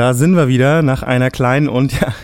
[0.00, 2.14] Da sind wir wieder nach einer kleinen und ja,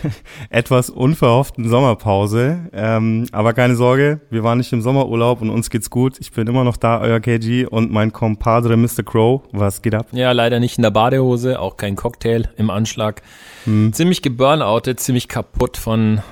[0.49, 2.71] etwas unverhofften Sommerpause.
[2.73, 6.17] Ähm, aber keine Sorge, wir waren nicht im Sommerurlaub und uns geht's gut.
[6.19, 9.03] Ich bin immer noch da, euer KG und mein Compadre Mr.
[9.05, 9.43] Crow.
[9.51, 10.07] Was geht ab?
[10.11, 13.21] Ja, leider nicht in der Badehose, auch kein Cocktail im Anschlag.
[13.65, 13.93] Hm.
[13.93, 16.23] Ziemlich geburnoutet, ziemlich kaputt von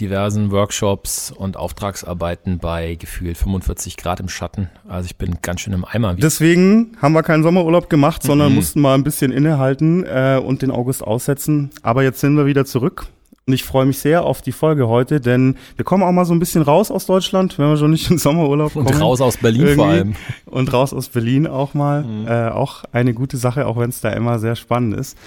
[0.00, 4.68] diversen Workshops und Auftragsarbeiten bei gefühlt 45 Grad im Schatten.
[4.88, 6.14] Also ich bin ganz schön im Eimer.
[6.14, 8.56] Deswegen haben wir keinen Sommerurlaub gemacht, sondern mhm.
[8.56, 11.70] mussten mal ein bisschen innehalten äh, und den August aussetzen.
[11.82, 13.06] Aber jetzt sind wir wieder zurück.
[13.46, 16.32] Und ich freue mich sehr auf die Folge heute, denn wir kommen auch mal so
[16.32, 18.86] ein bisschen raus aus Deutschland, wenn wir schon nicht in Sommerurlaub kommen.
[18.86, 19.76] Und raus aus Berlin irgendwie.
[19.76, 20.14] vor allem.
[20.46, 22.04] Und raus aus Berlin auch mal.
[22.04, 22.26] Mhm.
[22.26, 25.18] Äh, auch eine gute Sache, auch wenn es da immer sehr spannend ist.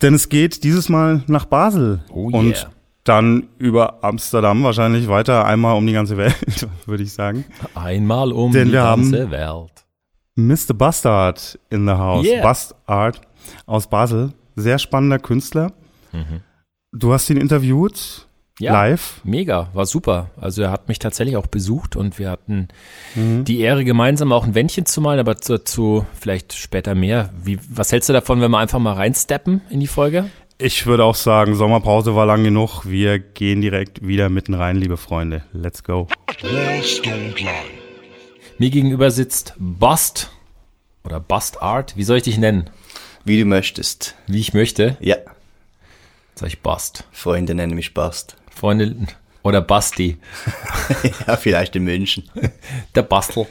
[0.00, 2.04] Denn es geht dieses Mal nach Basel.
[2.12, 2.38] Oh yeah.
[2.38, 2.68] Und
[3.08, 7.44] dann über Amsterdam wahrscheinlich weiter einmal um die ganze Welt, würde ich sagen.
[7.74, 9.84] Einmal um Denn die ganze Welt.
[10.36, 10.74] Mr.
[10.74, 12.26] Bastard in the house.
[12.26, 12.42] Yeah.
[12.42, 13.20] Bastard
[13.66, 14.32] aus Basel.
[14.56, 15.72] Sehr spannender Künstler.
[16.12, 16.42] Mhm.
[16.92, 18.26] Du hast ihn interviewt.
[18.60, 19.20] Ja, live.
[19.22, 20.30] Mega, war super.
[20.36, 22.68] Also er hat mich tatsächlich auch besucht und wir hatten
[23.14, 23.44] mhm.
[23.44, 27.30] die Ehre, gemeinsam auch ein Wändchen zu malen, aber dazu vielleicht später mehr.
[27.40, 30.28] Wie, was hältst du davon, wenn wir einfach mal reinsteppen in die Folge?
[30.60, 32.82] Ich würde auch sagen, Sommerpause war lang genug.
[32.84, 35.44] Wir gehen direkt wieder mitten rein, liebe Freunde.
[35.52, 36.08] Let's go.
[38.58, 40.32] Mir gegenüber sitzt Bust
[41.04, 41.96] oder Bust Art.
[41.96, 42.70] Wie soll ich dich nennen?
[43.24, 44.16] Wie du möchtest.
[44.26, 44.96] Wie ich möchte?
[44.98, 45.18] Ja.
[46.34, 47.04] Sag ich Bust.
[47.12, 48.36] Freunde nennen mich Bust.
[48.52, 48.96] Freunde
[49.44, 50.18] oder Basti.
[51.28, 52.28] ja, vielleicht in München.
[52.96, 53.46] Der Bastel.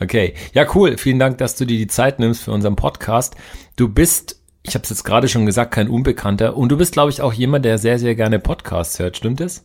[0.00, 0.34] Okay.
[0.54, 0.98] Ja, cool.
[0.98, 3.36] Vielen Dank, dass du dir die Zeit nimmst für unseren Podcast.
[3.76, 4.35] Du bist
[4.66, 6.56] ich habe es jetzt gerade schon gesagt, kein Unbekannter.
[6.56, 9.16] Und du bist, glaube ich, auch jemand, der sehr, sehr gerne Podcasts hört.
[9.16, 9.64] Stimmt das?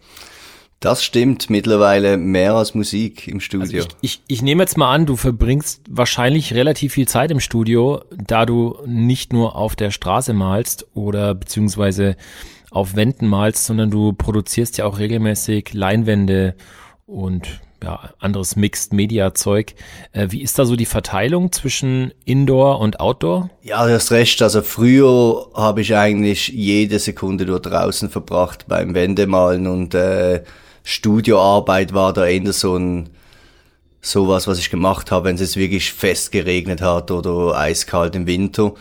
[0.80, 3.62] Das stimmt mittlerweile mehr als Musik im Studio.
[3.62, 7.40] Also ich, ich, ich nehme jetzt mal an, du verbringst wahrscheinlich relativ viel Zeit im
[7.40, 12.16] Studio, da du nicht nur auf der Straße malst oder beziehungsweise
[12.72, 16.56] auf Wänden malst, sondern du produzierst ja auch regelmäßig Leinwände
[17.06, 19.74] und ja, anderes Mixed Media Zeug.
[20.12, 23.50] Äh, wie ist da so die Verteilung zwischen Indoor und Outdoor?
[23.64, 24.42] Ja, du hast recht.
[24.42, 30.44] Also früher habe ich eigentlich jede Sekunde dort draußen verbracht beim Wendemalen und äh,
[30.84, 33.10] Studioarbeit war da eher so ein
[34.02, 38.26] sowas, was ich gemacht habe, wenn es jetzt wirklich fest geregnet hat oder eiskalt im
[38.26, 38.74] Winter.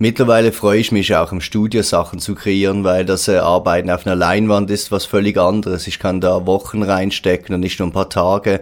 [0.00, 4.06] Mittlerweile freue ich mich auch im Studio Sachen zu kreieren, weil das äh, Arbeiten auf
[4.06, 5.88] einer Leinwand ist was völlig anderes.
[5.88, 8.60] Ich kann da Wochen reinstecken und nicht nur ein paar Tage.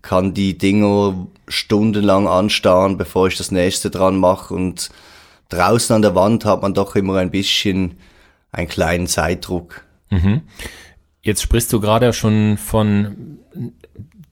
[0.00, 4.54] Kann die Dinger stundenlang anstarren, bevor ich das nächste dran mache.
[4.54, 4.90] Und
[5.48, 7.96] draußen an der Wand hat man doch immer ein bisschen
[8.52, 9.84] einen kleinen Zeitdruck.
[10.10, 10.42] Mhm.
[11.20, 13.40] Jetzt sprichst du gerade schon von,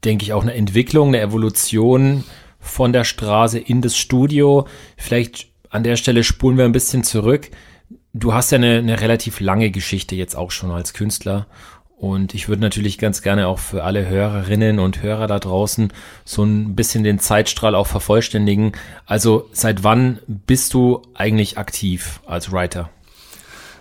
[0.04, 2.22] denke ich, auch einer Entwicklung, einer Evolution
[2.60, 4.68] von der Straße in das Studio.
[4.96, 7.50] Vielleicht an der Stelle spulen wir ein bisschen zurück.
[8.12, 11.46] Du hast ja eine, eine relativ lange Geschichte jetzt auch schon als Künstler.
[11.98, 15.92] Und ich würde natürlich ganz gerne auch für alle Hörerinnen und Hörer da draußen
[16.24, 18.72] so ein bisschen den Zeitstrahl auch vervollständigen.
[19.04, 22.88] Also seit wann bist du eigentlich aktiv als Writer?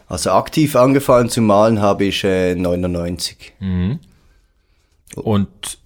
[0.07, 3.53] Also aktiv angefangen zu malen habe ich äh, 99.
[3.59, 3.99] Mhm.
[5.15, 5.77] Und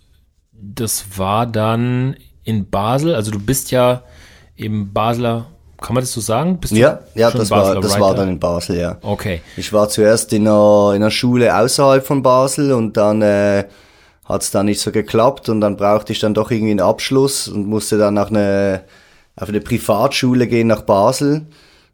[0.54, 4.04] das war dann in Basel, also du bist ja
[4.56, 5.51] im Basler
[5.82, 6.60] kann man das so sagen?
[6.60, 8.98] Bist ja, ja, das war, das war dann in Basel, ja.
[9.02, 9.42] Okay.
[9.58, 13.66] Ich war zuerst in einer, in einer Schule außerhalb von Basel und dann äh,
[14.26, 17.48] hat es dann nicht so geklappt und dann brauchte ich dann doch irgendwie einen Abschluss
[17.48, 18.84] und musste dann nach eine,
[19.36, 21.48] auf eine Privatschule gehen nach Basel.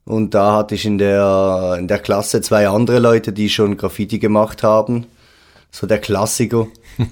[0.04, 4.20] Und da hatte ich in der, in der Klasse zwei andere Leute, die schon Graffiti
[4.20, 5.06] gemacht haben.
[5.72, 6.68] So der Klassiker.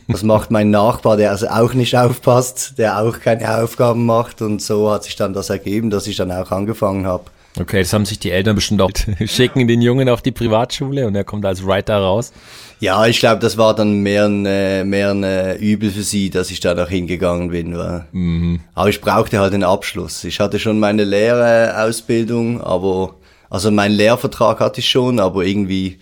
[0.08, 4.62] Was macht mein Nachbar, der also auch nicht aufpasst, der auch keine Aufgaben macht und
[4.62, 7.26] so hat sich dann das ergeben, dass ich dann auch angefangen habe.
[7.58, 8.92] Okay, das haben sich die Eltern bestimmt auch
[9.26, 12.34] schicken den Jungen auf die Privatschule und er kommt als Writer raus.
[12.82, 16.30] Ja, ich glaube, das war dann mehr ein, äh, mehr ein äh, Übel für sie,
[16.30, 17.78] dass ich da noch hingegangen bin.
[17.78, 18.08] War.
[18.12, 18.60] Mhm.
[18.74, 20.26] Aber ich brauchte halt den Abschluss.
[20.26, 23.16] Ich hatte schon meine Lehrausbildung, aber
[23.50, 26.00] also meinen Lehrvertrag hatte ich schon, aber irgendwie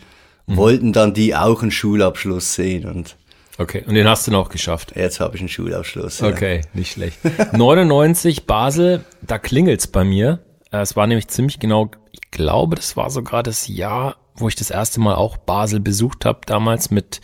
[0.47, 0.57] mhm.
[0.57, 3.15] wollten dann die auch einen Schulabschluss sehen und
[3.57, 4.93] Okay, und den hast du noch geschafft.
[4.95, 6.19] Jetzt habe ich einen Schulabschluss.
[6.19, 6.29] Ja.
[6.29, 7.19] Okay, nicht schlecht.
[7.53, 10.39] 99 Basel, da klingelt's bei mir.
[10.71, 14.55] Äh, es war nämlich ziemlich genau, ich glaube, das war sogar das Jahr, wo ich
[14.55, 17.21] das erste Mal auch Basel besucht habe, damals mit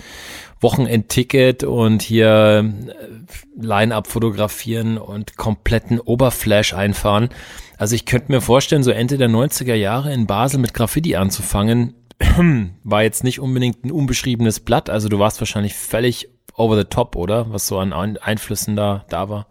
[0.61, 7.29] Wochenendticket und hier äh, Line-up fotografieren und kompletten Oberflash einfahren.
[7.77, 11.95] Also ich könnte mir vorstellen, so Ende der 90er Jahre in Basel mit Graffiti anzufangen,
[12.83, 14.89] war jetzt nicht unbedingt ein unbeschriebenes Blatt.
[14.89, 17.51] Also du warst wahrscheinlich völlig over the top, oder?
[17.51, 19.47] Was so an Einflüssen da, da war.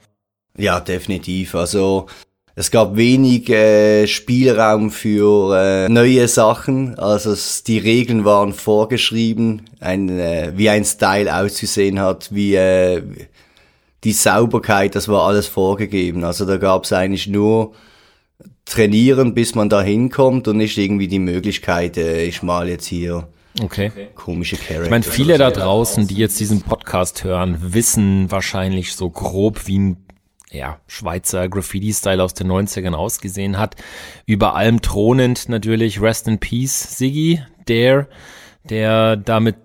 [0.56, 1.54] Ja, definitiv.
[1.54, 2.06] Also
[2.54, 6.98] es gab wenig äh, Spielraum für äh, neue Sachen.
[6.98, 13.00] Also es, die Regeln waren vorgeschrieben, ein, äh, wie ein Style auszusehen hat, wie äh,
[14.04, 16.24] die Sauberkeit, das war alles vorgegeben.
[16.24, 17.74] Also da gab es eigentlich nur
[18.68, 23.28] trainieren, bis man da hinkommt und nicht irgendwie die Möglichkeit, äh, ich mal jetzt hier
[23.60, 23.90] Okay.
[24.14, 24.84] komische Charakter.
[24.84, 29.78] Ich meine, viele da draußen, die jetzt diesen Podcast hören, wissen wahrscheinlich so grob, wie
[29.78, 29.96] ein
[30.50, 33.76] ja, Schweizer Graffiti-Style aus den 90ern ausgesehen hat.
[34.26, 38.08] Über allem thronend natürlich Rest in Peace Siggy, der,
[38.64, 39.56] der damit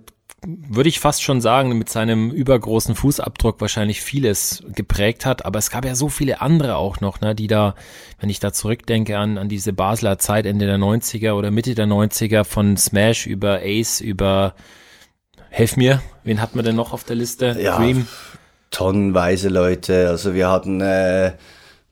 [0.46, 5.46] würde ich fast schon sagen, mit seinem übergroßen Fußabdruck wahrscheinlich vieles geprägt hat.
[5.46, 7.76] Aber es gab ja so viele andere auch noch, ne, die da,
[8.20, 11.88] wenn ich da zurückdenke an, an diese Basler Zeit Ende der 90er oder Mitte der
[11.88, 14.56] 90er von Smash über Ace über,
[15.50, 17.58] helf mir, wen hat man denn noch auf der Liste?
[17.60, 17.78] Ja.
[17.78, 18.08] Dream?
[18.74, 20.10] tonnenweise Leute.
[20.10, 21.34] Also wir hatten äh,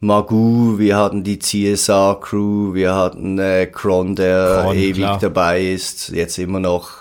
[0.02, 5.20] Magoo, wir hatten die CSR Crew, wir hatten äh, Kron, der Kron, ewig klar.
[5.20, 7.01] dabei ist, jetzt immer noch.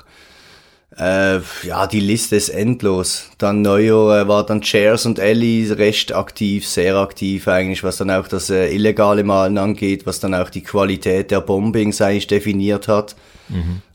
[1.01, 3.31] Äh, ja, die Liste ist endlos.
[3.39, 8.11] Dann Neuer äh, war dann Chairs und Ellie recht aktiv, sehr aktiv eigentlich, was dann
[8.11, 12.87] auch das äh, illegale Malen angeht, was dann auch die Qualität der Bombings eigentlich definiert
[12.87, 13.17] hat.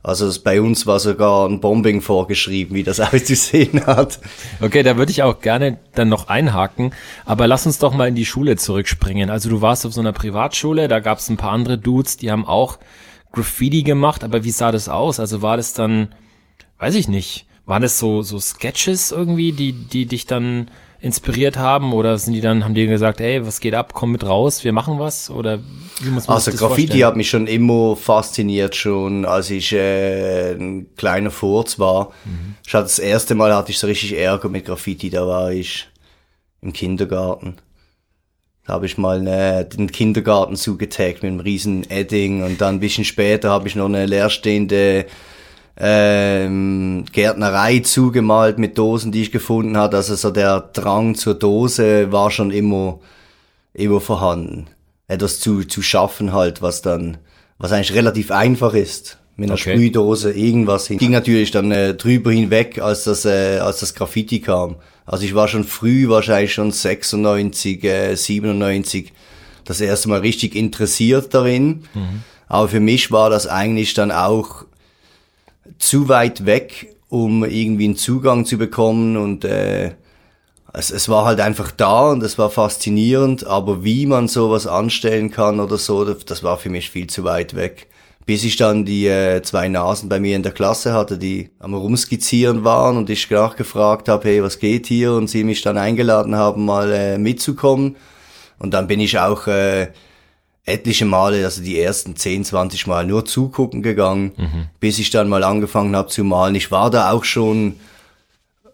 [0.03, 4.19] Also es, bei uns war sogar ein Bombing vorgeschrieben, wie das auszusehen hat.
[4.61, 6.93] Okay, da würde ich auch gerne dann noch einhaken,
[7.25, 9.29] aber lass uns doch mal in die Schule zurückspringen.
[9.29, 12.31] Also du warst auf so einer Privatschule, da gab es ein paar andere Dudes, die
[12.31, 12.79] haben auch
[13.31, 15.19] Graffiti gemacht, aber wie sah das aus?
[15.19, 16.09] Also war das dann,
[16.79, 20.69] weiß ich nicht, waren das so, so Sketches irgendwie, die, die dich dann
[20.99, 24.25] inspiriert haben oder sind die dann, haben die gesagt, ey, was geht ab, komm mit
[24.25, 25.59] raus, wir machen was oder
[26.01, 27.05] wie muss man Also das Graffiti vorstellen?
[27.05, 32.11] hat mich schon immer fasziniert, schon als ich äh, ein kleiner Furz war.
[32.25, 32.55] Mhm.
[32.65, 35.87] Ich hatte das erste Mal hatte ich so richtig Ärger mit Graffiti, da war ich
[36.61, 37.57] im Kindergarten.
[38.65, 42.79] Da habe ich mal äh, den Kindergarten zugetaggt mit einem riesen Edding und dann ein
[42.79, 45.05] bisschen später habe ich noch eine leerstehende
[45.77, 49.97] ähm, Gärtnerei zugemalt mit Dosen, die ich gefunden hatte.
[49.97, 52.99] Also so der Drang zur Dose war schon immer,
[53.73, 54.67] immer vorhanden.
[55.07, 57.17] Etwas zu, zu schaffen halt, was dann,
[57.57, 59.17] was eigentlich relativ einfach ist.
[59.37, 59.73] Mit einer Okay.
[59.73, 60.97] Sprühdose irgendwas hin.
[60.97, 64.77] Ging natürlich dann äh, drüber hinweg, als das, äh, als das Graffiti kam.
[65.05, 69.11] Also ich war schon früh, wahrscheinlich schon 96, äh, 97,
[69.65, 71.83] das erste Mal richtig interessiert darin.
[72.47, 74.65] Aber für mich war das eigentlich dann auch
[75.79, 79.91] zu weit weg, um irgendwie einen Zugang zu bekommen und äh,
[80.77, 85.31] es, es war halt einfach da und es war faszinierend, aber wie man sowas anstellen
[85.31, 87.87] kann oder so, das, war für mich viel zu weit weg.
[88.25, 91.75] Bis ich dann die äh, zwei Nasen bei mir in der Klasse hatte, die am
[91.75, 95.13] Rumskizzieren waren und ich nachgefragt habe, hey, was geht hier?
[95.13, 97.95] Und sie mich dann eingeladen haben, mal äh, mitzukommen.
[98.57, 99.89] Und dann bin ich auch äh,
[100.65, 104.31] etliche Male, also die ersten 10, 20 Mal nur zugucken gegangen,
[104.79, 106.55] bis ich dann mal angefangen habe zu malen.
[106.55, 107.75] Ich war da auch schon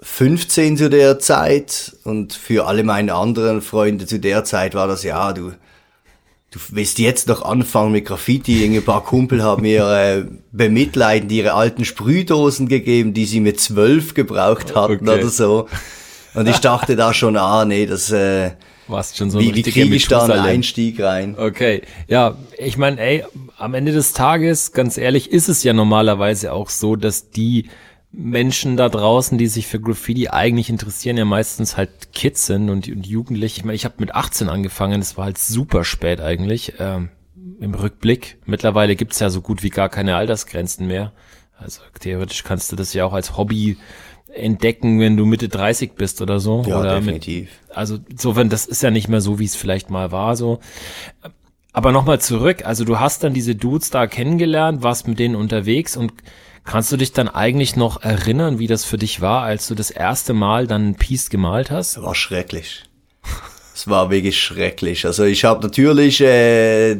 [0.01, 5.03] 15 zu der Zeit und für alle meine anderen Freunde zu der Zeit war das,
[5.03, 5.51] ja, du,
[6.51, 8.63] du willst jetzt noch anfangen mit Graffiti.
[8.65, 14.13] Ein paar Kumpel haben mir äh, bemitleidend ihre alten Sprühdosen gegeben, die sie mit zwölf
[14.13, 15.19] gebraucht hatten Okay.
[15.19, 15.67] oder so.
[16.33, 18.51] Und ich dachte da schon, ah, nee, das, äh,
[18.91, 20.39] Warst schon so ein wie, wie kriege ich da einen.
[20.39, 21.37] Einstieg rein?
[21.37, 23.23] Okay, ja, ich meine, ey,
[23.57, 27.69] am Ende des Tages, ganz ehrlich, ist es ja normalerweise auch so, dass die
[28.11, 32.87] Menschen da draußen, die sich für Graffiti eigentlich interessieren, ja meistens halt Kids sind und,
[32.89, 33.59] und Jugendliche.
[33.59, 37.09] Ich meine, ich habe mit 18 angefangen, das war halt super spät eigentlich, ähm,
[37.61, 38.37] im Rückblick.
[38.45, 41.13] Mittlerweile gibt's ja so gut wie gar keine Altersgrenzen mehr.
[41.57, 43.77] Also theoretisch kannst du das ja auch als Hobby
[44.33, 46.63] entdecken, wenn du Mitte 30 bist oder so.
[46.65, 47.49] Ja, oder definitiv.
[47.67, 50.59] Mit, also insofern, das ist ja nicht mehr so, wie es vielleicht mal war, so.
[51.73, 55.95] Aber nochmal zurück, also du hast dann diese Dudes da kennengelernt, warst mit denen unterwegs
[55.95, 56.13] und
[56.65, 59.89] kannst du dich dann eigentlich noch erinnern, wie das für dich war, als du das
[59.89, 61.97] erste Mal dann ein Piece gemalt hast?
[61.97, 62.83] Das war schrecklich.
[63.73, 65.05] Es war wirklich schrecklich.
[65.05, 66.97] Also ich habe natürlich äh,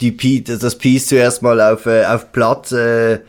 [0.00, 3.20] die Pi das Piece zuerst mal auf, äh, auf Blatt äh,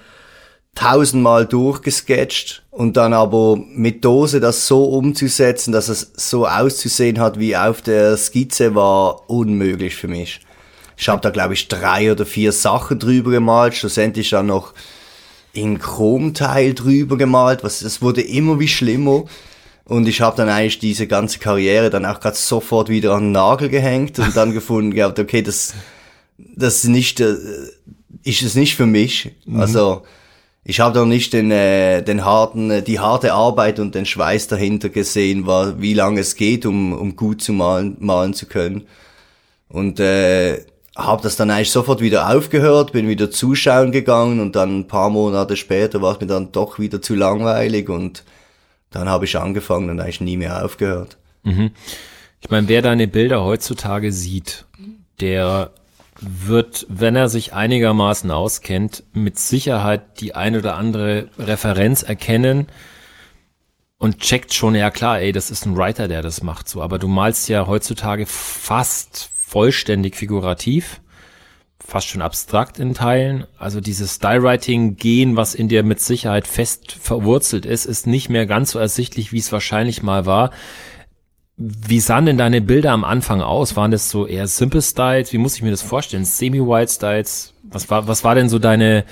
[0.75, 7.37] tausendmal durchgesketcht und dann aber mit Dose das so umzusetzen, dass es so auszusehen hat
[7.37, 10.41] wie auf der Skizze, war unmöglich für mich.
[10.97, 14.73] Ich habe da glaube ich drei oder vier Sachen drüber gemalt, schlussendlich dann noch
[15.53, 19.25] in Chromteil drüber gemalt, was es wurde immer wie schlimmer.
[19.85, 23.31] Und ich habe dann eigentlich diese ganze Karriere dann auch gerade sofort wieder an den
[23.33, 25.73] Nagel gehängt und dann gefunden gehabt, okay, das,
[26.37, 27.35] das ist nicht, äh,
[28.23, 29.35] ist es nicht für mich.
[29.53, 30.03] Also
[30.65, 34.47] ich habe da nicht den, äh, den harten, äh, die harte Arbeit und den Schweiß
[34.47, 38.87] dahinter gesehen, war, wie lange es geht, um, um gut zu malen, malen zu können.
[39.67, 40.65] Und äh,
[40.95, 45.09] habe das dann eigentlich sofort wieder aufgehört, bin wieder zuschauen gegangen und dann ein paar
[45.09, 48.23] Monate später war es mir dann doch wieder zu langweilig und
[48.91, 51.17] dann habe ich angefangen und eigentlich nie mehr aufgehört.
[51.43, 51.71] Mhm.
[52.41, 54.65] Ich meine, wer deine Bilder heutzutage sieht,
[55.19, 55.71] der
[56.25, 62.67] wird, wenn er sich einigermaßen auskennt, mit Sicherheit die ein oder andere Referenz erkennen
[63.97, 66.81] und checkt schon, ja klar, ey, das ist ein Writer, der das macht so.
[66.81, 70.99] Aber du malst ja heutzutage fast vollständig figurativ,
[71.79, 73.45] fast schon abstrakt in Teilen.
[73.57, 78.71] Also dieses Stylewriting-Gehen, was in dir mit Sicherheit fest verwurzelt ist, ist nicht mehr ganz
[78.71, 80.51] so ersichtlich, wie es wahrscheinlich mal war.
[81.55, 83.75] Wie sahen denn deine Bilder am Anfang aus?
[83.75, 85.33] Waren das so eher Simple Styles?
[85.33, 86.25] Wie muss ich mir das vorstellen?
[86.25, 87.53] Semi-Wide Styles?
[87.63, 89.05] Was war, was war denn so deine,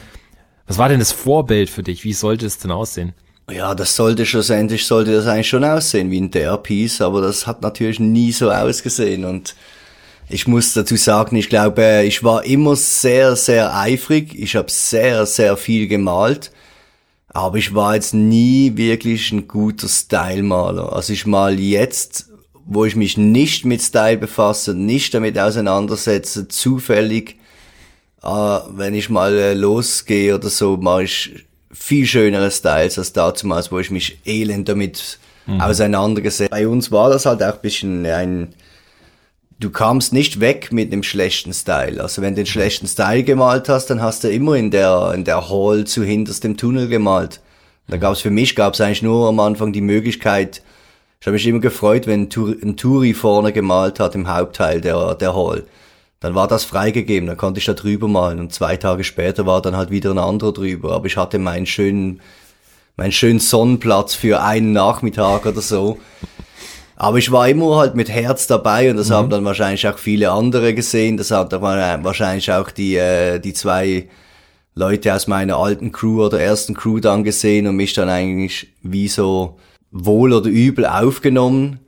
[0.65, 2.03] was war denn das Vorbild für dich?
[2.03, 3.13] Wie sollte es denn aussehen?
[3.50, 7.62] Ja, das sollte schlussendlich, sollte das eigentlich schon aussehen wie ein Der-Piece, aber das hat
[7.62, 9.55] natürlich nie so ausgesehen und
[10.29, 14.33] ich muss dazu sagen, ich glaube, ich war immer sehr, sehr eifrig.
[14.33, 16.51] Ich habe sehr, sehr viel gemalt.
[17.27, 20.93] Aber ich war jetzt nie wirklich ein guter Stylemaler.
[20.93, 22.30] Also ich mal jetzt,
[22.73, 27.35] wo ich mich nicht mit Style befasse, nicht damit auseinandersetze, zufällig,
[28.23, 33.73] äh, wenn ich mal äh, losgehe oder so, mache ich viel schönere Styles als damals,
[33.73, 35.59] wo ich mich elend damit mhm.
[35.59, 36.51] auseinandergesetzt.
[36.51, 38.53] Bei uns war das halt auch ein bisschen ein
[39.59, 42.01] du kamst nicht weg mit einem schlechten Style.
[42.01, 45.25] Also wenn du den schlechten Style gemalt hast, dann hast du immer in der, in
[45.25, 47.41] der Hall zu hinterst dem Tunnel gemalt.
[47.87, 50.63] Da gab es für mich gab's eigentlich nur am Anfang die Möglichkeit,
[51.21, 55.35] ich habe mich immer gefreut, wenn ein Turi vorne gemalt hat im Hauptteil der, der
[55.35, 55.65] Hall.
[56.19, 59.61] Dann war das freigegeben, dann konnte ich da drüber malen und zwei Tage später war
[59.61, 60.93] dann halt wieder ein anderer drüber.
[60.93, 62.21] Aber ich hatte meinen schönen,
[62.97, 65.99] meinen schönen Sonnenplatz für einen Nachmittag oder so.
[66.95, 69.13] Aber ich war immer halt mit Herz dabei und das mhm.
[69.13, 71.17] haben dann wahrscheinlich auch viele andere gesehen.
[71.17, 74.09] Das haben dann wahrscheinlich auch die, äh, die zwei
[74.73, 79.07] Leute aus meiner alten Crew oder ersten Crew dann gesehen und mich dann eigentlich wie
[79.07, 79.59] so
[79.91, 81.79] wohl oder übel aufgenommen.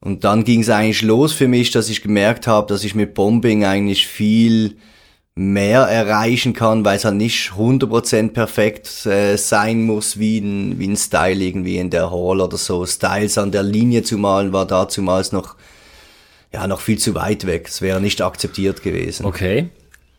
[0.00, 3.14] Und dann ging es eigentlich los für mich, dass ich gemerkt habe, dass ich mit
[3.14, 4.76] Bombing eigentlich viel
[5.36, 10.86] mehr erreichen kann, weil es halt nicht 100% perfekt äh, sein muss wie ein, wie
[10.86, 12.86] ein Style irgendwie in der Hall oder so.
[12.86, 15.56] Styles an der Linie zu malen war dazumals noch,
[16.52, 17.66] ja, noch viel zu weit weg.
[17.66, 19.26] Es wäre nicht akzeptiert gewesen.
[19.26, 19.70] Okay.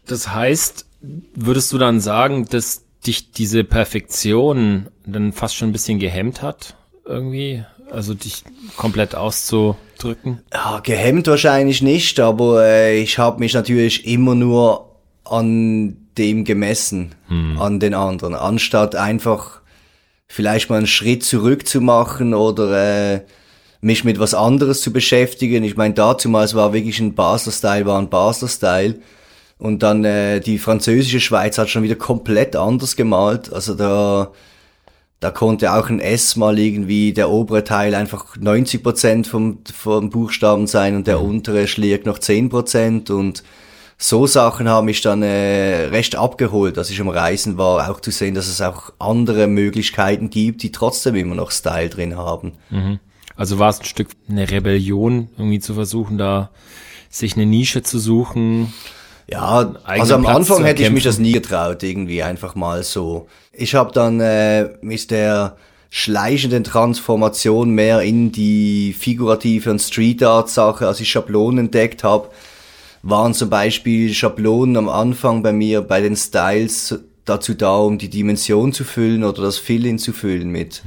[0.05, 0.85] Das heißt,
[1.33, 6.75] würdest du dann sagen, dass dich diese Perfektion dann fast schon ein bisschen gehemmt hat?
[7.05, 7.63] Irgendwie?
[7.91, 8.43] Also dich
[8.77, 10.41] komplett auszudrücken?
[10.51, 17.13] Ja, gehemmt wahrscheinlich nicht, aber äh, ich habe mich natürlich immer nur an dem gemessen,
[17.27, 17.59] hm.
[17.59, 19.61] an den anderen, anstatt einfach
[20.27, 23.21] vielleicht mal einen Schritt zurück zu machen oder äh,
[23.81, 25.63] mich mit was anderes zu beschäftigen.
[25.63, 28.95] Ich meine, dazumals war wirklich ein Basler-Style, war ein Basler-Style.
[29.57, 33.53] Und dann äh, die französische Schweiz hat schon wieder komplett anders gemalt.
[33.53, 34.31] Also da,
[35.25, 40.11] da konnte auch ein S mal irgendwie der obere Teil einfach 90 Prozent vom, vom
[40.11, 41.27] Buchstaben sein und der hm.
[41.27, 43.41] untere schlägt noch 10 Prozent und
[43.97, 48.11] so Sachen haben mich dann äh, recht abgeholt, als ich am Reisen war, auch zu
[48.11, 52.51] sehen, dass es auch andere Möglichkeiten gibt, die trotzdem immer noch Style drin haben.
[52.69, 52.99] Mhm.
[53.35, 56.51] Also war es ein Stück eine Rebellion, irgendwie zu versuchen, da
[57.09, 58.71] sich eine Nische zu suchen.
[59.27, 63.27] Ja, also am Platz Anfang hätte ich mich das nie getraut, irgendwie einfach mal so.
[63.57, 65.57] Ich habe dann äh, mit der
[65.89, 72.29] schleichenden Transformation mehr in die figurative und Street Art Sache, als ich Schablonen entdeckt habe,
[73.01, 78.09] waren zum Beispiel Schablonen am Anfang bei mir bei den Styles dazu da, um die
[78.09, 80.83] Dimension zu füllen oder das Fill-in zu füllen mit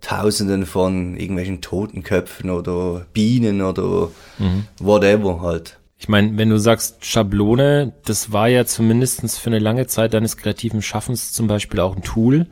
[0.00, 4.64] Tausenden von irgendwelchen Totenköpfen oder Bienen oder mhm.
[4.78, 5.78] whatever halt.
[5.98, 10.36] Ich meine, wenn du sagst Schablone, das war ja zumindestens für eine lange Zeit deines
[10.36, 12.46] kreativen Schaffens zum Beispiel auch ein Tool,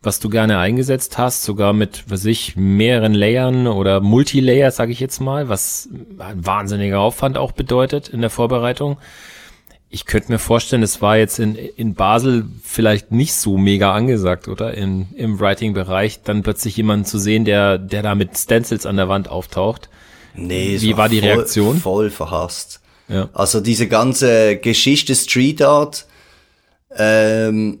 [0.00, 5.00] was du gerne eingesetzt hast, sogar mit, was ich, mehreren Layern oder Multilayer, sage ich
[5.00, 8.98] jetzt mal, was ein wahnsinniger Aufwand auch bedeutet in der Vorbereitung.
[9.90, 14.46] Ich könnte mir vorstellen, es war jetzt in, in Basel vielleicht nicht so mega angesagt,
[14.46, 14.74] oder?
[14.74, 19.08] In, Im Writing-Bereich dann plötzlich jemanden zu sehen, der, der da mit Stencils an der
[19.08, 19.88] Wand auftaucht.
[20.46, 21.78] Nee, wie war, war die voll, Reaktion?
[21.78, 22.80] Voll verhasst.
[23.08, 23.28] Ja.
[23.32, 26.06] Also diese ganze Geschichte Street Art,
[26.96, 27.80] ähm,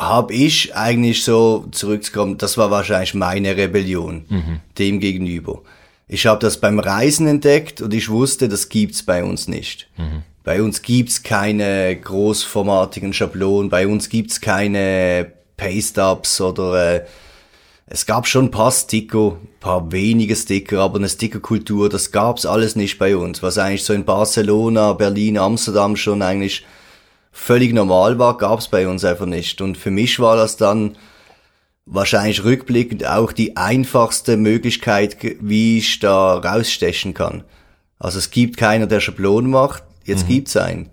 [0.00, 4.60] habe ich eigentlich so zurückzukommen, das war wahrscheinlich meine Rebellion mhm.
[4.78, 5.62] dem gegenüber.
[6.08, 9.88] Ich habe das beim Reisen entdeckt und ich wusste, das gibt's bei uns nicht.
[9.96, 10.22] Mhm.
[10.42, 17.06] Bei uns gibt's keine großformatigen Schablonen, bei uns gibt's keine Paste-Ups oder äh,
[17.92, 22.46] es gab schon ein paar Sticker, ein paar wenige Sticker, aber eine Stickerkultur, das gab's
[22.46, 23.42] alles nicht bei uns.
[23.42, 26.64] Was eigentlich so in Barcelona, Berlin, Amsterdam schon eigentlich
[27.32, 29.60] völlig normal war, gab's bei uns einfach nicht.
[29.60, 30.96] Und für mich war das dann
[31.84, 37.42] wahrscheinlich rückblickend auch die einfachste Möglichkeit, wie ich da rausstechen kann.
[37.98, 40.34] Also es gibt keiner, der Schablonen macht, jetzt mhm.
[40.34, 40.90] gibt's einen.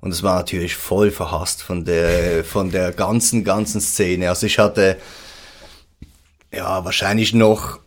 [0.00, 4.28] Und es war natürlich voll verhasst von der, von der ganzen, ganzen Szene.
[4.28, 4.96] Also ich hatte,
[6.52, 7.80] ja, wahrscheinlich noch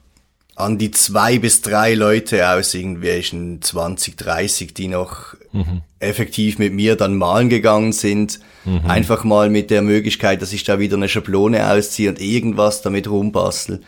[0.55, 5.81] an die zwei bis drei Leute aus irgendwelchen 20, 30, die noch mhm.
[5.99, 8.39] effektiv mit mir dann malen gegangen sind.
[8.65, 8.81] Mhm.
[8.85, 13.09] Einfach mal mit der Möglichkeit, dass ich da wieder eine Schablone ausziehe und irgendwas damit
[13.09, 13.81] rumbastel.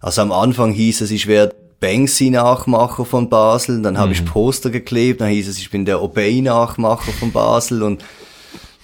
[0.00, 4.14] Also am Anfang hieß es, ich werde Banksy-Nachmacher von Basel, dann habe mhm.
[4.14, 8.02] ich Poster geklebt, dann hieß es, ich bin der Obey-Nachmacher von Basel und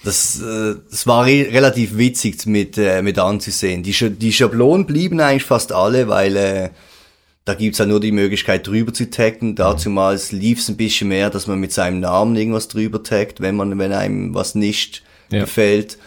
[0.05, 3.83] das, äh, das war re relativ witzig mit, äh, mit anzusehen.
[3.83, 6.69] Die, Sch die Schablonen blieben eigentlich fast alle, weil äh,
[7.45, 9.55] da gibt's ja nur die Möglichkeit drüber zu taggen.
[9.55, 13.77] Dazumals lief's ein bisschen mehr, dass man mit seinem Namen irgendwas drüber taggt, wenn man,
[13.77, 15.41] wenn einem was nicht ja.
[15.41, 15.97] gefällt.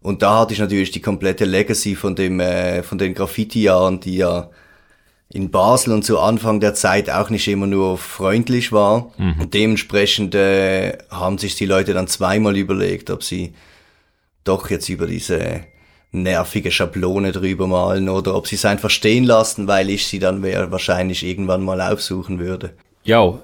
[0.00, 4.16] Und da hatte ich natürlich die komplette Legacy von dem, äh, von den Graffiti-Jahren, die
[4.16, 4.50] ja
[5.32, 9.12] in Basel und zu Anfang der Zeit auch nicht immer nur freundlich war.
[9.16, 9.40] Mhm.
[9.40, 13.54] Und dementsprechend äh, haben sich die Leute dann zweimal überlegt, ob sie
[14.44, 15.62] doch jetzt über diese
[16.10, 20.42] nervige Schablone drüber malen oder ob sie es einfach stehen lassen, weil ich sie dann
[20.42, 22.74] wahrscheinlich irgendwann mal aufsuchen würde.
[23.02, 23.38] Ja,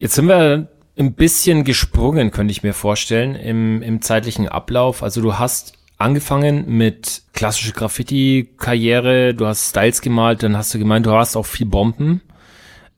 [0.00, 0.66] jetzt sind wir
[0.98, 5.04] ein bisschen gesprungen, könnte ich mir vorstellen, im, im zeitlichen Ablauf.
[5.04, 11.06] Also du hast angefangen mit klassische Graffiti-Karriere, du hast Styles gemalt, dann hast du gemeint,
[11.06, 12.22] du hast auch viel Bomben.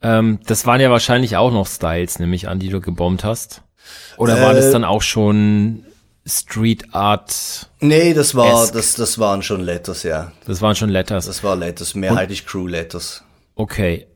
[0.02, 3.62] Ähm, das waren ja wahrscheinlich auch noch Styles, nämlich an die du gebombt hast.
[4.16, 5.84] Oder äh, war das dann auch schon
[6.26, 7.68] Street Art?
[7.80, 10.32] Nee, das war, das, das waren schon Letters, ja.
[10.46, 11.26] Das waren schon Letters.
[11.26, 13.24] Das war Letters, mehrheitlich Crew Letters.
[13.54, 14.06] Okay.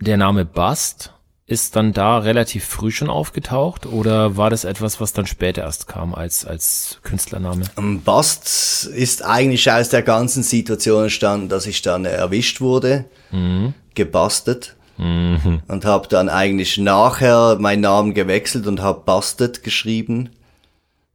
[0.00, 1.12] Der Name Bust
[1.48, 5.88] ist dann da relativ früh schon aufgetaucht oder war das etwas, was dann später erst
[5.88, 7.64] kam als, als Künstlername?
[7.74, 13.72] Um, Bast ist eigentlich aus der ganzen Situation entstanden, dass ich dann erwischt wurde, mhm.
[13.94, 15.62] gebastet mhm.
[15.66, 20.28] und habe dann eigentlich nachher meinen Namen gewechselt und habe Bastet geschrieben.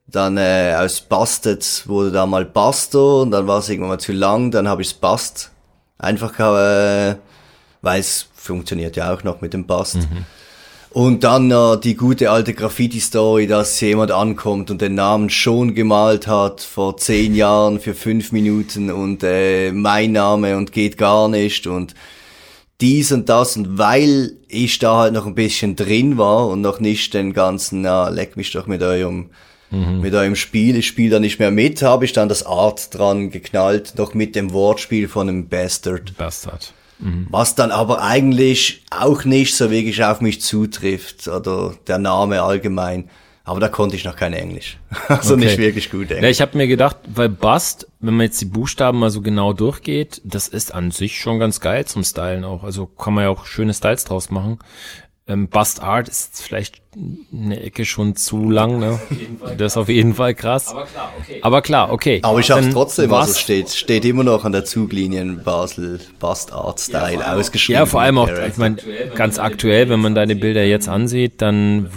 [0.07, 4.13] Dann äh, aus Bastet wurde da mal Basto und dann war es irgendwann mal zu
[4.13, 5.51] lang, dann habe ich es Bast.
[5.99, 7.17] Einfach äh,
[7.83, 9.95] weil es funktioniert ja auch noch mit dem Bast.
[9.95, 10.25] Mhm.
[10.91, 16.27] Und dann äh, die gute alte Graffiti-Story, dass jemand ankommt und den Namen schon gemalt
[16.27, 21.65] hat vor zehn Jahren für fünf Minuten und äh, mein Name und geht gar nicht
[21.65, 21.95] und
[22.79, 26.79] dies und das und weil ich da halt noch ein bisschen drin war und noch
[26.79, 29.31] nicht den ganzen, na, leck mich doch mit eurem
[29.71, 29.99] mhm.
[29.99, 33.31] mit eurem Spiel, ich spiele da nicht mehr mit, habe ich dann das Art dran
[33.31, 36.15] geknallt, noch mit dem Wortspiel von einem Bastard.
[36.17, 36.73] Bastard.
[36.99, 37.27] Mhm.
[37.29, 43.09] Was dann aber eigentlich auch nicht so wirklich auf mich zutrifft oder der Name allgemein.
[43.45, 44.77] Aber da konnte ich noch kein Englisch.
[45.09, 45.45] Also okay.
[45.45, 46.23] nicht wirklich gut Englisch.
[46.23, 49.51] Ja, ich habe mir gedacht, weil Bust, wenn man jetzt die Buchstaben mal so genau
[49.51, 52.63] durchgeht, das ist an sich schon ganz geil zum Stylen auch.
[52.63, 54.59] Also kann man ja auch schöne Styles draus machen.
[55.25, 56.81] Ähm, Bust Art ist vielleicht
[57.31, 58.99] eine Ecke schon zu lang, ne?
[59.57, 60.67] Das ist auf jeden Fall krass.
[60.67, 61.39] Aber klar, okay.
[61.41, 62.19] Aber klar, okay.
[62.23, 63.29] Aber ich hab's trotzdem, was?
[63.29, 67.79] also steht, steht immer noch an der Zuglinie in Basel Bust Art Style ja, ausgeschrieben.
[67.79, 68.77] Ja, vor allem auch, ich meine,
[69.15, 71.89] ganz aktuell, wenn man deine Bilder jetzt ansieht, dann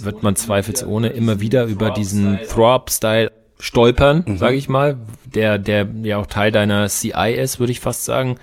[0.00, 4.38] wird man zweifelsohne immer wieder über diesen Throw-Up-Style stolpern, mhm.
[4.38, 8.38] sage ich mal, der, der ja auch Teil deiner CI ist, würde ich fast sagen.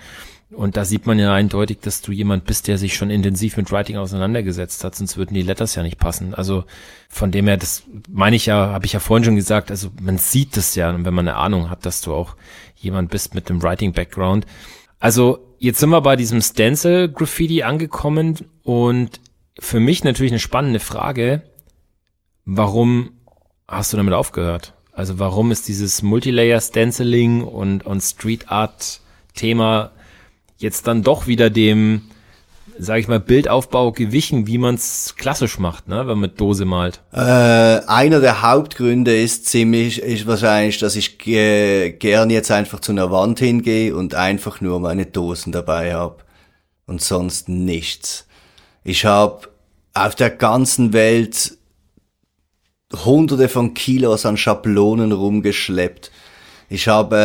[0.54, 3.72] Und da sieht man ja eindeutig, dass du jemand bist, der sich schon intensiv mit
[3.72, 6.34] Writing auseinandergesetzt hat, sonst würden die Letters ja nicht passen.
[6.34, 6.64] Also
[7.08, 10.18] von dem her, das meine ich ja, habe ich ja vorhin schon gesagt, also man
[10.18, 12.36] sieht das ja, wenn man eine Ahnung hat, dass du auch
[12.76, 14.46] jemand bist mit dem Writing-Background.
[15.00, 19.20] Also jetzt sind wir bei diesem Stencil-Graffiti angekommen und
[19.58, 21.42] für mich natürlich eine spannende Frage,
[22.44, 23.12] warum
[23.68, 24.74] hast du damit aufgehört?
[24.92, 29.90] Also warum ist dieses Multilayer-Stenciling und, und Street Art-Thema
[30.56, 32.02] jetzt dann doch wieder dem,
[32.78, 36.64] sage ich mal, Bildaufbau gewichen, wie man es klassisch macht, ne, wenn man mit Dose
[36.64, 37.02] malt?
[37.12, 42.92] Äh, einer der Hauptgründe ist ziemlich, ist wahrscheinlich, dass ich ge gern jetzt einfach zu
[42.92, 46.24] einer Wand hingehe und einfach nur meine Dosen dabei habe
[46.86, 48.26] und sonst nichts.
[48.82, 49.48] Ich habe
[49.94, 51.56] auf der ganzen Welt
[53.04, 56.10] hunderte von Kilos an Schablonen rumgeschleppt.
[56.68, 57.16] Ich habe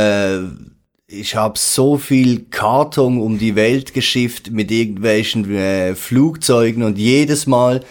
[0.55, 0.69] äh,
[1.11, 7.47] ich habe so viel Karton um die Welt geschifft mit irgendwelchen äh, Flugzeugen und jedes
[7.47, 7.81] Mal,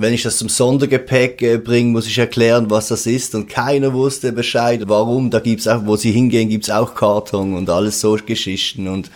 [0.00, 3.92] Wenn ich das zum Sondergepäck äh, bringe, muss ich erklären, was das ist und keiner
[3.92, 5.28] wusste Bescheid, warum.
[5.30, 9.10] Da gibt's auch, wo sie hingehen, gibt's auch Karton und alles so Geschichten und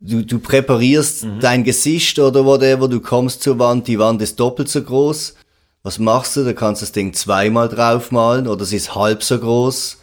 [0.00, 1.40] du, du präparierst mhm.
[1.40, 5.34] dein Gesicht oder whatever, du kommst zur Wand, die Wand ist doppelt so groß.
[5.82, 6.44] Was machst du?
[6.44, 9.99] Da kannst du das Ding zweimal draufmalen oder es ist halb so groß.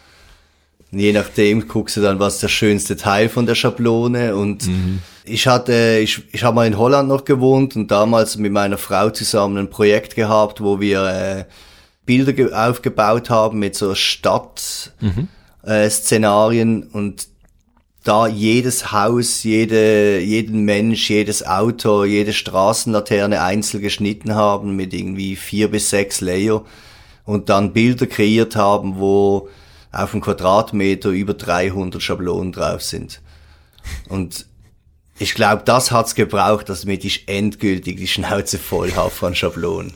[0.97, 4.99] Je nachdem guckst du dann, was der schönste Teil von der Schablone und mhm.
[5.23, 9.09] ich hatte, ich, ich habe mal in Holland noch gewohnt und damals mit meiner Frau
[9.09, 11.45] zusammen ein Projekt gehabt, wo wir äh,
[12.05, 16.83] Bilder aufgebaut haben mit so Stadt-Szenarien mhm.
[16.83, 17.27] äh, und
[18.07, 25.35] da jedes Haus, jede, jeden Mensch, jedes Auto, jede Straßenlaterne einzeln geschnitten haben mit irgendwie
[25.35, 26.63] vier bis sechs Layer
[27.25, 29.49] und dann Bilder kreiert haben, wo
[29.91, 33.21] auf dem Quadratmeter über 300 Schablonen drauf sind.
[34.09, 34.45] Und
[35.19, 39.93] ich glaube, das hat's gebraucht, damit ich endgültig die Schnauze voll habe von Schablonen.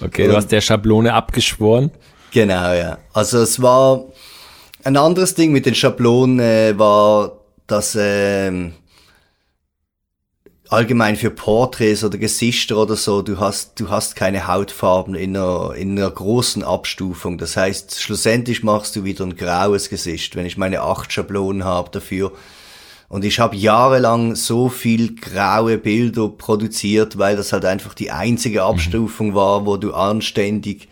[0.00, 1.90] Okay, Und, du hast der Schablone abgeschworen?
[2.32, 2.98] Genau, ja.
[3.12, 4.04] Also es war
[4.84, 7.32] ein anderes Ding mit den Schablonen äh, war,
[7.66, 8.70] dass äh,
[10.70, 15.74] allgemein für Porträts oder Gesichter oder so, du hast, du hast keine Hautfarben in einer,
[15.74, 17.38] in einer großen Abstufung.
[17.38, 21.90] Das heißt, schlussendlich machst du wieder ein graues Gesicht, wenn ich meine acht Schablonen habe
[21.90, 22.32] dafür.
[23.08, 28.60] Und ich habe jahrelang so viel graue Bilder produziert, weil das halt einfach die einzige
[28.60, 28.66] mhm.
[28.66, 30.88] Abstufung war, wo du anständig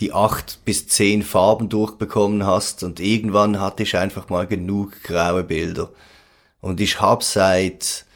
[0.00, 2.82] die acht bis zehn Farben durchbekommen hast.
[2.82, 5.90] Und irgendwann hatte ich einfach mal genug graue Bilder.
[6.62, 8.06] Und ich habe seit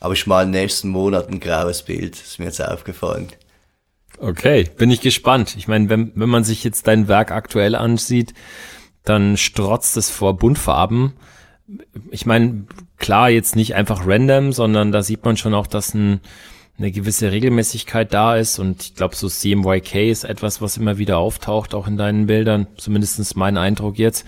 [0.00, 3.28] Aber ich mal nächsten Monat ein graues Bild, ist mir jetzt aufgefallen.
[4.18, 5.56] Okay, bin ich gespannt.
[5.56, 8.34] Ich meine, wenn, wenn man sich jetzt dein Werk aktuell ansieht,
[9.04, 11.14] dann strotzt es vor Buntfarben.
[12.10, 12.66] Ich meine,
[12.98, 16.20] klar, jetzt nicht einfach random, sondern da sieht man schon auch, dass ein
[16.78, 21.18] eine gewisse Regelmäßigkeit da ist und ich glaube, so CMYK ist etwas, was immer wieder
[21.18, 24.24] auftaucht, auch in deinen Bildern, zumindestens mein Eindruck jetzt.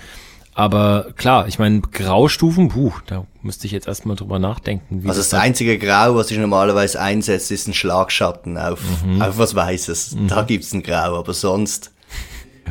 [0.56, 5.02] Aber klar, ich meine, Graustufen, puh, da müsste ich jetzt erstmal drüber nachdenken.
[5.08, 9.20] also das, das einzige Grau, was ich normalerweise einsetze, ist ein Schlagschatten auf, mhm.
[9.20, 10.14] auf was Weißes.
[10.14, 10.28] Mhm.
[10.28, 11.90] Da gibt's ein Grau, aber sonst.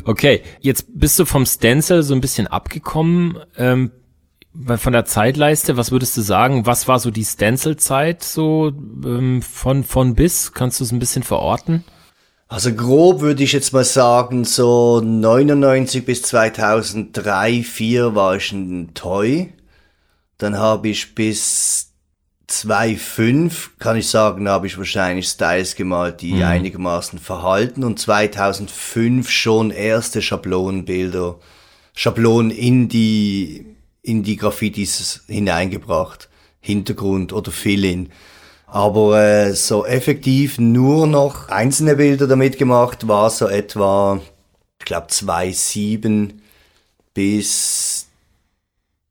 [0.04, 3.38] Okay, jetzt bist du vom Stencil so ein bisschen abgekommen.
[3.58, 3.90] Ähm,
[4.76, 6.66] von der Zeitleiste, was würdest du sagen?
[6.66, 8.72] Was war so die Stencil-Zeit so
[9.04, 10.52] ähm, von, von bis?
[10.52, 11.84] Kannst du es ein bisschen verorten?
[12.46, 18.94] Also grob würde ich jetzt mal sagen, so 99 bis 2003, 2004 war ich ein
[18.94, 19.52] Toy.
[20.38, 21.92] Dann habe ich bis
[22.46, 26.42] 2005, kann ich sagen, habe ich wahrscheinlich Styles gemalt, die mhm.
[26.42, 27.82] einigermaßen verhalten.
[27.82, 31.40] Und 2005 schon erste Schablonenbilder,
[31.94, 33.73] Schablonen in die
[34.04, 36.28] in die Graffitis hineingebracht.
[36.60, 38.10] Hintergrund oder Fill-in.
[38.66, 44.20] Aber äh, so effektiv nur noch einzelne Bilder damit gemacht war so etwa,
[44.78, 46.40] ich glaube 2007
[47.12, 48.08] bis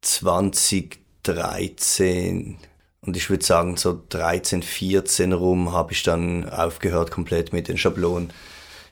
[0.02, 2.58] 2013.
[3.02, 7.78] Und ich würde sagen, so 13, 14 rum habe ich dann aufgehört komplett mit den
[7.78, 8.34] Schablonen.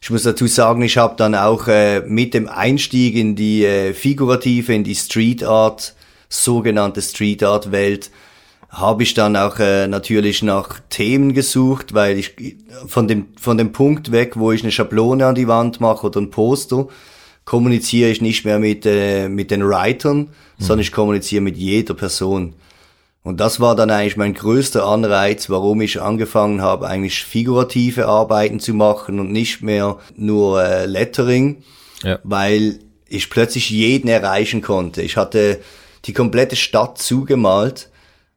[0.04, 3.94] Ich muss dazu sagen, ich habe dann auch äh, mit dem Einstieg in die äh,
[3.94, 5.94] figurative, in die Street Art,
[6.28, 8.10] sogenannte Street Art Welt,
[8.70, 12.34] habe ich dann auch äh, natürlich nach Themen gesucht, weil ich
[12.88, 16.20] von dem von dem Punkt weg, wo ich eine Schablone an die Wand mache oder
[16.20, 16.88] ein Poster,
[17.46, 20.28] kommuniziere ich nicht mehr mit äh, mit den Writern, mhm.
[20.58, 22.56] sondern ich kommuniziere mit jeder Person.
[23.24, 28.60] Und das war dann eigentlich mein größter Anreiz, warum ich angefangen habe, eigentlich figurative Arbeiten
[28.60, 31.64] zu machen und nicht mehr nur äh, Lettering,
[32.04, 32.20] ja.
[32.24, 35.04] weil ich plötzlich jeden erreichen konnte.
[35.04, 35.60] Ich hatte
[36.06, 37.90] die komplette Stadt zugemalt,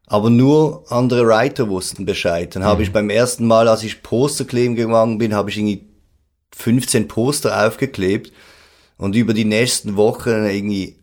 [0.07, 2.55] aber nur andere Writer wussten Bescheid.
[2.55, 2.67] Dann mhm.
[2.67, 5.87] habe ich beim ersten Mal, als ich Poster kleben gegangen bin, habe ich irgendwie
[6.55, 8.33] 15 Poster aufgeklebt
[8.99, 10.97] und über die nächsten Wochen irgendwie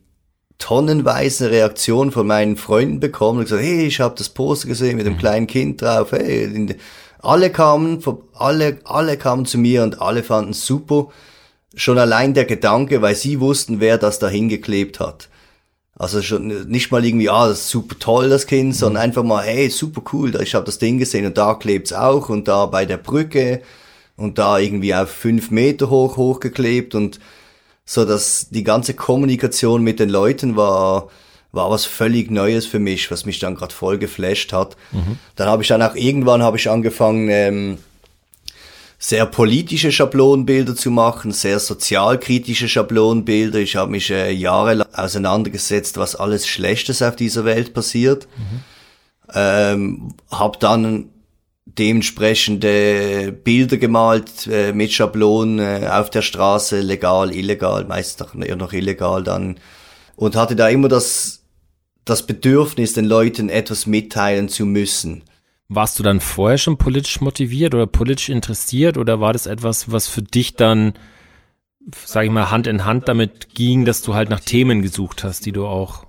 [0.61, 5.05] tonnenweise Reaktionen von meinen Freunden bekommen und gesagt, hey, ich habe das Poster gesehen mit
[5.05, 5.19] dem mhm.
[5.19, 6.11] kleinen Kind drauf.
[6.11, 6.77] Hey,
[7.19, 8.01] alle kamen,
[8.33, 11.07] alle, alle kamen zu mir und alle fanden super.
[11.75, 15.29] Schon allein der Gedanke, weil sie wussten, wer das da hingeklebt hat.
[15.95, 18.73] Also schon nicht mal irgendwie, ah, das ist super toll, das Kind, mhm.
[18.73, 22.29] sondern einfach mal, hey, super cool, ich habe das Ding gesehen und da klebt's auch
[22.29, 23.61] und da bei der Brücke
[24.15, 27.19] und da irgendwie auf fünf Meter hoch hochgeklebt und
[27.91, 31.09] so dass die ganze Kommunikation mit den Leuten war
[31.51, 34.77] war was völlig Neues für mich, was mich dann gerade voll geflasht hat.
[34.93, 35.19] Mhm.
[35.35, 37.77] Dann habe ich dann auch irgendwann habe ich angefangen ähm,
[38.97, 43.59] sehr politische Schablonenbilder zu machen, sehr sozialkritische Schablonenbilder.
[43.59, 48.29] Ich habe mich äh, jahrelang auseinandergesetzt, was alles Schlechtes auf dieser Welt passiert.
[48.37, 48.59] Mhm.
[49.33, 51.09] Ähm, habe dann
[51.65, 58.55] dementsprechende Bilder gemalt äh, mit Schablonen äh, auf der Straße, legal, illegal, meist noch, eher
[58.55, 59.57] noch illegal dann.
[60.15, 61.43] Und hatte da immer das,
[62.05, 65.23] das Bedürfnis, den Leuten etwas mitteilen zu müssen.
[65.69, 70.07] Warst du dann vorher schon politisch motiviert oder politisch interessiert oder war das etwas, was
[70.07, 70.93] für dich dann,
[72.05, 75.45] sage ich mal, Hand in Hand damit ging, dass du halt nach Themen gesucht hast,
[75.45, 76.05] die du auch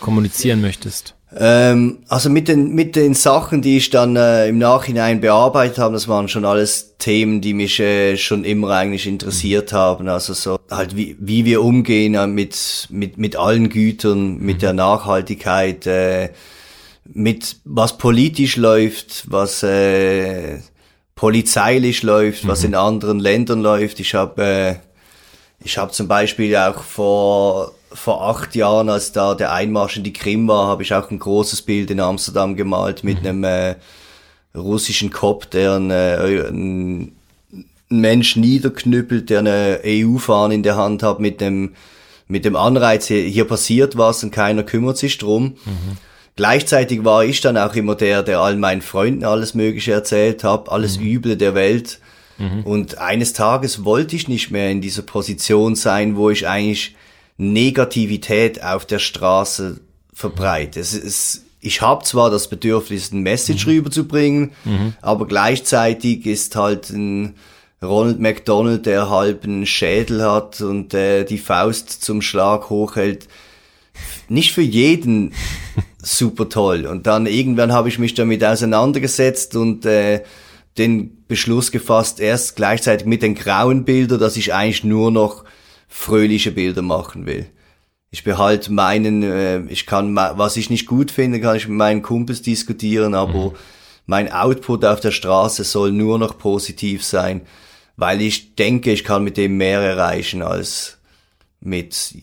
[0.00, 1.14] kommunizieren möchtest?
[1.36, 5.94] Ähm, also mit den, mit den Sachen, die ich dann äh, im Nachhinein bearbeitet habe,
[5.94, 10.08] das waren schon alles Themen, die mich äh, schon immer eigentlich interessiert haben.
[10.08, 14.60] Also so halt wie, wie wir umgehen äh, mit, mit, mit allen Gütern, mit mhm.
[14.60, 16.30] der Nachhaltigkeit, äh,
[17.04, 20.58] mit was politisch läuft, was äh,
[21.14, 22.48] polizeilich läuft, mhm.
[22.48, 24.00] was in anderen Ländern läuft.
[24.00, 24.74] Ich habe äh,
[25.62, 30.12] ich habe zum Beispiel auch vor vor acht Jahren, als da der Einmarsch in die
[30.12, 33.28] Krim war, habe ich auch ein großes Bild in Amsterdam gemalt mit mhm.
[33.28, 33.74] einem äh,
[34.54, 37.12] russischen Cop, der ein, äh, ein
[37.88, 41.72] Mensch niederknüppelt, der eine EU-Fahne in der Hand hat mit dem
[42.30, 45.56] mit dem Anreiz, hier, hier passiert was und keiner kümmert sich drum.
[45.64, 45.98] Mhm.
[46.36, 50.70] Gleichzeitig war ich dann auch immer der, der all meinen Freunden alles Mögliche erzählt hat,
[50.70, 51.06] alles mhm.
[51.06, 51.98] Üble der Welt.
[52.38, 52.62] Mhm.
[52.62, 56.94] Und eines Tages wollte ich nicht mehr in dieser Position sein, wo ich eigentlich
[57.40, 59.80] Negativität auf der Straße
[60.12, 60.76] verbreitet.
[60.76, 63.72] Es ist, ich habe zwar das Bedürfnis, ein Message mhm.
[63.72, 64.92] rüberzubringen, mhm.
[65.00, 67.34] aber gleichzeitig ist halt ein
[67.82, 73.26] Ronald McDonald, der halb einen Schädel hat und äh, die Faust zum Schlag hochhält,
[74.28, 75.32] nicht für jeden
[76.02, 76.84] super toll.
[76.84, 80.24] Und dann irgendwann habe ich mich damit auseinandergesetzt und äh,
[80.76, 85.44] den Beschluss gefasst, erst gleichzeitig mit den grauen Bildern, dass ich eigentlich nur noch
[85.90, 87.46] fröhliche Bilder machen will.
[88.10, 92.00] Ich behalte meinen, äh, ich kann, was ich nicht gut finde, kann ich mit meinen
[92.00, 93.56] Kumpels diskutieren, aber mhm.
[94.06, 97.42] mein Output auf der Straße soll nur noch positiv sein,
[97.96, 100.98] weil ich denke, ich kann mit dem mehr erreichen als
[101.60, 102.14] mit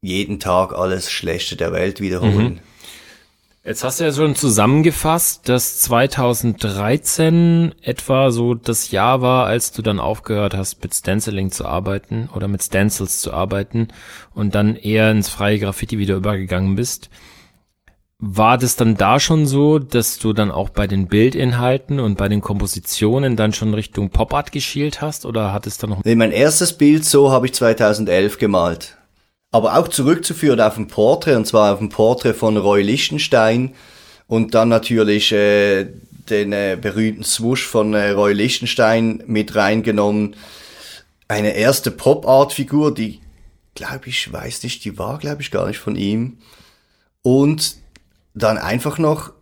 [0.00, 2.54] jeden Tag alles Schlechte der Welt wiederholen.
[2.54, 2.60] Mhm.
[3.62, 9.82] Jetzt hast du ja schon zusammengefasst, dass 2013 etwa so das Jahr war, als du
[9.82, 13.88] dann aufgehört hast, mit Stenciling zu arbeiten oder mit Stencils zu arbeiten
[14.34, 17.10] und dann eher ins freie Graffiti wieder übergegangen bist.
[18.18, 22.28] War das dann da schon so, dass du dann auch bei den Bildinhalten und bei
[22.30, 26.02] den Kompositionen dann schon Richtung Pop Art geschielt hast oder hat es dann noch?
[26.02, 28.96] Nee, mein erstes Bild so habe ich 2011 gemalt
[29.52, 33.74] aber auch zurückzuführen auf ein Porträt, und zwar auf ein Porträt von Roy Lichtenstein
[34.26, 35.88] und dann natürlich äh,
[36.28, 40.36] den äh, berühmten Swoosh von äh, Roy Lichtenstein mit reingenommen.
[41.26, 43.20] Eine erste Pop-Art-Figur, die,
[43.74, 46.38] glaube ich, weiß nicht, die war, glaube ich, gar nicht von ihm.
[47.22, 47.76] Und
[48.34, 49.32] dann einfach noch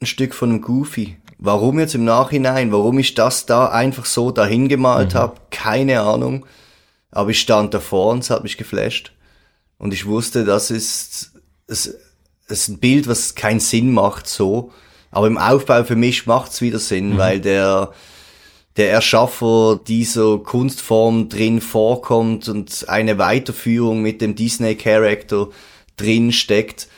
[0.00, 1.18] ein Stück von einem Goofy.
[1.38, 2.72] Warum jetzt im Nachhinein?
[2.72, 5.18] Warum ich das da einfach so dahin gemalt mhm.
[5.18, 5.40] habe?
[5.50, 6.46] Keine Ahnung.
[7.10, 9.12] Aber ich stand davor und es hat mich geflasht.
[9.78, 11.32] Und ich wusste, das ist,
[11.66, 11.96] es
[12.48, 14.72] ist ein Bild, was keinen Sinn macht so.
[15.10, 17.18] Aber im Aufbau für mich macht's wieder Sinn, mhm.
[17.18, 17.92] weil der,
[18.76, 25.48] der Erschaffer dieser Kunstform drin vorkommt und eine Weiterführung mit dem Disney-Charakter
[25.96, 26.88] drin steckt.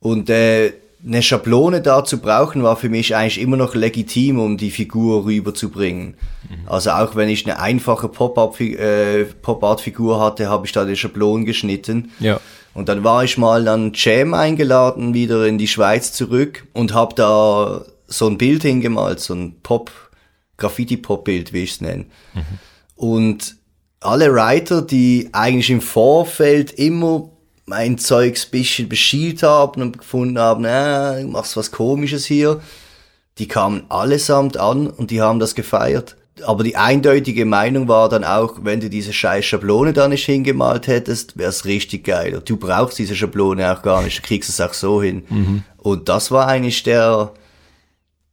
[0.00, 0.72] Und äh,
[1.06, 5.24] eine Schablone da zu brauchen, war für mich eigentlich immer noch legitim, um die Figur
[5.24, 6.16] rüberzubringen.
[6.48, 6.68] Mhm.
[6.68, 12.10] Also auch wenn ich eine einfache Pop-Art-Figur äh, hatte, habe ich da die Schablonen geschnitten.
[12.18, 12.40] Ja.
[12.74, 17.14] Und dann war ich mal an Jam eingeladen, wieder in die Schweiz zurück und habe
[17.14, 19.92] da so ein Bild hingemalt, so ein Pop,
[20.56, 22.06] Graffiti-Pop-Bild, wie ich es nenne.
[22.34, 22.42] Mhm.
[22.96, 23.56] Und
[24.00, 27.30] alle Writer, die eigentlich im Vorfeld immer
[27.66, 32.60] mein Zeugs bisschen beschielt haben und gefunden haben, äh, du machst was komisches hier.
[33.38, 36.16] Die kamen allesamt an und die haben das gefeiert.
[36.44, 40.86] Aber die eindeutige Meinung war dann auch, wenn du diese scheiß Schablone da nicht hingemalt
[40.86, 42.42] hättest, wär's richtig geil.
[42.44, 45.24] Du brauchst diese Schablone auch gar nicht, du kriegst es auch so hin.
[45.28, 45.62] Mhm.
[45.78, 47.32] Und das war eigentlich der,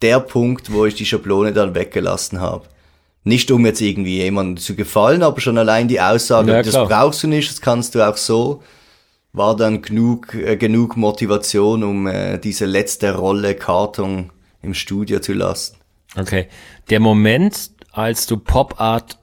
[0.01, 2.65] der Punkt, wo ich die Schablone dann weggelassen habe.
[3.23, 7.23] Nicht um jetzt irgendwie jemandem zu gefallen, aber schon allein die Aussage, ja, das brauchst
[7.23, 8.61] du nicht, das kannst du auch so
[9.33, 15.33] war dann genug, äh, genug Motivation, um äh, diese letzte Rolle Karton im Studio zu
[15.33, 15.77] lassen.
[16.15, 16.47] Okay.
[16.89, 19.17] Der Moment, als du Pop Art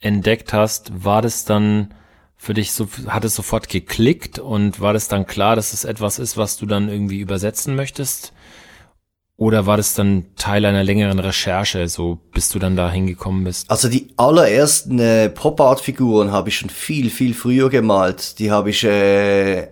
[0.00, 1.92] entdeckt hast, war das dann
[2.36, 6.18] für dich so, hat es sofort geklickt und war das dann klar, dass es etwas
[6.18, 8.32] ist, was du dann irgendwie übersetzen möchtest?
[9.38, 13.70] Oder war das dann Teil einer längeren Recherche, so bis du dann da hingekommen bist?
[13.70, 18.38] Also die allerersten äh, Pop-Art-Figuren habe ich schon viel, viel früher gemalt.
[18.38, 19.68] Die habe ich, äh,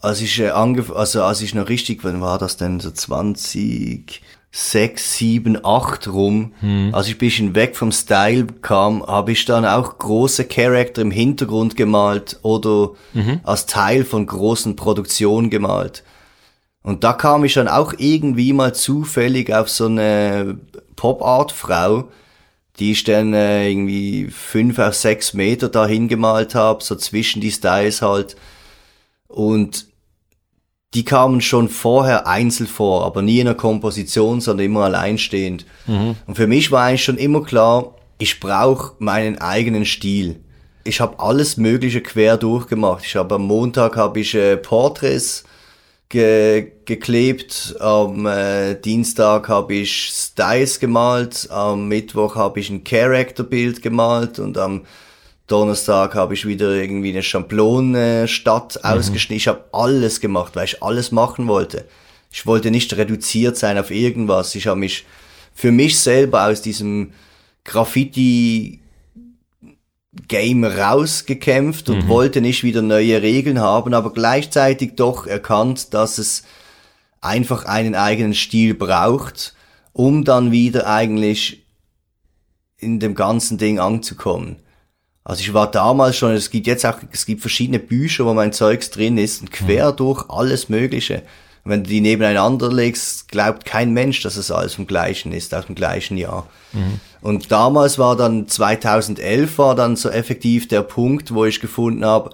[0.00, 4.22] als ich äh, angef also als ich noch richtig, wann war das denn, so 20,
[4.50, 6.94] 6, 7, 8 rum, hm.
[6.94, 11.76] als ich bisschen weg vom Style kam, habe ich dann auch große Charakter im Hintergrund
[11.76, 13.40] gemalt oder mhm.
[13.42, 16.04] als Teil von großen Produktionen gemalt.
[16.84, 20.58] Und da kam ich dann auch irgendwie mal zufällig auf so eine
[20.96, 22.08] Pop-Art-Frau,
[22.78, 27.52] die ich dann äh, irgendwie fünf auf sechs Meter dahin gemalt habe, so zwischen die
[27.52, 28.36] Styles halt.
[29.28, 29.86] Und
[30.92, 35.64] die kamen schon vorher einzeln vor, aber nie in einer Komposition, sondern immer alleinstehend.
[35.86, 36.16] Mhm.
[36.26, 40.40] Und für mich war eigentlich schon immer klar, ich brauche meinen eigenen Stil.
[40.84, 43.06] Ich habe alles Mögliche quer durchgemacht.
[43.06, 45.44] Ich habe am Montag habe ich äh, Porträts
[46.14, 47.74] ge geklebt.
[47.80, 51.48] Am äh, Dienstag habe ich Styles gemalt.
[51.50, 54.82] Am Mittwoch habe ich ein Character-Bild gemalt und am
[55.48, 58.90] Donnerstag habe ich wieder irgendwie eine Schablone-Stadt mhm.
[58.90, 59.36] ausgeschnitten.
[59.36, 61.84] Ich habe alles gemacht, weil ich alles machen wollte.
[62.30, 64.54] Ich wollte nicht reduziert sein auf irgendwas.
[64.54, 65.04] Ich habe mich
[65.52, 67.12] für mich selber aus diesem
[67.64, 68.80] Graffiti
[70.28, 72.08] Game rausgekämpft und mhm.
[72.08, 76.44] wollte nicht wieder neue Regeln haben, aber gleichzeitig doch erkannt, dass es
[77.20, 79.54] einfach einen eigenen Stil braucht,
[79.92, 81.66] um dann wieder eigentlich
[82.78, 84.56] in dem ganzen Ding anzukommen.
[85.24, 88.52] Also ich war damals schon, es gibt jetzt auch, es gibt verschiedene Bücher, wo mein
[88.52, 89.96] Zeugs drin ist und quer mhm.
[89.96, 91.22] durch alles Mögliche.
[91.64, 95.54] Und wenn du die nebeneinander legst, glaubt kein Mensch, dass es alles vom gleichen ist,
[95.54, 96.46] aus dem gleichen Jahr.
[96.72, 97.00] Mhm.
[97.22, 102.30] Und damals war dann 2011 war dann so effektiv der Punkt, wo ich gefunden habe,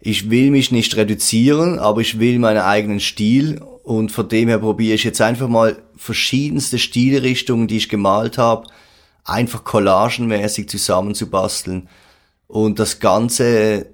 [0.00, 4.58] ich will mich nicht reduzieren, aber ich will meinen eigenen Stil und von dem her
[4.58, 8.66] probiere ich jetzt einfach mal verschiedenste Stilrichtungen, die ich gemalt habe,
[9.24, 11.88] einfach collagenmäßig zusammenzubasteln
[12.46, 13.86] und das Ganze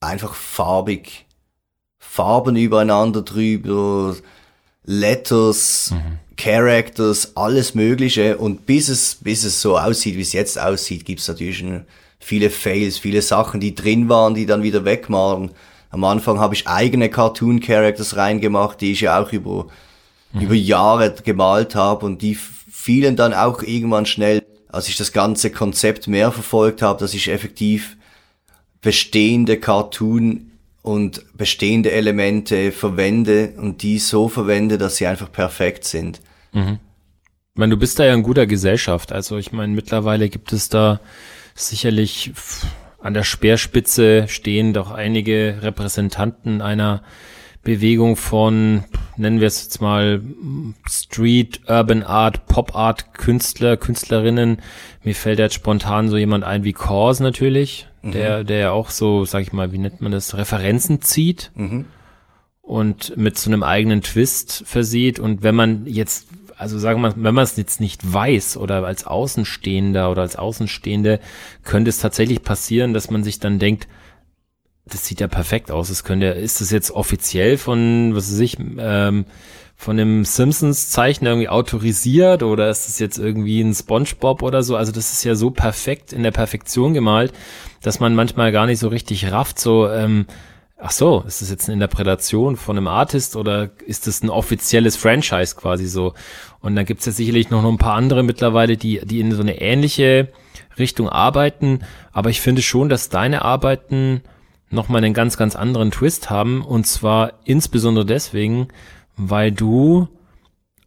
[0.00, 1.26] einfach farbig.
[2.12, 4.14] Farben übereinander drüber,
[4.84, 6.18] Letters, mhm.
[6.36, 8.36] Characters, alles Mögliche.
[8.36, 11.64] Und bis es, bis es so aussieht, wie es jetzt aussieht, gibt's natürlich
[12.18, 15.52] viele Fails, viele Sachen, die drin waren, die dann wieder wegmachen.
[15.88, 19.68] Am Anfang habe ich eigene Cartoon-Characters reingemacht, die ich ja auch über,
[20.34, 20.40] mhm.
[20.42, 25.50] über Jahre gemalt habe und die fielen dann auch irgendwann schnell, als ich das ganze
[25.50, 27.96] Konzept mehr verfolgt habe, dass ich effektiv
[28.82, 30.51] bestehende Cartoon
[30.82, 36.20] und bestehende Elemente verwende und die so verwende, dass sie einfach perfekt sind.
[36.52, 36.78] Mhm.
[37.54, 39.12] Ich meine, du bist da ja in guter Gesellschaft.
[39.12, 41.00] Also ich meine, mittlerweile gibt es da
[41.54, 42.32] sicherlich
[43.02, 47.02] an der Speerspitze stehen doch einige Repräsentanten einer
[47.62, 48.84] Bewegung von,
[49.16, 50.22] nennen wir es jetzt mal,
[50.88, 54.62] Street, Urban Art, Pop Art Künstler, Künstlerinnen.
[55.04, 58.12] Mir fällt jetzt spontan so jemand ein wie Kors natürlich, mhm.
[58.12, 61.50] der, der ja auch so, sag ich mal, wie nennt man das, Referenzen zieht.
[61.54, 61.86] Mhm.
[62.60, 65.18] Und mit so einem eigenen Twist versieht.
[65.18, 66.28] Und wenn man jetzt
[66.62, 71.18] also sagen wir, wenn man es jetzt nicht weiß oder als Außenstehender oder als Außenstehende,
[71.64, 73.88] könnte es tatsächlich passieren, dass man sich dann denkt,
[74.84, 75.88] das sieht ja perfekt aus.
[75.88, 79.26] Das könnte, ist das jetzt offiziell von, was weiß ich, ähm,
[79.82, 84.76] von dem Simpsons-Zeichner irgendwie autorisiert oder ist das jetzt irgendwie ein SpongeBob oder so?
[84.76, 87.32] Also das ist ja so perfekt in der Perfektion gemalt,
[87.82, 90.26] dass man manchmal gar nicht so richtig rafft, so, ähm,
[90.78, 94.94] ach so, ist das jetzt eine Interpretation von einem Artist oder ist das ein offizielles
[94.94, 96.14] Franchise quasi so?
[96.60, 99.42] Und dann gibt's ja sicherlich noch, noch ein paar andere mittlerweile, die, die in so
[99.42, 100.28] eine ähnliche
[100.78, 101.80] Richtung arbeiten.
[102.12, 104.22] Aber ich finde schon, dass deine Arbeiten
[104.70, 106.62] nochmal einen ganz, ganz anderen Twist haben.
[106.62, 108.68] Und zwar insbesondere deswegen,
[109.30, 110.08] weil du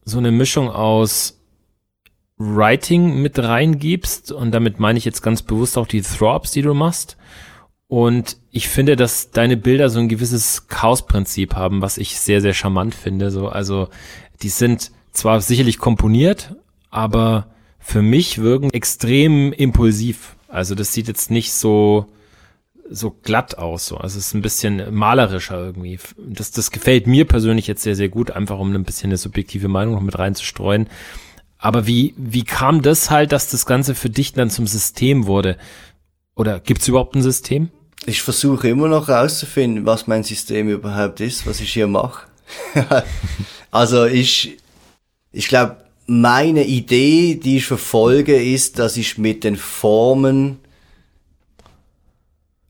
[0.04, 1.40] so eine Mischung aus
[2.38, 4.32] Writing mit reingibst.
[4.32, 7.18] Und damit meine ich jetzt ganz bewusst auch die Throbs, die du machst.
[7.88, 12.54] Und ich finde, dass deine Bilder so ein gewisses Chaos-Prinzip haben, was ich sehr, sehr
[12.54, 13.32] charmant finde.
[13.32, 13.90] So, also,
[14.42, 16.56] die sind zwar sicherlich komponiert,
[16.90, 17.48] aber
[17.80, 20.36] für mich wirken extrem impulsiv.
[20.48, 22.08] Also, das sieht jetzt nicht so,
[22.90, 23.88] so glatt aus.
[23.88, 23.98] So.
[23.98, 26.00] Also es ist ein bisschen malerischer irgendwie.
[26.18, 29.68] Das, das gefällt mir persönlich jetzt sehr, sehr gut, einfach um ein bisschen eine subjektive
[29.68, 30.88] Meinung noch mit reinzustreuen.
[31.58, 35.58] Aber wie, wie kam das halt, dass das Ganze für dich dann zum System wurde?
[36.36, 37.70] Oder gibt's überhaupt ein System?
[38.06, 42.28] Ich versuche immer noch herauszufinden, was mein System überhaupt ist, was ich hier mache.
[43.72, 44.58] also ich,
[45.32, 50.60] ich glaube, meine Idee, die ich verfolge, ist, dass ich mit den Formen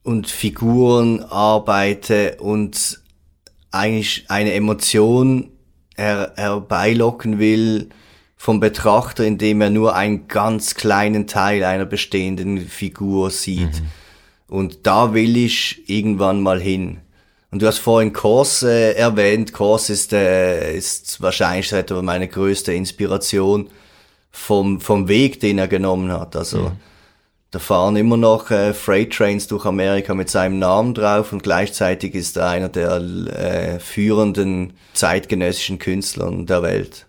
[0.06, 3.02] und Figuren arbeite und
[3.72, 5.50] eigentlich eine Emotion
[5.98, 7.90] her herbeilocken will
[8.38, 13.82] vom Betrachter, indem er nur einen ganz kleinen Teil einer bestehenden Figur sieht.
[13.82, 13.88] Mhm.
[14.48, 17.00] Und da will ich irgendwann mal hin.
[17.50, 19.54] Und du hast vorhin Kors äh, erwähnt.
[19.54, 23.70] Kors ist, äh, ist wahrscheinlich etwa meine größte Inspiration
[24.30, 26.36] vom, vom Weg, den er genommen hat.
[26.36, 26.72] Also, mhm.
[27.56, 32.14] Da fahren immer noch äh, Freight Trains durch Amerika mit seinem Namen drauf und gleichzeitig
[32.14, 37.08] ist er einer der äh, führenden zeitgenössischen Künstler der Welt.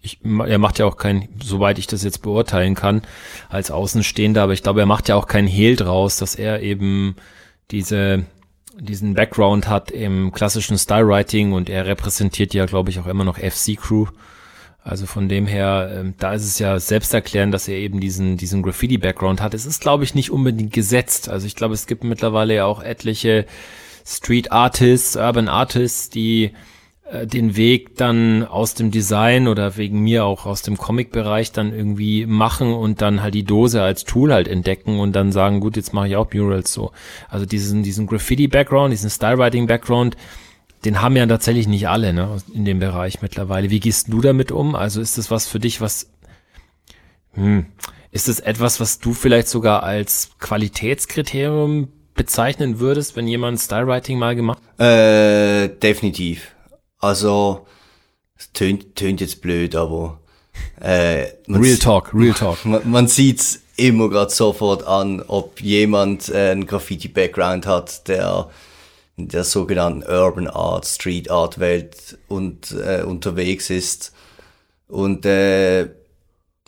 [0.00, 3.02] Ich, er macht ja auch kein, soweit ich das jetzt beurteilen kann,
[3.50, 7.16] als Außenstehender, aber ich glaube, er macht ja auch kein Hehl draus, dass er eben
[7.70, 8.24] diese
[8.78, 13.36] diesen Background hat im klassischen Stylewriting und er repräsentiert ja, glaube ich, auch immer noch
[13.36, 14.06] FC Crew.
[14.86, 18.62] Also von dem her, ähm, da ist es ja selbsterklärend, dass er eben diesen, diesen
[18.62, 19.52] Graffiti-Background hat.
[19.52, 21.28] Es ist, glaube ich, nicht unbedingt gesetzt.
[21.28, 23.46] Also ich glaube, es gibt mittlerweile ja auch etliche
[24.06, 26.52] Street Artists, Urban Artists, die
[27.10, 31.74] äh, den Weg dann aus dem Design oder wegen mir auch aus dem Comic-Bereich dann
[31.74, 35.74] irgendwie machen und dann halt die Dose als Tool halt entdecken und dann sagen, gut,
[35.74, 36.92] jetzt mache ich auch Murals so.
[37.28, 40.16] Also diesen, diesen Graffiti-Background, diesen Stylewriting-Background,
[40.86, 43.70] den haben ja tatsächlich nicht alle ne, in dem Bereich mittlerweile.
[43.70, 44.74] Wie gehst du damit um?
[44.74, 46.08] Also ist das was für dich, was
[47.34, 47.66] hm,
[48.10, 54.34] ist das etwas, was du vielleicht sogar als Qualitätskriterium bezeichnen würdest, wenn jemand Stylewriting mal
[54.34, 54.62] gemacht?
[54.78, 56.54] Äh, definitiv.
[56.98, 57.66] Also,
[58.38, 60.20] es tönt, tönt jetzt blöd, aber
[60.80, 62.64] äh, Real Talk, Real Talk.
[62.64, 68.48] Man, man sieht's immer gerade sofort an, ob jemand äh, einen Graffiti-Background hat, der
[69.16, 74.12] in der sogenannten Urban Art, Street Art Welt und äh, unterwegs ist.
[74.88, 75.88] Und äh,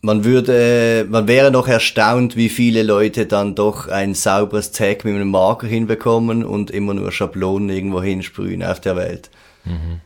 [0.00, 5.14] man würde, man wäre noch erstaunt, wie viele Leute dann doch ein sauberes Tag mit
[5.14, 9.30] einem Marker hinbekommen und immer nur Schablonen irgendwo hinsprühen auf der Welt.
[9.64, 10.00] Mhm.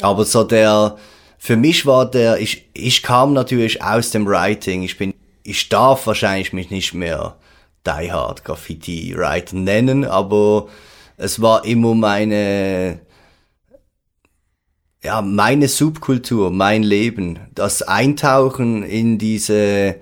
[0.00, 0.96] Aber so der,
[1.38, 4.82] für mich war der, ich, ich kam natürlich aus dem Writing.
[4.82, 5.12] Ich bin,
[5.42, 7.36] ich darf wahrscheinlich mich nicht mehr
[7.86, 10.68] Die Hard Graffiti Writer nennen, aber
[11.18, 13.00] es war immer meine,
[15.02, 17.40] ja, meine Subkultur, mein Leben.
[17.54, 19.96] Das Eintauchen in diese,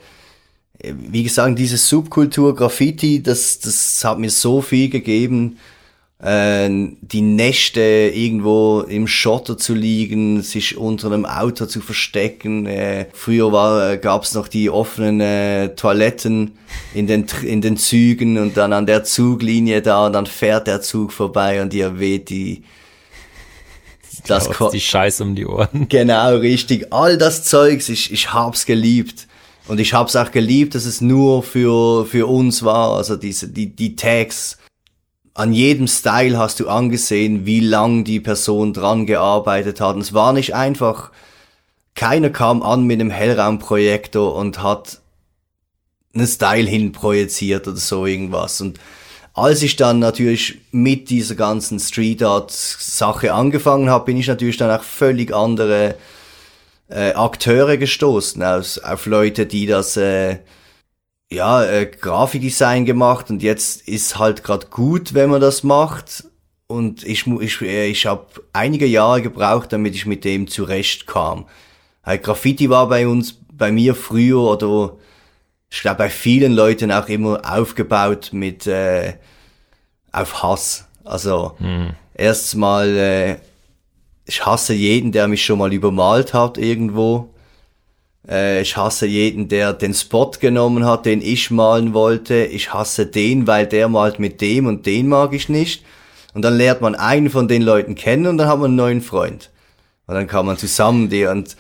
[0.78, 5.58] wie gesagt, diese Subkultur Graffiti, das, das hat mir so viel gegeben
[6.22, 12.66] äh, die Nächte irgendwo im Schotter zu liegen, sich unter einem Auto zu verstecken.
[12.66, 16.52] Äh, früher war, äh, gab's noch die offenen äh, Toiletten
[16.94, 20.80] in den, in den Zügen und dann an der Zuglinie da und dann fährt der
[20.80, 22.62] Zug vorbei und ihr weht die
[24.26, 25.86] das die Scheiße um die Ohren.
[25.88, 26.92] Genau, richtig.
[26.92, 29.26] All das Zeugs, ich, ich hab's geliebt.
[29.68, 32.96] Und ich hab's auch geliebt, dass es nur für, für uns war.
[32.96, 34.58] Also diese, die, die Tags,
[35.37, 39.95] an jedem Style hast du angesehen, wie lang die Person dran gearbeitet hat.
[39.95, 41.11] Und es war nicht einfach,
[41.95, 45.01] keiner kam an mit einem Hellraumprojektor und hat
[46.14, 48.62] einen Style hinprojiziert oder so irgendwas.
[48.62, 48.80] Und
[49.34, 54.57] als ich dann natürlich mit dieser ganzen Street Art Sache angefangen habe, bin ich natürlich
[54.57, 55.97] dann auch völlig andere
[56.89, 60.39] äh, Akteure gestoßen, aus, auf Leute, die das äh,
[61.31, 66.24] ja, äh, Grafikdesign gemacht und jetzt ist halt gerade gut, wenn man das macht.
[66.68, 71.47] Und ich, ich, äh, ich habe einige Jahre gebraucht, damit ich mit dem zurechtkam.
[72.03, 74.97] Halt, Graffiti war bei uns, bei mir früher oder
[75.70, 79.14] ich glaube bei vielen Leuten auch immer aufgebaut mit äh,
[80.12, 80.87] auf Hass.
[81.05, 81.91] Also hm.
[82.14, 83.37] erstmal, äh,
[84.24, 87.35] ich hasse jeden, der mich schon mal übermalt hat irgendwo.
[88.29, 92.45] Äh, ich hasse jeden, der den Spot genommen hat, den ich malen wollte.
[92.45, 95.85] Ich hasse den, weil der malt mit dem und den mag ich nicht.
[96.35, 99.01] Und dann lernt man einen von den Leuten kennen und dann hat man einen neuen
[99.01, 99.51] Freund.
[100.07, 101.57] Und dann kann man zusammen die und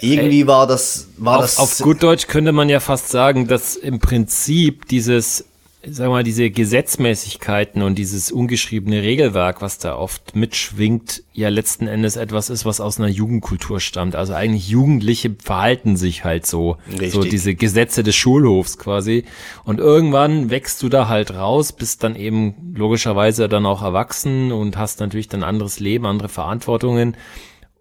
[0.00, 1.58] irgendwie war das, war auf, das.
[1.58, 5.46] Auf gut Deutsch könnte man ja fast sagen, dass im Prinzip dieses
[5.90, 12.16] sag mal, diese Gesetzmäßigkeiten und dieses ungeschriebene Regelwerk, was da oft mitschwingt, ja letzten Endes
[12.16, 14.16] etwas ist, was aus einer Jugendkultur stammt.
[14.16, 16.76] Also eigentlich Jugendliche verhalten sich halt so.
[16.88, 17.12] Richtig.
[17.12, 19.24] So diese Gesetze des Schulhofs quasi.
[19.64, 24.76] Und irgendwann wächst du da halt raus, bist dann eben logischerweise dann auch erwachsen und
[24.76, 27.16] hast natürlich dann anderes Leben, andere Verantwortungen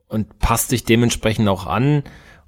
[0.07, 2.03] und passt dich dementsprechend auch an.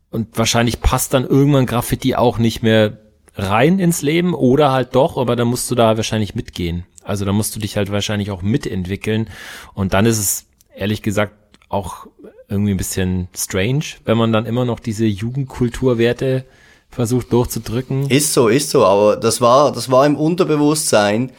[0.09, 2.97] Und wahrscheinlich passt dann irgendwann Graffiti auch nicht mehr
[3.37, 6.85] rein ins Leben oder halt doch, aber dann musst du da wahrscheinlich mitgehen.
[7.03, 9.29] Also da musst du dich halt wahrscheinlich auch mitentwickeln
[9.73, 11.33] und dann ist es ehrlich gesagt
[11.69, 12.07] auch
[12.49, 16.45] irgendwie ein bisschen strange, wenn man dann immer noch diese Jugendkulturwerte
[16.89, 18.09] versucht durchzudrücken.
[18.09, 21.31] Ist so, ist so, aber das war, das war im Unterbewusstsein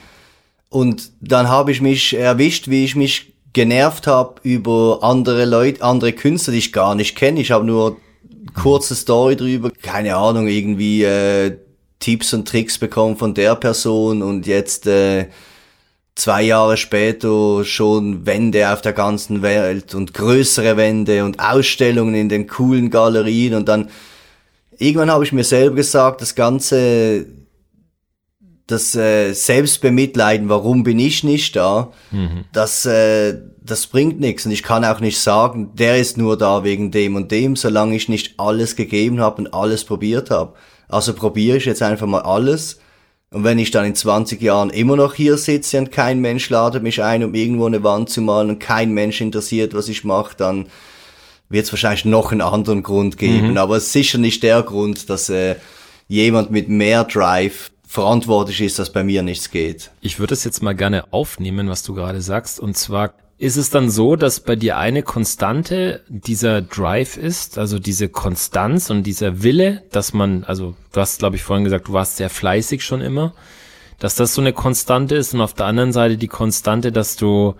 [0.68, 6.12] und dann habe ich mich erwischt, wie ich mich genervt habe über andere Leute, andere
[6.12, 7.40] Künstler, die ich gar nicht kenne.
[7.40, 7.96] Ich habe nur
[8.55, 11.57] kurze Story drüber, keine Ahnung, irgendwie äh,
[12.01, 15.28] Tipps und Tricks bekommen von der Person und jetzt äh,
[16.14, 22.28] zwei Jahre später schon Wände auf der ganzen Welt und größere Wände und Ausstellungen in
[22.28, 23.90] den coolen Galerien und dann
[24.78, 27.26] irgendwann habe ich mir selber gesagt, das ganze
[28.68, 32.44] das äh, Selbstbemitleiden, warum bin ich nicht da, mhm.
[32.53, 34.44] das, äh, das bringt nichts.
[34.44, 37.96] Und ich kann auch nicht sagen, der ist nur da wegen dem und dem, solange
[37.96, 40.53] ich nicht alles gegeben habe und alles probiert habe.
[40.89, 42.80] Also probiere ich jetzt einfach mal alles.
[43.30, 46.82] Und wenn ich dann in 20 Jahren immer noch hier sitze und kein Mensch ladet
[46.82, 50.34] mich ein, um irgendwo eine Wand zu malen und kein Mensch interessiert, was ich mache,
[50.36, 50.66] dann
[51.51, 53.51] wird es wahrscheinlich noch einen anderen Grund geben.
[53.51, 53.59] Mhm.
[53.59, 55.57] Aber es ist sicher nicht der Grund, dass äh,
[56.09, 59.91] jemand mit mehr Drive verantwortlich ist, dass bei mir nichts geht.
[60.01, 62.61] Ich würde es jetzt mal gerne aufnehmen, was du gerade sagst.
[62.61, 67.78] Und zwar ist es dann so, dass bei dir eine Konstante dieser Drive ist, also
[67.78, 71.93] diese Konstanz und dieser Wille, dass man, also du hast, glaube ich, vorhin gesagt, du
[71.93, 73.34] warst sehr fleißig schon immer,
[74.01, 77.55] dass das so eine Konstante ist und auf der anderen Seite die Konstante, dass du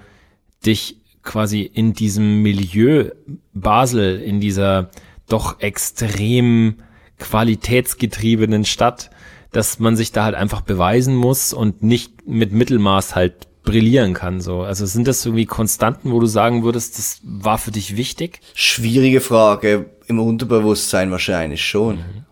[0.67, 3.11] dich quasi in diesem Milieu
[3.55, 4.91] Basel, in dieser
[5.29, 6.79] doch extrem
[7.19, 9.11] qualitätsgetriebenen Stadt,
[9.53, 14.41] dass man sich da halt einfach beweisen muss und nicht mit Mittelmaß halt brillieren kann.
[14.41, 18.41] So, also sind das irgendwie Konstanten, wo du sagen würdest, das war für dich wichtig?
[18.55, 19.91] Schwierige Frage.
[20.07, 21.97] Im Unterbewusstsein wahrscheinlich schon.
[21.97, 22.25] Mhm.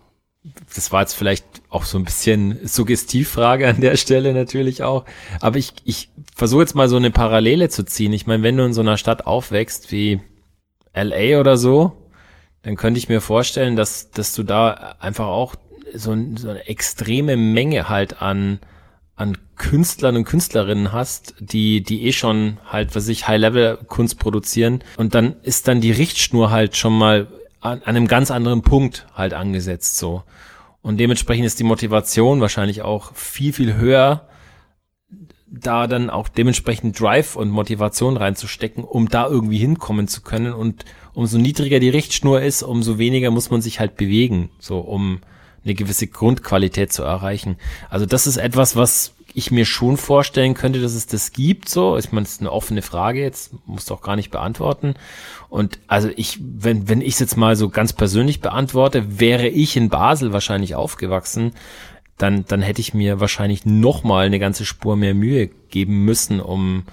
[0.73, 5.05] Das war jetzt vielleicht auch so ein bisschen Suggestivfrage an der Stelle natürlich auch.
[5.39, 8.13] Aber ich, ich versuche jetzt mal so eine Parallele zu ziehen.
[8.13, 10.21] Ich meine, wenn du in so einer Stadt aufwächst wie
[10.95, 11.93] LA oder so,
[12.63, 15.55] dann könnte ich mir vorstellen, dass, dass du da einfach auch
[15.93, 18.59] so, so eine extreme Menge halt an,
[19.17, 24.83] an Künstlern und Künstlerinnen hast, die, die eh schon halt, was ich, High-Level-Kunst produzieren.
[24.95, 27.27] Und dann ist dann die Richtschnur halt schon mal
[27.59, 30.23] an, an einem ganz anderen Punkt halt angesetzt, so.
[30.83, 34.29] Und dementsprechend ist die Motivation wahrscheinlich auch viel, viel höher,
[35.47, 40.53] da dann auch dementsprechend Drive und Motivation reinzustecken, um da irgendwie hinkommen zu können.
[40.53, 45.21] Und umso niedriger die Richtschnur ist, umso weniger muss man sich halt bewegen, so um,
[45.67, 47.57] eine gewisse Grundqualität zu erreichen.
[47.89, 51.97] Also das ist etwas, was ich mir schon vorstellen könnte, dass es das gibt, so.
[51.97, 54.95] Ich meine, das ist eine offene Frage jetzt, musst du gar nicht beantworten.
[55.49, 59.77] Und also ich, wenn, wenn ich es jetzt mal so ganz persönlich beantworte, wäre ich
[59.77, 61.51] in Basel wahrscheinlich aufgewachsen,
[62.17, 66.39] dann, dann hätte ich mir wahrscheinlich noch mal eine ganze Spur mehr Mühe geben müssen,
[66.41, 66.85] um,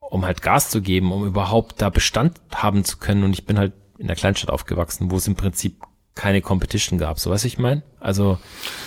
[0.00, 3.22] um halt Gas zu geben, um überhaupt da Bestand haben zu können.
[3.22, 5.76] Und ich bin halt in der Kleinstadt aufgewachsen, wo es im Prinzip
[6.18, 7.20] keine Competition gab.
[7.20, 7.82] So was ich meine?
[8.00, 8.38] Also.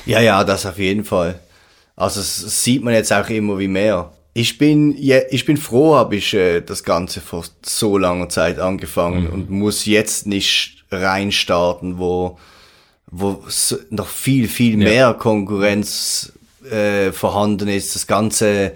[0.05, 1.39] Ja, ja, das auf jeden Fall.
[1.95, 4.11] Also das sieht man jetzt auch immer wie mehr.
[4.34, 8.59] Ich bin, ja, ich bin froh, habe ich äh, das Ganze vor so langer Zeit
[8.59, 9.29] angefangen mhm.
[9.34, 12.38] und muss jetzt nicht reinstarten, wo,
[13.09, 13.43] wo
[13.89, 14.89] noch viel, viel ja.
[14.89, 16.34] mehr Konkurrenz
[16.69, 17.95] äh, vorhanden ist.
[17.95, 18.73] Das ganze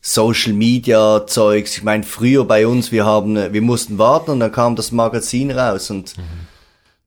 [0.00, 1.76] Social Media Zeugs.
[1.76, 5.52] Ich meine, früher bei uns, wir haben, wir mussten warten und dann kam das Magazin
[5.52, 6.43] raus und mhm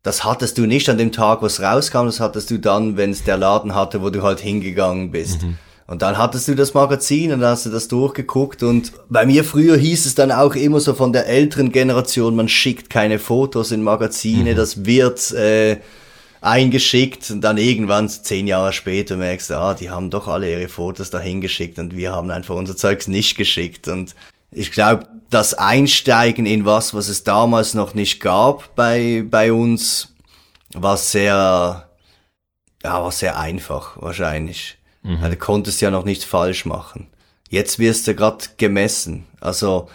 [0.04, 3.12] das hattest du nicht an dem Tag, wo es rauskam, das hattest du dann, wenn
[3.12, 5.43] es der Laden hatte, wo du halt hingegangen bist.
[5.43, 5.58] Mhm.
[5.88, 9.45] Und dann hattest du das Magazin und dann hast du das durchgeguckt und bei mir
[9.45, 13.72] früher hieß es dann auch immer so von der älteren Generation, man schickt keine Fotos
[13.72, 14.56] in Magazine, mhm.
[14.58, 15.78] das wird äh,
[16.41, 20.68] eingeschickt und dann irgendwann zehn Jahre später merkst du, ah, die haben doch alle ihre
[20.68, 24.14] Fotos dahin geschickt und wir haben einfach unser Zeugs nicht geschickt und
[24.52, 30.13] ich glaube, das Einsteigen in was, was es damals noch nicht gab bei, bei uns,
[30.73, 31.89] war sehr,
[32.84, 34.78] ja, war sehr einfach, wahrscheinlich.
[35.03, 35.17] Mhm.
[35.17, 37.07] Also, du konntest ja noch nichts falsch machen.
[37.49, 39.25] Jetzt wirst du gerade gemessen.
[39.39, 39.89] Also,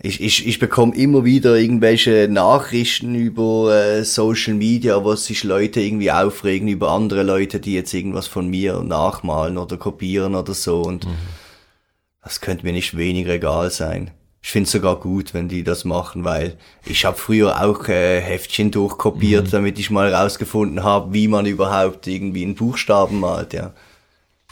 [0.00, 5.80] ich, ich, ich bekomme immer wieder irgendwelche Nachrichten über äh, Social Media, wo sich Leute
[5.80, 10.82] irgendwie aufregen über andere Leute, die jetzt irgendwas von mir nachmalen oder kopieren oder so.
[10.82, 11.14] Und mhm.
[12.22, 14.10] das könnte mir nicht weniger egal sein.
[14.44, 18.20] Ich finde es sogar gut, wenn die das machen, weil ich habe früher auch äh,
[18.20, 19.50] Heftchen durchkopiert, mhm.
[19.50, 23.72] damit ich mal rausgefunden habe, wie man überhaupt irgendwie einen Buchstaben malt, ja.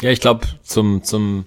[0.01, 1.45] Ja, ich glaube, zum, zum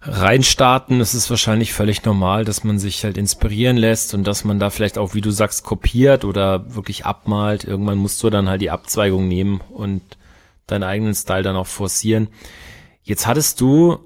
[0.00, 4.58] Reinstarten ist es wahrscheinlich völlig normal, dass man sich halt inspirieren lässt und dass man
[4.58, 7.64] da vielleicht auch, wie du sagst, kopiert oder wirklich abmalt.
[7.64, 10.00] Irgendwann musst du dann halt die Abzweigung nehmen und
[10.66, 12.28] deinen eigenen Style dann auch forcieren.
[13.02, 13.98] Jetzt hattest du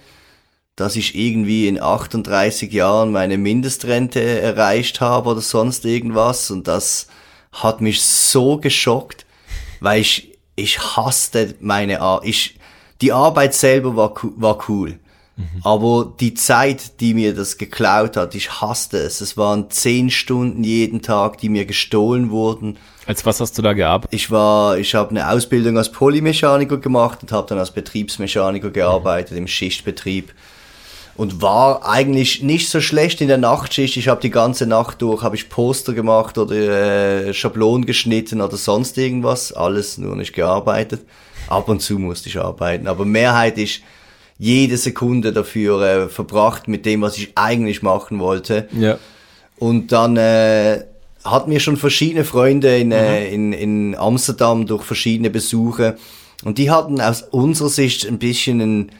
[0.75, 6.51] dass ich irgendwie in 38 Jahren meine Mindestrente erreicht habe oder sonst irgendwas.
[6.51, 7.07] Und das
[7.51, 9.25] hat mich so geschockt,
[9.79, 12.27] weil ich, ich hasste meine Arbeit.
[12.27, 12.59] Ich,
[13.01, 14.99] die Arbeit selber war, war cool.
[15.35, 15.61] Mhm.
[15.63, 19.21] Aber die Zeit, die mir das geklaut hat, ich hasste es.
[19.21, 22.77] Es waren zehn Stunden jeden Tag, die mir gestohlen wurden.
[23.07, 24.13] Als was hast du da gearbeitet?
[24.13, 29.31] Ich war, ich habe eine Ausbildung als Polymechaniker gemacht und habe dann als Betriebsmechaniker gearbeitet
[29.31, 29.37] mhm.
[29.37, 30.33] im Schichtbetrieb
[31.15, 33.95] und war eigentlich nicht so schlecht in der Nachtschicht.
[33.95, 38.57] Ich habe die ganze Nacht durch, habe ich Poster gemacht oder äh, Schablonen geschnitten oder
[38.57, 39.53] sonst irgendwas.
[39.53, 41.01] Alles nur nicht gearbeitet.
[41.47, 43.79] Ab und zu musste ich arbeiten, aber Mehrheit ist
[44.37, 48.67] jede Sekunde dafür äh, verbracht mit dem, was ich eigentlich machen wollte.
[48.77, 48.97] Ja.
[49.57, 50.83] Und dann äh,
[51.31, 53.33] hat mir schon verschiedene Freunde in, äh, mhm.
[53.33, 55.97] in, in Amsterdam durch verschiedene Besuche
[56.43, 58.91] und die hatten aus unserer Sicht ein bisschen ein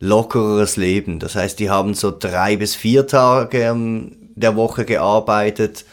[0.00, 1.18] lockeres Leben.
[1.18, 5.84] Das heißt, die haben so drei bis vier Tage ähm, der Woche gearbeitet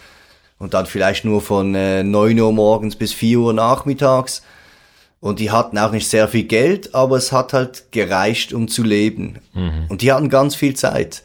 [0.59, 4.43] und dann vielleicht nur von äh, 9 Uhr morgens bis 4 Uhr nachmittags.
[5.19, 8.81] Und die hatten auch nicht sehr viel Geld, aber es hat halt gereicht, um zu
[8.81, 9.39] leben.
[9.53, 9.85] Mhm.
[9.87, 11.21] Und die hatten ganz viel Zeit.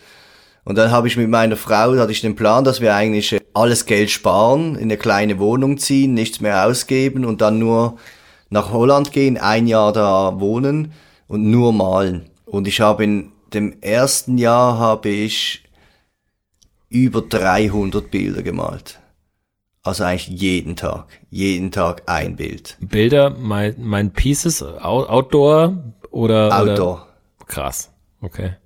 [0.64, 3.40] Und dann habe ich mit meiner Frau, hatte ich den Plan, dass wir eigentlich äh,
[3.56, 7.96] alles Geld sparen, in eine kleine Wohnung ziehen, nichts mehr ausgeben und dann nur
[8.50, 10.92] nach Holland gehen, ein Jahr da wohnen
[11.26, 12.26] und nur malen.
[12.44, 15.64] Und ich habe in dem ersten Jahr habe ich
[16.90, 19.00] über 300 Bilder gemalt.
[19.82, 21.06] Also eigentlich jeden Tag.
[21.30, 22.76] Jeden Tag ein Bild.
[22.80, 26.58] Bilder, mein, mein Pieces, Outdoor oder?
[26.58, 26.94] Outdoor.
[26.94, 27.06] Oder?
[27.46, 27.90] Krass.
[28.20, 28.56] Okay.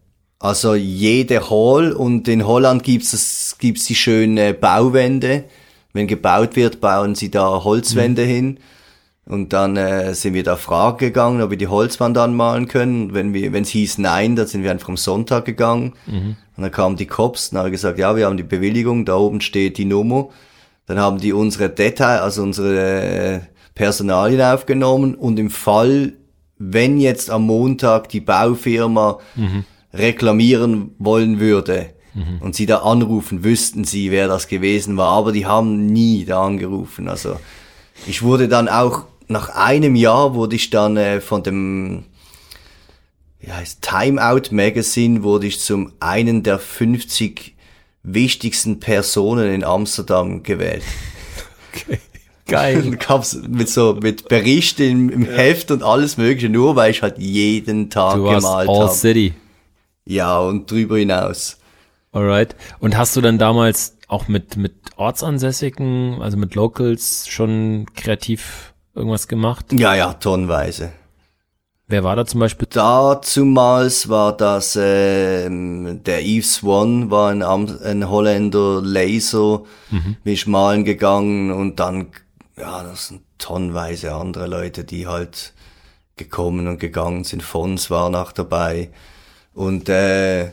[0.40, 5.44] Also jede Hall und in Holland gibt's es, gibt's die schöne Bauwände.
[5.92, 8.28] Wenn gebaut wird, bauen sie da Holzwände mhm.
[8.28, 8.58] hin.
[9.26, 13.12] Und dann äh, sind wir da Fragen gegangen, ob wir die Holzwand anmalen können.
[13.12, 15.92] Wenn wir, wenn es hieß nein, dann sind wir einfach am Sonntag gegangen.
[16.06, 16.36] Mhm.
[16.56, 19.42] Und dann kamen die Cops, dann haben gesagt, ja, wir haben die Bewilligung, da oben
[19.42, 20.30] steht die Nummer.
[20.86, 23.40] Dann haben die unsere Detail, also unsere äh,
[23.74, 26.14] Personalien aufgenommen und im Fall,
[26.58, 29.64] wenn jetzt am Montag die Baufirma mhm.
[29.92, 32.38] Reklamieren wollen würde mhm.
[32.40, 36.44] und sie da anrufen, wüssten sie, wer das gewesen war, aber die haben nie da
[36.44, 37.08] angerufen.
[37.08, 37.36] Also
[38.06, 42.04] ich wurde dann auch nach einem Jahr wurde ich dann äh, von dem
[43.40, 47.54] wie heißt Time Out Magazine wurde ich zum einen der 50
[48.02, 50.82] wichtigsten Personen in Amsterdam gewählt.
[51.72, 51.98] Okay.
[52.46, 52.96] Geil.
[53.08, 55.32] Gab's mit so mit Berichten im, im ja.
[55.32, 58.78] Heft und alles mögliche, nur weil ich halt jeden Tag du gemalt habe.
[58.78, 58.92] All hab.
[58.92, 59.34] City.
[60.04, 61.58] Ja, und drüber hinaus.
[62.12, 62.56] Alright.
[62.80, 69.28] Und hast du dann damals auch mit, mit Ortsansässigen, also mit Locals schon kreativ irgendwas
[69.28, 69.72] gemacht?
[69.72, 70.92] Ja, ja, tonnenweise.
[71.86, 72.68] Wer war da zum Beispiel?
[72.70, 80.16] Dazumals war das ähm, der Yves Swan, war ein, ein Holländer Laser, mhm.
[80.22, 82.12] bin ich malen gegangen und dann,
[82.56, 85.52] ja, das sind tonnenweise andere Leute, die halt
[86.16, 87.42] gekommen und gegangen sind.
[87.42, 88.90] Fons war noch dabei
[89.60, 90.52] und äh,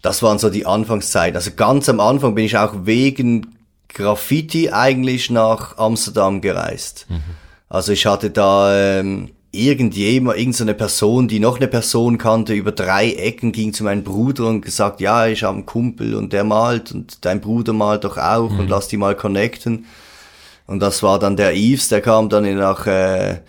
[0.00, 1.36] das waren so die Anfangszeit.
[1.36, 7.04] Also ganz am Anfang bin ich auch wegen Graffiti eigentlich nach Amsterdam gereist.
[7.10, 7.20] Mhm.
[7.68, 13.12] Also ich hatte da ähm, irgendjemand, irgendeine Person, die noch eine Person kannte, über drei
[13.12, 16.90] Ecken ging zu meinem Bruder und gesagt, ja, ich habe einen Kumpel und der malt
[16.92, 18.60] und dein Bruder malt doch auch mhm.
[18.60, 19.84] und lass die mal connecten.
[20.66, 23.40] Und das war dann der Yves, der kam dann nach, äh,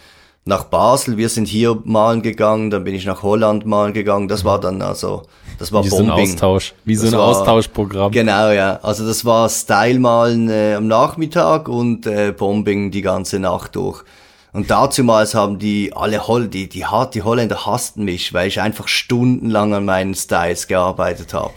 [0.50, 1.16] nach Basel.
[1.16, 4.28] Wir sind hier malen gegangen, dann bin ich nach Holland malen gegangen.
[4.28, 5.24] Das war dann also,
[5.58, 6.08] das war Wie Bombing.
[6.08, 8.12] so ein Austausch, wie das so ein war, Austauschprogramm.
[8.12, 8.80] Genau, ja.
[8.82, 14.04] Also das war Style malen äh, am Nachmittag und äh, Bombing die ganze Nacht durch.
[14.52, 16.84] Und dazumals haben die alle Holl, die, die,
[17.14, 21.54] die Holländer hassten mich, weil ich einfach stundenlang an meinen Styles gearbeitet habe.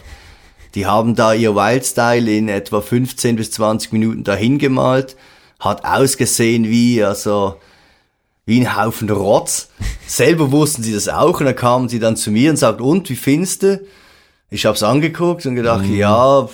[0.75, 5.15] Die haben da ihr Wildstyle in etwa 15 bis 20 Minuten dahin gemalt,
[5.59, 7.55] hat ausgesehen wie, also,
[8.45, 9.69] wie ein Haufen Rotz.
[10.07, 13.09] Selber wussten sie das auch und dann kamen sie dann zu mir und sagten, und,
[13.09, 13.81] wie findest du?
[14.49, 15.97] Ich hab's angeguckt und gedacht, mhm.
[15.97, 16.47] ja,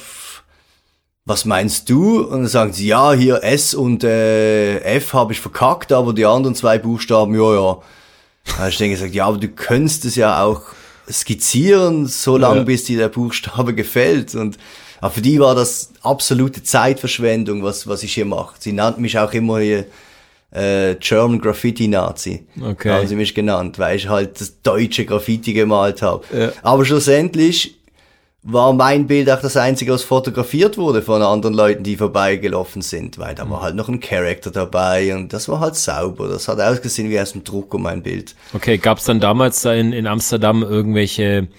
[1.26, 2.22] was meinst du?
[2.22, 6.26] Und dann sagen sie, ja, hier S und äh, F habe ich verkackt, aber die
[6.26, 7.78] anderen zwei Buchstaben, ja, ja.
[8.46, 10.62] Da habe ich dann gesagt, ja, aber du könntest es ja auch
[11.12, 12.64] skizzieren, so lange, ja.
[12.64, 14.34] bis dir der Buchstabe gefällt.
[14.34, 14.58] Und
[15.02, 18.56] aber für die war das absolute Zeitverschwendung, was, was ich hier mache.
[18.60, 19.86] Sie nannten mich auch immer hier
[20.52, 22.46] äh, German Graffiti Nazi.
[22.62, 22.92] Okay.
[22.92, 26.24] Haben sie mich genannt, weil ich halt das deutsche Graffiti gemalt habe.
[26.36, 26.52] Ja.
[26.64, 27.76] Aber schlussendlich
[28.42, 33.18] war mein Bild auch das einzige, was fotografiert wurde von anderen Leuten, die vorbeigelaufen sind,
[33.20, 36.30] weil da war halt noch ein Charakter dabei und das war halt sauber.
[36.30, 38.36] Das hat ausgesehen wie aus dem Druck um mein Bild.
[38.54, 41.50] Okay, gab's dann damals da in, in Amsterdam irgendwelche,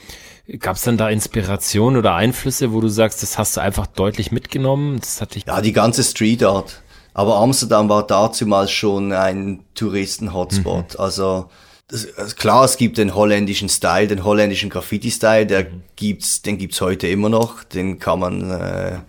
[0.58, 4.98] gab's dann da Inspiration oder Einflüsse, wo du sagst, das hast du einfach deutlich mitgenommen?
[5.00, 6.80] Das hat dich Ja, die ganze Street Art.
[7.20, 10.98] Aber Amsterdam war dazumals schon ein Touristen-Hotspot.
[10.98, 11.50] Also
[11.86, 15.66] das, also klar, es gibt den holländischen Style, den holländischen Graffiti-Style, der
[15.96, 17.62] gibt's, den gibt's heute immer noch.
[17.62, 19.00] Den kann man äh,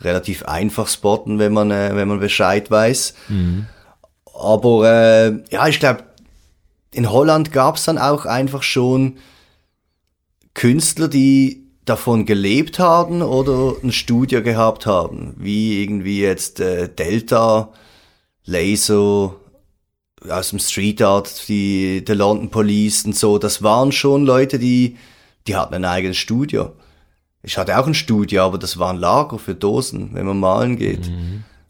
[0.00, 3.14] relativ einfach spotten, wenn man äh, wenn man Bescheid weiß.
[4.32, 6.04] Aber äh, ja, ich glaube,
[6.92, 9.16] in Holland gab's dann auch einfach schon
[10.54, 11.59] Künstler, die
[11.90, 17.72] davon gelebt haben oder ein Studio gehabt haben, wie irgendwie jetzt äh, Delta,
[18.44, 19.34] Laser,
[20.28, 24.96] aus dem Street Art, die der London Police und so, das waren schon Leute, die
[25.46, 26.72] die hatten ein eigenes Studio.
[27.42, 30.76] Ich hatte auch ein Studio, aber das war ein Lager für Dosen, wenn man malen
[30.76, 31.10] geht.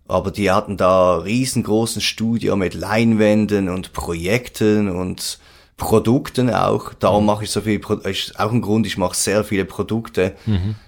[0.09, 5.39] Aber die hatten da riesengroßen Studio mit Leinwänden und Projekten und
[5.81, 6.95] Produkten auch.
[6.95, 10.35] Darum mache ich so viel, Pro ist auch ein Grund, ich mache sehr viele Produkte,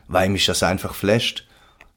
[0.07, 1.49] weil mich das einfach flasht.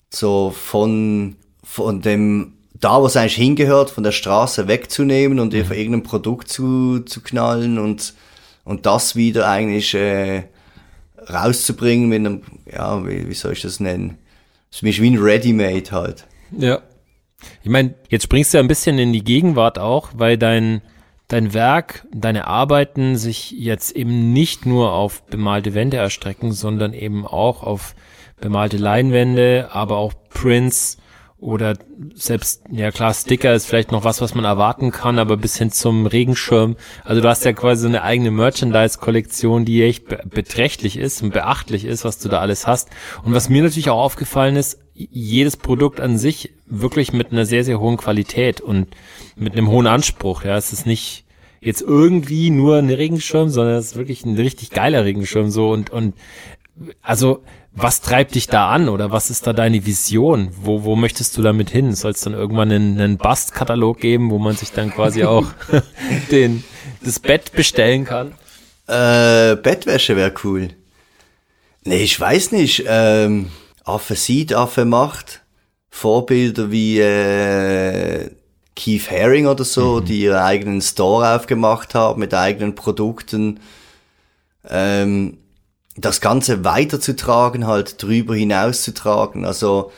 [0.09, 5.71] So von, von dem, da wo es eigentlich hingehört, von der Straße wegzunehmen und auf
[5.71, 8.13] irgendein Produkt zu, zu knallen und,
[8.63, 10.43] und das wieder eigentlich äh,
[11.29, 12.41] rauszubringen mit einem,
[12.71, 14.17] ja, wie, wie soll ich das nennen?
[14.71, 16.25] Das ist wie ein Ready-Made halt.
[16.57, 16.79] Ja.
[17.61, 20.81] Ich meine, jetzt springst du ja ein bisschen in die Gegenwart auch, weil dein,
[21.28, 27.26] dein Werk, deine Arbeiten sich jetzt eben nicht nur auf bemalte Wände erstrecken, sondern eben
[27.26, 27.95] auch auf
[28.39, 30.97] bemalte Leinwände, aber auch Prints
[31.38, 31.78] oder
[32.15, 35.69] selbst, ja klar, Sticker ist vielleicht noch was, was man erwarten kann, aber bis hin
[35.69, 36.76] zum Regenschirm.
[37.03, 41.34] Also du hast ja quasi so eine eigene Merchandise-Kollektion, die echt be beträchtlich ist und
[41.34, 42.89] beachtlich ist, was du da alles hast.
[43.23, 47.63] Und was mir natürlich auch aufgefallen ist, jedes Produkt an sich wirklich mit einer sehr,
[47.63, 48.87] sehr hohen Qualität und
[49.35, 50.43] mit einem hohen Anspruch.
[50.43, 51.25] Ja, es ist nicht
[51.59, 55.89] jetzt irgendwie nur ein Regenschirm, sondern es ist wirklich ein richtig geiler Regenschirm so und,
[55.89, 56.15] und,
[57.01, 60.49] also, was treibt dich da an oder was ist da deine Vision?
[60.61, 61.93] Wo, wo möchtest du damit hin?
[61.93, 65.45] Soll es dann irgendwann einen, einen Bust-Katalog geben, wo man sich dann quasi auch
[66.31, 66.63] den,
[67.03, 68.33] das Bett bestellen kann?
[68.87, 70.69] Äh, Bettwäsche wäre cool.
[71.83, 72.85] Nee, ich weiß nicht.
[72.87, 73.49] Ähm,
[73.86, 75.41] Affe sieht, Affe macht.
[75.89, 78.29] Vorbilder wie äh,
[78.75, 83.61] Keith Haring oder so, die ihren eigenen Store aufgemacht haben mit eigenen Produkten.
[84.69, 85.38] Ähm,
[85.95, 89.45] das Ganze weiterzutragen, halt drüber hinauszutragen.
[89.45, 89.91] Also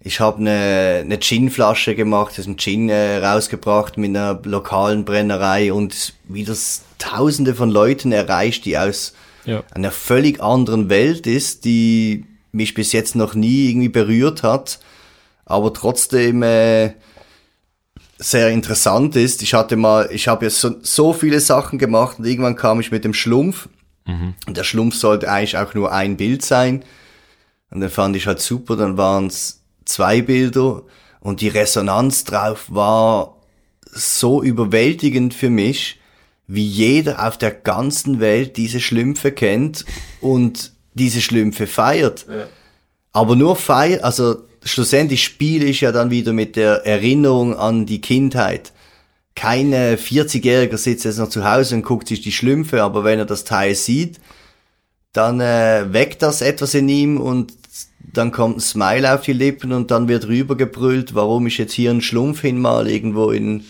[0.00, 5.72] ich habe eine, eine Ginflasche gemacht, also einen Gin äh, rausgebracht mit einer lokalen Brennerei
[5.72, 9.14] und wie das Tausende von Leuten erreicht, die aus
[9.46, 9.62] Ja.
[9.70, 14.78] einer völlig anderen Welt ist, die mich bis jetzt noch nie irgendwie berührt hat,
[15.44, 16.94] aber trotzdem äh,
[18.18, 19.42] sehr interessant ist.
[19.42, 22.90] Ich hatte mal, ich habe jetzt so, so viele Sachen gemacht und irgendwann kam ich
[22.90, 23.68] mit dem Schlumpf.
[24.46, 26.84] Und der Schlumpf sollte eigentlich auch nur ein Bild sein.
[27.70, 30.82] Und dann fand ich halt super, dann waren es zwei Bilder
[31.20, 33.36] und die Resonanz drauf war
[33.92, 36.00] so überwältigend für mich,
[36.46, 39.84] wie jeder auf der ganzen Welt diese Schlümpfe kennt
[40.20, 42.26] und diese Schlümpfe feiert.
[43.12, 48.00] Aber nur feiert, also schlussendlich spiele ich ja dann wieder mit der Erinnerung an die
[48.00, 48.72] Kindheit.
[49.34, 53.18] Kein äh, 40-Jähriger sitzt jetzt noch zu Hause und guckt sich die Schlümpfe, aber wenn
[53.18, 54.20] er das Teil sieht,
[55.12, 57.54] dann äh, weckt das etwas in ihm und
[58.12, 61.90] dann kommt ein Smile auf die Lippen und dann wird rübergebrüllt, warum ich jetzt hier
[61.90, 63.64] einen Schlumpf hinmal irgendwo in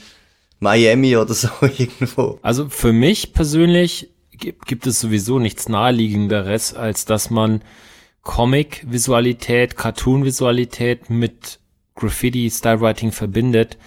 [0.59, 2.39] Miami oder so irgendwo.
[2.43, 4.09] Also für mich persönlich
[4.43, 7.63] gibt, gibt es sowieso nichts naheliegenderes, als dass man
[8.23, 11.61] Comic-Visualität, Cartoon-Visualität mit
[11.95, 13.79] Graffiti-Stylewriting verbindet,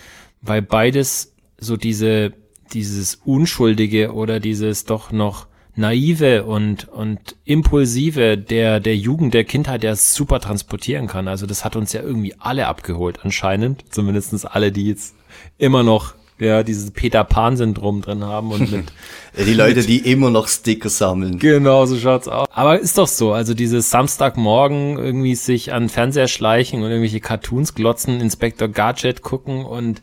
[0.42, 2.34] weil beides so diese,
[2.74, 9.84] dieses Unschuldige oder dieses doch noch naive und, und impulsive der, der Jugend, der Kindheit
[9.84, 11.28] ja super transportieren kann.
[11.28, 13.84] Also das hat uns ja irgendwie alle abgeholt anscheinend.
[13.94, 15.16] Zumindestens alle, die jetzt
[15.58, 18.86] immer noch ja, dieses Peter Pan-Syndrom drin haben und mit
[19.38, 21.40] Die Leute, die immer noch Sticker sammeln.
[21.40, 22.48] Genau, so schaut's aus.
[22.52, 27.76] Aber ist doch so, also dieses Samstagmorgen irgendwie sich an Fernseher schleichen und irgendwelche Cartoons
[27.76, 30.02] glotzen, Inspector Gadget gucken und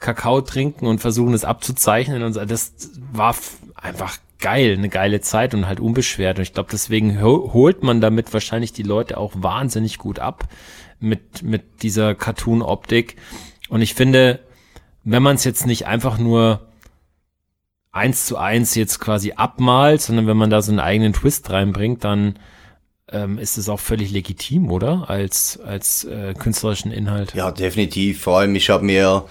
[0.00, 2.74] Kakao trinken und versuchen es abzuzeichnen und so, das
[3.12, 3.34] war
[3.74, 6.38] einfach geil, eine geile Zeit und halt unbeschwert.
[6.38, 10.46] Und ich glaube, deswegen ho holt man damit wahrscheinlich die Leute auch wahnsinnig gut ab
[11.00, 13.16] mit, mit dieser Cartoon-Optik.
[13.70, 14.40] Und ich finde,
[15.04, 16.60] wenn man es jetzt nicht einfach nur
[17.92, 22.02] eins zu eins jetzt quasi abmalt, sondern wenn man da so einen eigenen Twist reinbringt,
[22.02, 22.38] dann
[23.12, 25.08] ähm, ist es auch völlig legitim, oder?
[25.08, 27.34] Als, als äh, künstlerischen Inhalt.
[27.34, 28.22] Ja, definitiv.
[28.22, 29.26] Vor allem, ich habe mir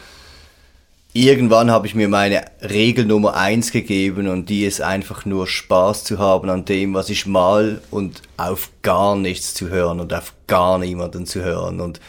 [1.13, 6.03] irgendwann habe ich mir meine Regel Nummer eins gegeben und die ist einfach nur Spaß
[6.03, 10.33] zu haben an dem, was ich mal und auf gar nichts zu hören und auf
[10.47, 11.99] gar niemanden zu hören und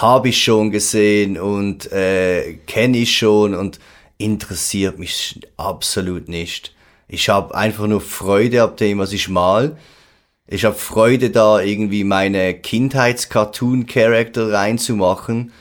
[0.00, 3.78] habe ich schon gesehen und äh, kenne ich schon und
[4.16, 6.74] interessiert mich absolut nicht.
[7.08, 9.76] Ich habe einfach nur Freude ab dem, was ich mal.
[10.46, 15.52] Ich habe Freude da irgendwie meine Kindheits-Cartoon-Charakter reinzumachen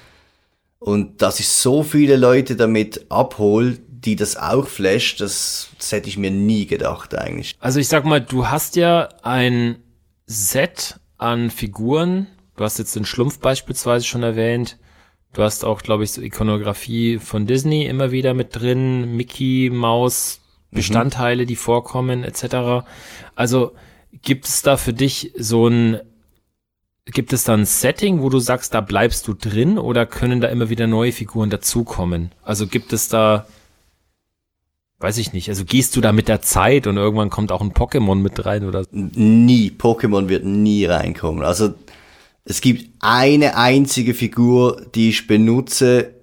[0.79, 6.09] und dass ich so viele Leute damit abhole, die das auch flasht, das, das hätte
[6.09, 7.55] ich mir nie gedacht eigentlich.
[7.59, 9.77] Also ich sag mal, du hast ja ein
[10.25, 12.27] Set an Figuren.
[12.61, 14.77] Du hast jetzt den Schlumpf beispielsweise schon erwähnt.
[15.33, 20.41] Du hast auch, glaube ich, so Ikonografie von Disney immer wieder mit drin, Mickey, Maus,
[20.69, 20.75] mhm.
[20.75, 21.47] Bestandteile, mhm.
[21.47, 22.85] die vorkommen, etc.
[23.33, 23.71] Also
[24.21, 26.01] gibt es da für dich so ein
[27.05, 30.47] Gibt es da ein Setting, wo du sagst, da bleibst du drin oder können da
[30.47, 32.31] immer wieder neue Figuren dazukommen?
[32.43, 33.47] Also gibt es da,
[34.99, 37.73] weiß ich nicht, also gehst du da mit der Zeit und irgendwann kommt auch ein
[37.73, 38.85] Pokémon mit rein oder?
[38.91, 41.43] Nie, Pokémon wird nie reinkommen.
[41.43, 41.73] Also
[42.45, 46.15] es gibt eine einzige Figur, die ich benutze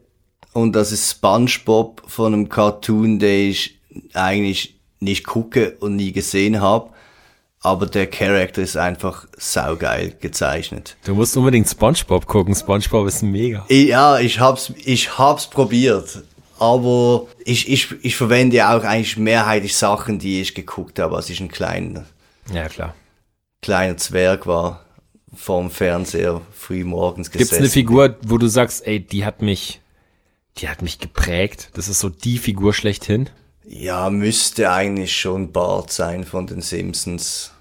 [0.53, 3.81] und das ist SpongeBob von einem Cartoon, den ich
[4.14, 6.91] eigentlich nicht gucke und nie gesehen habe
[7.61, 10.97] aber der Charakter ist einfach saugeil gezeichnet.
[11.05, 12.55] Du musst unbedingt SpongeBob gucken.
[12.55, 13.64] SpongeBob ist mega.
[13.69, 16.23] Ja, ich hab's, ich hab's probiert.
[16.59, 21.41] Aber ich, ich, ich verwende auch eigentlich mehrheitlich Sachen, die ich geguckt habe, als ich
[21.41, 22.05] ein kleiner,
[22.53, 22.95] ja, klar.
[23.62, 24.85] kleiner Zwerg war,
[25.39, 27.51] vorm Fernseher früh morgens gesessen.
[27.51, 29.80] Gibt's eine Figur, wo du sagst, ey, die hat mich,
[30.59, 31.70] die hat mich geprägt.
[31.74, 33.30] Das ist so die Figur schlechthin.
[33.64, 37.53] Ja, müsste eigentlich schon Bart sein von den Simpsons.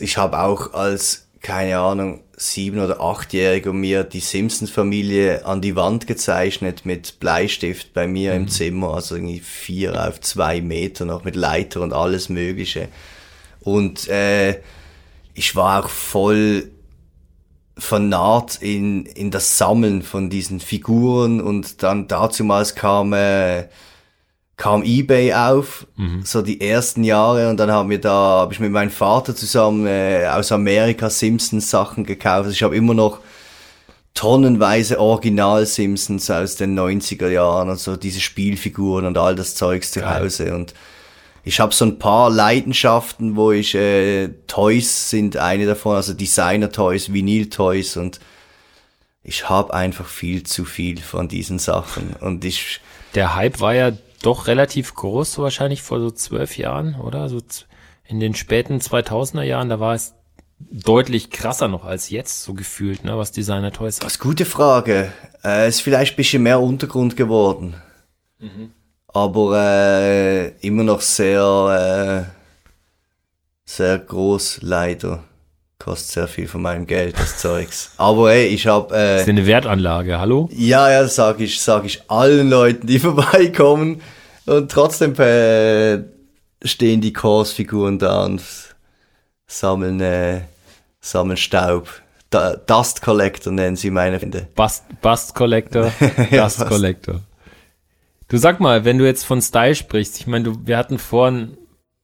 [0.00, 6.06] Ich habe auch als, keine Ahnung, sieben- oder achtjähriger mir die Simpsons-Familie an die Wand
[6.06, 8.42] gezeichnet mit Bleistift bei mir mhm.
[8.42, 12.88] im Zimmer, also irgendwie vier auf zwei Meter noch mit Leiter und alles Mögliche.
[13.60, 14.60] Und äh,
[15.36, 16.70] ich war auch voll
[17.78, 23.68] vernarrt in, in das Sammeln von diesen Figuren und dann dazumals kam äh,
[24.56, 26.22] kam eBay auf, mhm.
[26.24, 29.86] so die ersten Jahre und dann haben wir da, habe ich mit meinem Vater zusammen
[29.86, 32.46] äh, aus Amerika Simpsons Sachen gekauft.
[32.46, 33.20] Also ich habe immer noch
[34.14, 40.08] tonnenweise Original Simpsons aus den 90er Jahren, also diese Spielfiguren und all das Zeugs zu.
[40.08, 40.72] Hause und
[41.46, 46.72] ich habe so ein paar Leidenschaften, wo ich äh, Toys sind eine davon, also Designer
[46.72, 48.18] Toys, Vinyl Toys und
[49.22, 52.80] ich habe einfach viel zu viel von diesen Sachen und ich
[53.14, 53.92] der Hype war ja
[54.22, 57.28] doch relativ groß, so wahrscheinlich vor so zwölf Jahren, oder?
[57.28, 57.40] So
[58.04, 60.14] in den späten 2000er Jahren, da war es
[60.58, 65.12] deutlich krasser noch als jetzt, so gefühlt, ne, was Designer Toys Das ist gute Frage.
[65.44, 67.74] Äh, ist vielleicht ein bisschen mehr Untergrund geworden.
[68.40, 68.72] Mhm.
[69.16, 72.30] Aber äh, immer noch sehr, äh,
[73.64, 75.24] sehr groß, leider.
[75.78, 77.92] Kostet sehr viel von meinem Geld, das Zeugs.
[77.96, 78.92] Aber ey, ich hab...
[78.92, 80.50] Äh, das ist eine Wertanlage, hallo?
[80.52, 84.02] Ja, ja, sag ich, sag ich allen Leuten, die vorbeikommen.
[84.44, 86.02] Und trotzdem äh,
[86.62, 88.42] stehen die Kurs-Figuren da und
[89.46, 90.42] sammeln, äh,
[91.00, 91.88] sammeln Staub.
[92.28, 94.46] Da, Dust Collector nennen sie meine Finde.
[94.54, 95.90] Bust, Bust Collector,
[96.30, 97.22] Dust Collector.
[98.28, 101.56] Du sag mal, wenn du jetzt von Style sprichst, ich meine, wir hatten vorhin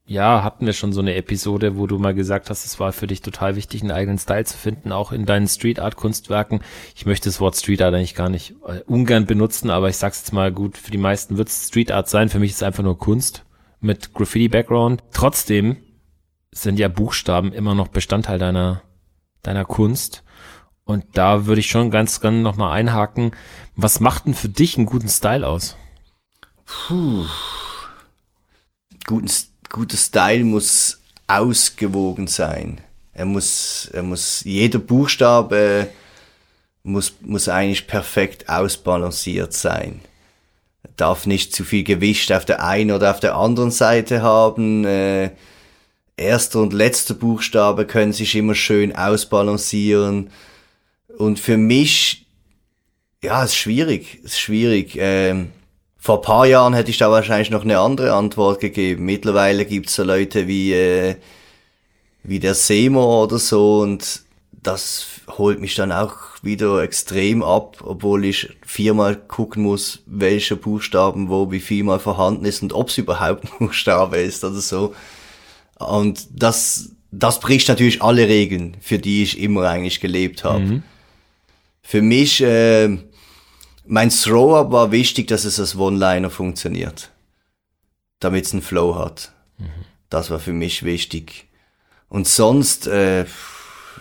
[0.04, 3.06] ja, hatten wir schon so eine Episode, wo du mal gesagt hast, es war für
[3.06, 6.60] dich total wichtig, einen eigenen Style zu finden, auch in deinen Street Art Kunstwerken.
[6.96, 10.20] Ich möchte das Wort Street Art eigentlich gar nicht äh, ungern benutzen, aber ich sag's
[10.20, 12.28] jetzt mal gut, für die meisten wird es Street Art sein.
[12.28, 13.44] Für mich ist es einfach nur Kunst
[13.80, 15.02] mit Graffiti Background.
[15.12, 15.76] Trotzdem
[16.50, 18.82] sind ja Buchstaben immer noch Bestandteil deiner,
[19.42, 20.24] deiner Kunst.
[20.84, 23.30] Und da würde ich schon ganz gerne nochmal einhaken.
[23.76, 25.76] Was macht denn für dich einen guten Style aus?
[26.72, 27.26] Puh.
[29.06, 29.30] Guten
[29.68, 32.80] guter Style muss ausgewogen sein.
[33.12, 35.88] Er muss, er muss, jeder Buchstabe
[36.82, 40.00] muss, muss eigentlich perfekt ausbalanciert sein.
[40.82, 44.84] Er darf nicht zu viel Gewicht auf der einen oder auf der anderen Seite haben.
[44.84, 45.30] Äh,
[46.16, 50.30] erster und letzter Buchstabe können sich immer schön ausbalancieren.
[51.16, 52.26] Und für mich,
[53.22, 54.96] ja, ist schwierig, ist schwierig.
[54.98, 55.50] Ähm,
[56.02, 59.04] vor paar Jahren hätte ich da wahrscheinlich noch eine andere Antwort gegeben.
[59.04, 61.14] Mittlerweile gibt's so Leute wie, äh,
[62.24, 64.22] wie der Seymour oder so und
[64.64, 71.28] das holt mich dann auch wieder extrem ab, obwohl ich viermal gucken muss, welche Buchstaben
[71.28, 74.96] wo wie viel mal vorhanden ist und ob es überhaupt ein Buchstabe ist oder so.
[75.78, 80.64] Und das, das bricht natürlich alle Regeln, für die ich immer eigentlich gelebt habe.
[80.64, 80.82] Mhm.
[81.80, 82.98] Für mich, äh,
[83.84, 87.10] mein Throw-Up war wichtig, dass es als One-Liner funktioniert.
[88.20, 89.32] Damit es einen Flow hat.
[89.58, 89.84] Mhm.
[90.08, 91.48] Das war für mich wichtig.
[92.08, 93.24] Und sonst, äh,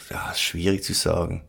[0.10, 1.44] ja, ist schwierig zu sagen.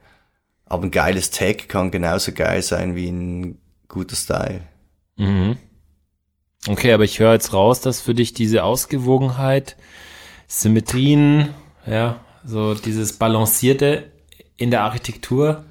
[0.65, 3.59] Aber ein geiles Tag kann genauso geil sein wie ein
[3.89, 4.63] guter Style.
[5.17, 5.59] Mhm.
[6.69, 9.77] Okay, aber ich höre jetzt raus, dass für dich diese Ausgewogenheit,
[10.47, 11.49] Symmetrien,
[11.87, 14.13] ja, so dieses Balancierte
[14.57, 15.65] in der Architektur,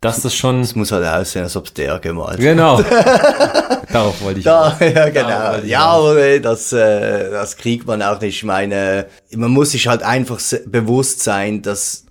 [0.00, 0.60] dass das schon.
[0.60, 2.80] Es muss halt aussehen, als ob es der gemalt Genau.
[2.82, 5.64] Darauf wollte ich da, Ja, genau.
[5.64, 8.36] Ja, aber das, äh, das kriegt man auch nicht.
[8.36, 12.06] Ich meine, man muss sich halt einfach bewusst sein, dass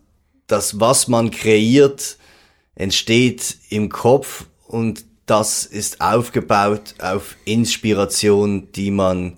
[0.48, 2.18] das, was man kreiert,
[2.76, 9.38] entsteht im Kopf und das ist aufgebaut auf Inspiration, die man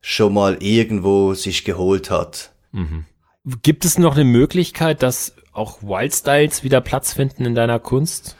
[0.00, 2.52] schon mal irgendwo sich geholt hat.
[2.72, 3.06] Mhm.
[3.62, 8.36] Gibt es noch eine Möglichkeit, dass auch Wildstyles wieder Platz finden in deiner Kunst?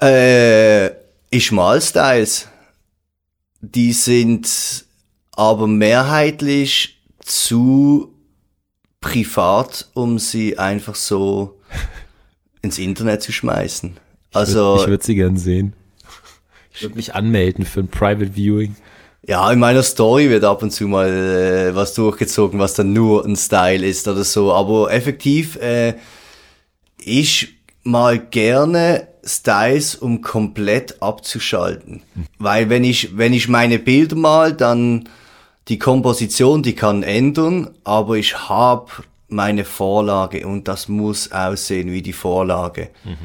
[0.00, 0.90] Äh,
[1.30, 2.48] ich mal Styles.
[3.60, 4.84] Die sind
[5.32, 8.14] aber mehrheitlich zu
[9.00, 11.60] privat, um sie einfach so
[12.62, 13.98] ins Internet zu schmeißen.
[14.32, 15.74] Also ich würde würd sie gern sehen.
[16.72, 18.76] Ich würde mich anmelden für ein Private Viewing.
[19.26, 23.24] Ja, in meiner Story wird ab und zu mal äh, was durchgezogen, was dann nur
[23.24, 24.52] ein Style ist oder so.
[24.52, 25.94] Aber effektiv, äh,
[26.98, 32.02] ich mal gerne Styles, um komplett abzuschalten.
[32.14, 32.24] Hm.
[32.38, 35.08] Weil wenn ich, wenn ich meine Bilder mal, dann
[35.68, 38.90] die Komposition, die kann ändern, aber ich habe
[39.28, 42.90] meine Vorlage und das muss aussehen wie die Vorlage.
[43.04, 43.16] Mhm.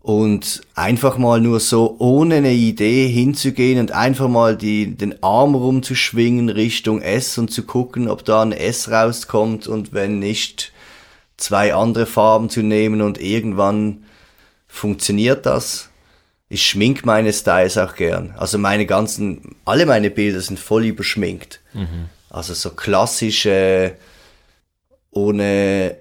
[0.00, 5.54] Und einfach mal nur so ohne eine Idee hinzugehen und einfach mal die, den Arm
[5.54, 10.72] rumzuschwingen Richtung S und zu gucken, ob da ein S rauskommt und wenn nicht,
[11.38, 14.04] zwei andere Farben zu nehmen und irgendwann
[14.66, 15.88] funktioniert das.
[16.50, 18.34] Ich schmink meine Styles auch gern.
[18.36, 21.60] Also meine ganzen, alle meine Bilder sind voll überschminkt.
[21.72, 22.08] Mhm.
[22.28, 23.94] Also so klassische,
[25.10, 25.96] ohne,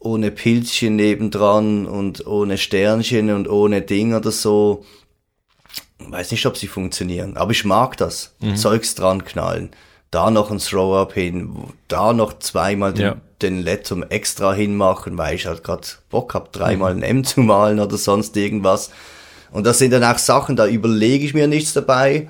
[0.00, 4.84] ohne Pilzchen nebendran und ohne Sternchen und ohne Ding oder so.
[5.98, 8.34] Weiß nicht, ob sie funktionieren, aber ich mag das.
[8.40, 8.56] Mhm.
[8.56, 9.70] Zeugs dran knallen.
[10.10, 11.54] Da noch ein Throw-Up hin,
[11.86, 13.16] da noch zweimal den, ja.
[13.42, 17.02] den Letum extra hinmachen, weil ich halt grad Bock hab, dreimal mhm.
[17.02, 18.90] ein M zu malen oder sonst irgendwas.
[19.50, 22.28] Und das sind dann auch Sachen, da überlege ich mir nichts dabei.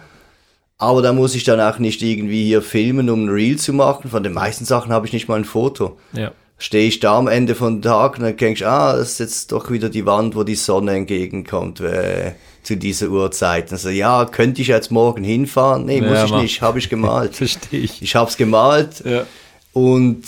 [0.79, 4.11] Aber da muss ich dann auch nicht irgendwie hier filmen, um ein Reel zu machen.
[4.11, 5.99] Von den meisten Sachen habe ich nicht mal ein Foto.
[6.12, 6.31] Ja.
[6.59, 9.53] Stehe ich da am Ende von Tag und dann denke ich, ah, das ist jetzt
[9.53, 12.33] doch wieder die Wand, wo die Sonne entgegenkommt äh,
[12.65, 13.71] zu dieser Uhrzeit.
[13.71, 15.87] Also ja, könnte ich jetzt morgen hinfahren?
[15.87, 17.35] Nee, muss ja, ich nicht, habe ich gemalt.
[17.37, 18.03] Verstehe ich.
[18.03, 19.25] Ich habe es gemalt ja.
[19.73, 20.23] und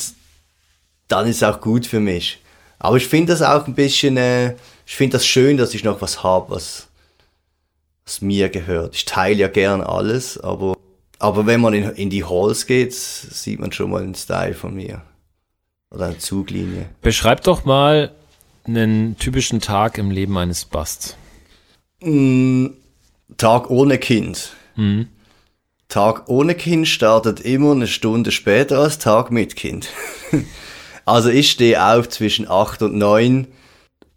[1.08, 2.40] dann ist auch gut für mich.
[2.78, 4.54] Aber ich finde das auch ein bisschen, äh,
[4.86, 6.86] ich finde das schön, dass ich noch was habe, was
[8.10, 8.96] was mir gehört.
[8.96, 10.76] Ich teile ja gern alles, aber,
[11.20, 14.74] aber wenn man in, in die Halls geht, sieht man schon mal einen Style von
[14.74, 15.02] mir.
[15.92, 16.88] Oder eine Zuglinie.
[17.02, 18.12] Beschreib doch mal
[18.64, 21.16] einen typischen Tag im Leben eines Basts.
[22.00, 22.66] Mm,
[23.36, 24.52] Tag ohne Kind.
[24.76, 25.08] Mhm.
[25.88, 29.88] Tag ohne Kind startet immer eine Stunde später als Tag mit Kind.
[31.04, 33.48] also ich stehe auf zwischen acht und neun,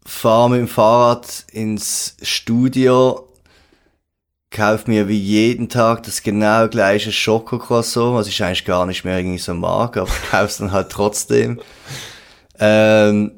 [0.05, 3.32] fahre mit dem Fahrrad ins Studio,
[4.53, 9.17] kaufe mir wie jeden Tag das genau gleiche Schokocroissant, was ich eigentlich gar nicht mehr
[9.17, 11.59] irgendwie so mag, aber kauf's dann halt trotzdem.
[12.59, 13.31] Ähm,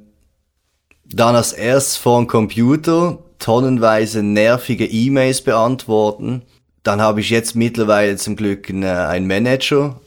[1.05, 6.43] dann als erstes vor dem Computer tonnenweise nervige E-Mails beantworten.
[6.83, 9.99] Dann habe ich jetzt mittlerweile zum Glück einen Manager,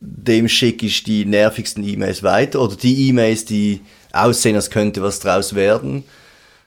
[0.00, 3.82] dem schicke ich die nervigsten E-Mails weiter oder die E-Mails, die
[4.12, 6.04] aussehen, als könnte was draus werden.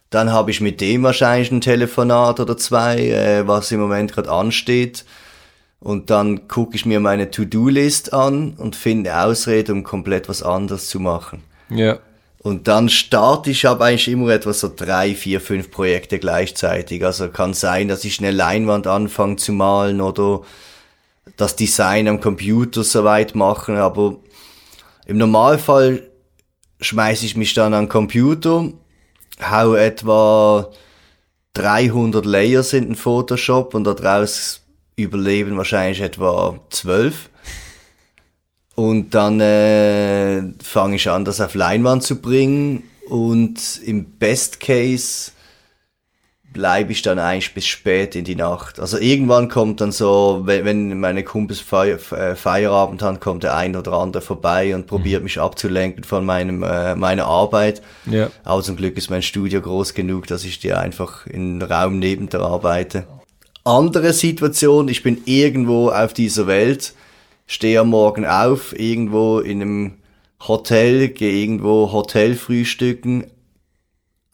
[0.10, 4.32] Dann habe ich mit dem wahrscheinlich ein Telefonat oder zwei, äh, was im Moment gerade
[4.32, 5.06] ansteht.
[5.80, 10.88] Und dann gucke ich mir meine To-Do-List an und finde Ausrede, um komplett was anderes
[10.88, 11.44] zu machen.
[11.70, 12.00] Ja.
[12.42, 17.06] Und dann starte ich, habe eigentlich immer etwas so drei, vier, fünf Projekte gleichzeitig.
[17.06, 20.42] Also kann sein, dass ich eine Leinwand anfange zu malen oder
[21.38, 23.78] das Design am Computer soweit machen.
[23.78, 24.18] Aber
[25.06, 26.04] im Normalfall
[26.80, 28.70] schmeiße ich mich dann an den Computer
[29.42, 30.70] hau etwa
[31.54, 34.62] 300 Layers in Photoshop und daraus
[34.96, 37.30] überleben wahrscheinlich etwa 12.
[38.76, 42.84] Und dann äh, fange ich an, das auf Leinwand zu bringen.
[43.10, 45.32] Und im Best Case
[46.54, 48.80] bleibe ich dann eigentlich bis spät in die Nacht.
[48.80, 53.56] Also irgendwann kommt dann so, wenn, wenn meine Kumpels Feier, äh, Feierabend haben, kommt der
[53.56, 55.26] ein oder andere vorbei und probiert mhm.
[55.26, 57.82] mich abzulenken von meinem äh, meiner Arbeit.
[58.06, 58.30] Ja.
[58.44, 62.30] Aber zum Glück ist mein Studio groß genug, dass ich dir einfach in Raum neben
[62.30, 63.06] der arbeite.
[63.64, 66.94] Andere Situation, ich bin irgendwo auf dieser Welt,
[67.46, 69.94] stehe am Morgen auf, irgendwo in einem
[70.48, 73.26] Hotel, gehe irgendwo Hotel frühstücken,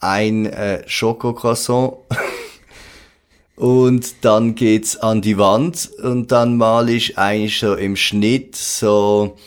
[0.05, 1.97] ein äh, Schokocroissant.
[3.55, 5.89] Und dann geht's an die Wand.
[6.03, 9.37] Und dann male ich eigentlich so im Schnitt so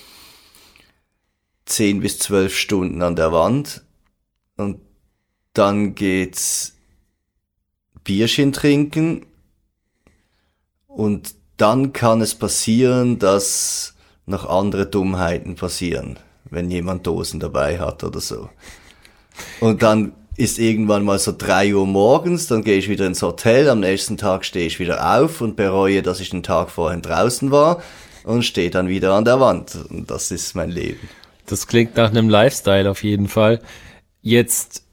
[1.66, 3.84] 10 bis 12 Stunden an der Wand.
[4.56, 4.80] Und
[5.52, 6.74] dann geht's
[8.02, 9.26] Bierchen trinken.
[10.86, 13.94] Und dann kann es passieren, dass
[14.24, 18.48] noch andere Dummheiten passieren, wenn jemand Dosen dabei hat oder so.
[19.61, 23.68] Und dann ist irgendwann mal so drei Uhr morgens, dann gehe ich wieder ins Hotel,
[23.68, 27.51] am nächsten Tag stehe ich wieder auf und bereue, dass ich den Tag vorher draußen
[27.51, 27.82] war
[28.22, 29.76] und stehe dann wieder an der Wand.
[29.91, 31.09] Und das ist mein Leben.
[31.47, 33.61] Das klingt nach einem Lifestyle auf jeden Fall.
[34.22, 34.84] Jetzt,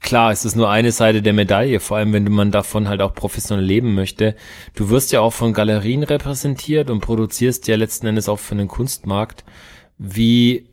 [0.00, 3.14] klar, es ist nur eine Seite der Medaille, vor allem wenn man davon halt auch
[3.14, 4.34] professionell leben möchte.
[4.74, 8.68] Du wirst ja auch von Galerien repräsentiert und produzierst ja letzten Endes auch für einen
[8.68, 9.44] Kunstmarkt.
[9.98, 10.70] Wie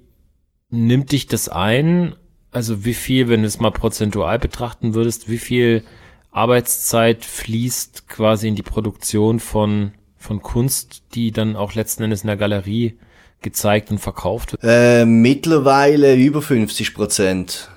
[0.70, 2.16] nimmt dich das ein
[2.54, 5.84] also wie viel, wenn du es mal prozentual betrachten würdest, wie viel
[6.32, 12.28] Arbeitszeit fließt quasi in die Produktion von, von Kunst, die dann auch letzten Endes in
[12.28, 12.98] der Galerie
[13.42, 14.64] gezeigt und verkauft wird?
[14.64, 17.70] Äh, mittlerweile über 50 Prozent.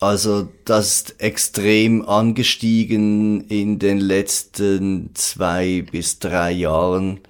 [0.00, 7.20] Also das ist extrem angestiegen in den letzten zwei bis drei Jahren,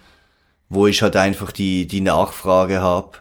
[0.69, 3.19] wo ich halt einfach die, die Nachfrage habe.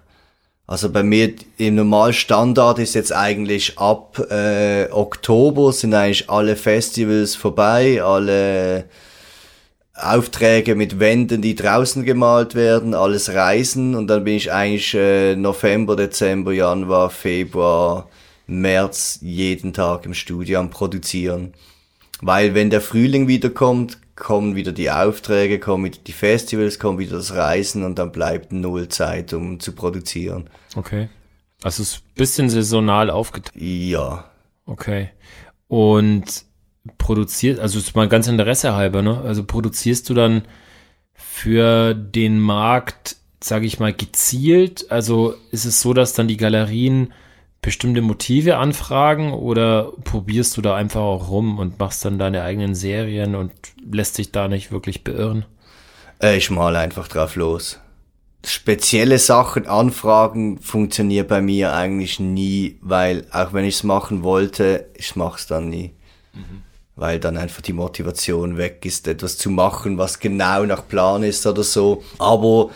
[0.69, 7.35] Also bei mir im Normalstandard ist jetzt eigentlich ab äh, Oktober sind eigentlich alle Festivals
[7.35, 8.85] vorbei, alle
[9.95, 15.35] Aufträge mit Wänden, die draußen gemalt werden, alles Reisen und dann bin ich eigentlich äh,
[15.35, 18.07] November, Dezember, Januar, Februar,
[18.45, 21.55] März jeden Tag im Studio am Produzieren.
[22.21, 27.17] Weil wenn der Frühling wiederkommt, kommen wieder die Aufträge, kommen wieder die Festivals, kommt wieder
[27.17, 30.49] das Reisen und dann bleibt null Zeit, um zu produzieren.
[30.75, 31.09] Okay.
[31.63, 33.55] Also es ist ein bisschen saisonal aufgeteilt.
[33.55, 34.29] Ja.
[34.65, 35.09] Okay.
[35.67, 36.45] Und
[36.97, 39.19] produziert, also ist mal ganz Interesse halber, ne?
[39.21, 40.43] Also produzierst du dann
[41.13, 44.91] für den Markt, sage ich mal, gezielt?
[44.91, 47.13] Also ist es so, dass dann die Galerien
[47.61, 52.73] bestimmte Motive anfragen oder probierst du da einfach auch rum und machst dann deine eigenen
[52.73, 53.51] Serien und
[53.91, 55.45] lässt dich da nicht wirklich beirren?
[56.21, 57.79] Äh, ich mal einfach drauf los.
[58.45, 64.89] Spezielle Sachen anfragen funktioniert bei mir eigentlich nie, weil auch wenn ich es machen wollte,
[64.95, 65.91] ich mach's dann nie.
[66.33, 66.63] Mhm.
[66.95, 71.45] Weil dann einfach die Motivation weg ist, etwas zu machen, was genau nach Plan ist
[71.45, 72.03] oder so.
[72.17, 72.69] Aber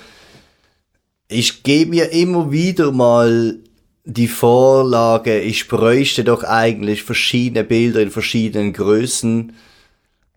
[1.29, 3.62] ich gebe mir immer wieder mal
[4.05, 9.53] die Vorlage, ich bräuchte doch eigentlich verschiedene Bilder in verschiedenen Größen,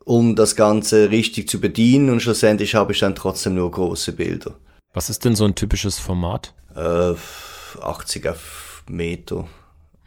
[0.05, 4.55] um das Ganze richtig zu bedienen und schlussendlich habe ich dann trotzdem nur große Bilder.
[4.95, 6.55] Was ist denn so ein typisches Format?
[6.77, 7.15] Äh,
[7.83, 9.49] 80 auf Meter,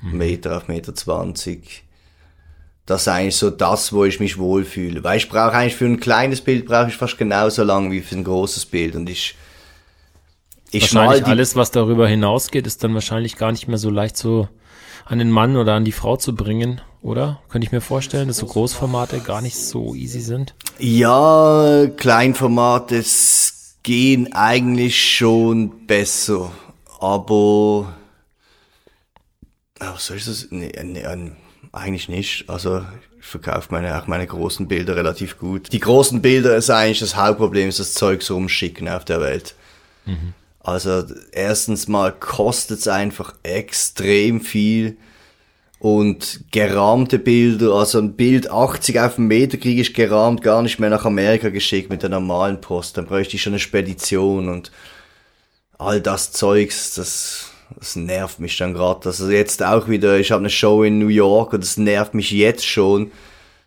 [0.02, 0.18] mhm.
[0.18, 1.84] Meter auf Meter 20.
[2.86, 5.04] Das ist eigentlich so das, wo ich mich wohlfühle.
[5.04, 8.16] Weil ich brauche eigentlich für ein kleines Bild brauche ich fast genauso lang wie für
[8.16, 9.36] ein großes Bild und ich
[10.72, 14.48] ich wahrscheinlich alles, was darüber hinausgeht, ist dann wahrscheinlich gar nicht mehr so leicht so
[15.06, 17.42] an den Mann oder an die Frau zu bringen, oder?
[17.50, 20.54] Könnte ich mir vorstellen, dass so Großformate gar nicht so easy sind?
[20.78, 23.04] Ja, Kleinformate
[23.84, 26.52] gehen eigentlich schon besser,
[27.00, 27.96] aber
[29.80, 30.48] was soll ich das?
[30.52, 31.04] Nee, nee,
[31.72, 32.50] eigentlich nicht.
[32.50, 32.84] Also
[33.20, 35.72] ich verkaufe meine, auch meine großen Bilder relativ gut.
[35.72, 39.56] Die großen Bilder ist eigentlich das Hauptproblem, ist das Zeug so rumschicken auf der Welt.
[40.06, 40.34] Mhm.
[40.70, 44.98] Also erstens mal kostet es einfach extrem viel
[45.80, 50.78] und gerahmte Bilder, also ein Bild 80 auf einen Meter kriege ich gerahmt gar nicht
[50.78, 52.98] mehr nach Amerika geschickt mit der normalen Post.
[52.98, 54.72] Dann bräuchte ich schon eine Spedition und
[55.78, 59.08] all das Zeugs, das, das nervt mich dann gerade.
[59.08, 62.32] Also jetzt auch wieder, ich habe eine Show in New York und das nervt mich
[62.32, 63.12] jetzt schon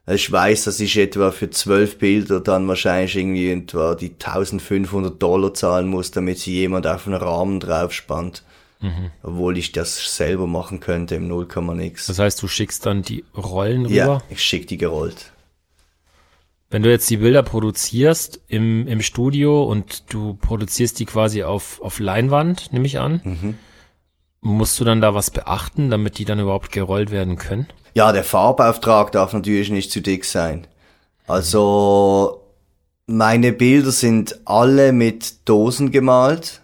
[0.06, 5.54] ich weiß, dass ich etwa für zwölf Bilder dann wahrscheinlich irgendwie etwa die 1500 Dollar
[5.54, 8.42] zahlen muss, damit sie jemand auf einen Rahmen draufspannt.
[8.80, 9.10] Mhm.
[9.22, 12.06] Obwohl ich das selber machen könnte im 0, nix.
[12.06, 13.94] Das heißt, du schickst dann die Rollen rüber?
[13.94, 15.30] Ja, ich schick die gerollt.
[16.68, 21.80] Wenn du jetzt die Bilder produzierst im, im Studio und du produzierst die quasi auf,
[21.80, 23.58] auf Leinwand, nehme ich an, Mhm.
[24.42, 27.68] Musst du dann da was beachten, damit die dann überhaupt gerollt werden können?
[27.94, 30.66] Ja, der Farbauftrag darf natürlich nicht zu dick sein.
[31.26, 32.42] Also
[33.06, 36.60] meine Bilder sind alle mit Dosen gemalt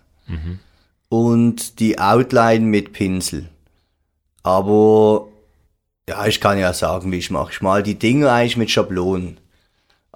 [1.09, 3.49] und die Outline mit Pinsel.
[4.43, 5.29] Aber
[6.09, 7.53] ja, ich kann ja sagen, wie ich mache.
[7.53, 9.39] Ich mal die Dinge eigentlich mit Schablonen.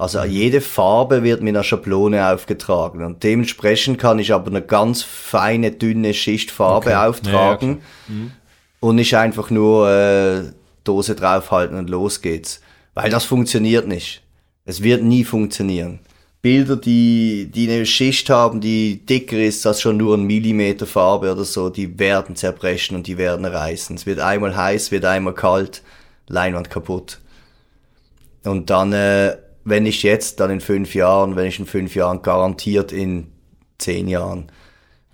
[0.02, 5.04] Also jede Farbe wird mit einer Schablone aufgetragen und dementsprechend kann ich aber eine ganz
[5.04, 6.90] feine, dünne Schicht Farbe Okay.
[6.90, 7.82] Ja, ja, auftragen
[8.80, 10.42] und nicht einfach nur äh,
[10.82, 12.60] Dose draufhalten und los geht's.
[12.94, 14.24] Weil das funktioniert nicht.
[14.64, 16.00] Es wird nie funktionieren.
[16.40, 21.30] Bilder, die, die eine Schicht haben, die dicker ist als schon nur ein Millimeter Farbe
[21.30, 23.94] oder so, die werden zerbrechen und die werden reißen.
[23.94, 25.84] Es wird einmal heiß, wird einmal kalt,
[26.26, 27.20] Leinwand kaputt.
[28.42, 32.22] Und dann, äh, wenn nicht jetzt, dann in fünf Jahren, wenn ich in fünf Jahren,
[32.22, 33.28] garantiert in
[33.78, 34.50] zehn Jahren.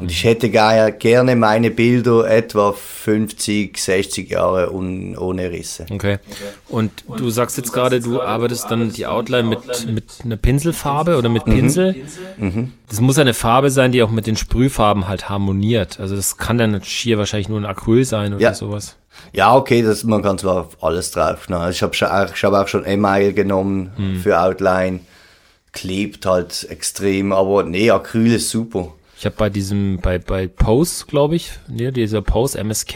[0.00, 5.86] Und ich hätte ge- gerne meine Bilder etwa 50, 60 Jahre un, ohne Risse.
[5.90, 6.18] Okay.
[6.68, 11.28] Und du sagst jetzt gerade, du arbeitest dann die Outline mit, mit einer Pinselfarbe oder
[11.28, 11.96] mit Pinsel.
[12.88, 15.98] Das muss eine Farbe sein, die auch mit den Sprühfarben halt harmoniert.
[15.98, 18.54] Also das kann dann schier wahrscheinlich nur ein Acryl sein oder Ja.
[18.54, 18.96] sowas.
[19.32, 21.48] Ja, okay, das, man kann zwar auf alles drauf.
[21.48, 21.68] Ne?
[21.70, 25.00] Ich habe auch, ich hab auch schon Email genommen für Outline.
[25.72, 28.94] Klebt halt extrem, aber nee, Acryl ist super.
[29.18, 32.94] Ich habe bei diesem, bei, bei Pose, glaube ich, ne, dieser Pose MSK,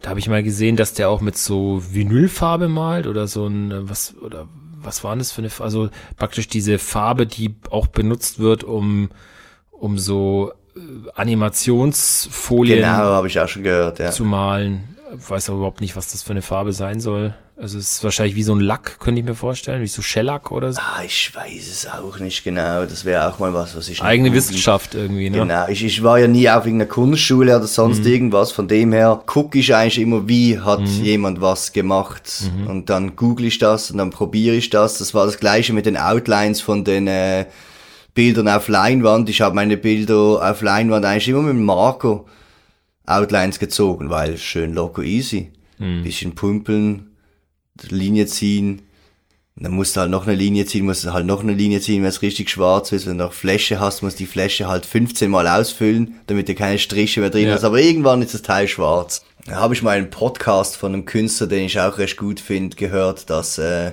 [0.00, 3.88] da habe ich mal gesehen, dass der auch mit so Vinylfarbe malt oder so ein,
[3.88, 4.48] was, oder
[4.82, 9.10] was war das für eine, also praktisch diese Farbe, die auch benutzt wird, um,
[9.70, 10.80] um so äh,
[11.14, 14.10] Animationsfolien Genau, habe ich auch schon gehört, ja.
[14.10, 14.96] zu malen.
[15.18, 17.34] Ich weiß aber überhaupt nicht, was das für eine Farbe sein soll.
[17.60, 20.50] Also es ist wahrscheinlich wie so ein Lack, könnte ich mir vorstellen, wie so Shellac
[20.50, 20.80] oder so.
[20.80, 22.86] Ah, ich weiß es auch nicht genau.
[22.86, 24.00] Das wäre auch mal was, was ich...
[24.02, 25.38] Eigene Wissenschaft irgendwie, ne?
[25.40, 28.06] Genau, ich, ich war ja nie auf irgendeiner Kunstschule oder sonst Mhm.
[28.12, 28.52] irgendwas.
[28.52, 31.04] Von dem her gucke ich eigentlich immer, wie hat Mhm.
[31.04, 32.44] jemand was gemacht.
[32.66, 34.96] Und dann google ich das und dann probiere ich das.
[34.98, 37.44] Das war das gleiche mit den Outlines von den äh,
[38.14, 39.28] Bildern auf Leinwand.
[39.28, 42.26] Ich habe meine Bilder auf Leinwand eigentlich immer mit Marco
[43.06, 45.50] Outlines gezogen, weil schön locker easy.
[45.78, 46.02] Mhm.
[46.02, 47.16] Bisschen pumpen,
[47.88, 48.82] Linie ziehen.
[49.56, 52.02] Dann musst du halt noch eine Linie ziehen, musst du halt noch eine Linie ziehen,
[52.02, 53.06] wenn es richtig schwarz ist.
[53.06, 56.54] Wenn du noch Fläche hast, musst du die Fläche halt 15 Mal ausfüllen, damit du
[56.54, 57.54] keine Striche mehr drin Ja.
[57.54, 57.64] hast.
[57.64, 59.22] Aber irgendwann ist das Teil schwarz.
[59.46, 62.76] Da habe ich mal einen Podcast von einem Künstler, den ich auch recht gut finde,
[62.76, 63.92] gehört, dass äh,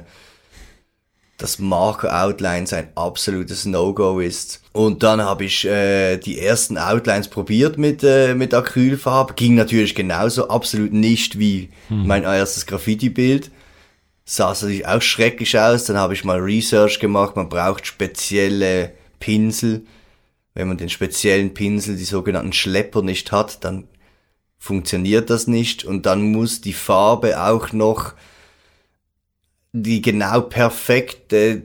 [1.37, 4.61] das Marker Outlines ein absolutes No-Go ist.
[4.73, 9.35] Und dann habe ich äh, die ersten Outlines probiert mit, äh, mit Acrylfarbe.
[9.35, 13.51] Ging natürlich genauso, absolut nicht wie mein erstes Graffiti-Bild.
[14.25, 15.85] Sah natürlich auch schrecklich aus.
[15.85, 17.35] Dann habe ich mal Research gemacht.
[17.35, 19.85] Man braucht spezielle Pinsel.
[20.55, 23.87] Wenn man den speziellen Pinsel, die sogenannten Schlepper nicht hat, dann
[24.57, 25.85] funktioniert das nicht.
[25.85, 28.15] Und dann muss die Farbe auch noch
[29.83, 31.63] die genau perfekte,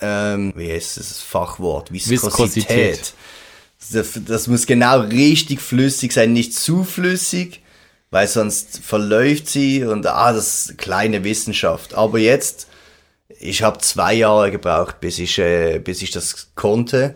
[0.00, 1.92] ähm, wie heißt das Fachwort?
[1.92, 2.32] Viskosität.
[2.32, 3.14] Viskosität.
[3.92, 7.62] Das, das muss genau richtig flüssig sein, nicht zu flüssig,
[8.10, 11.94] weil sonst verläuft sie und ah, das ist kleine Wissenschaft.
[11.94, 12.68] Aber jetzt,
[13.38, 17.14] ich habe zwei Jahre gebraucht, bis ich, äh, bis ich das konnte.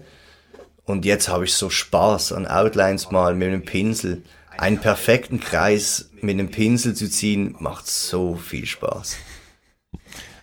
[0.85, 4.23] Und jetzt habe ich so Spaß an Outlines mal mit einem Pinsel.
[4.59, 9.17] Einen perfekten Kreis mit einem Pinsel zu ziehen, macht so viel Spaß.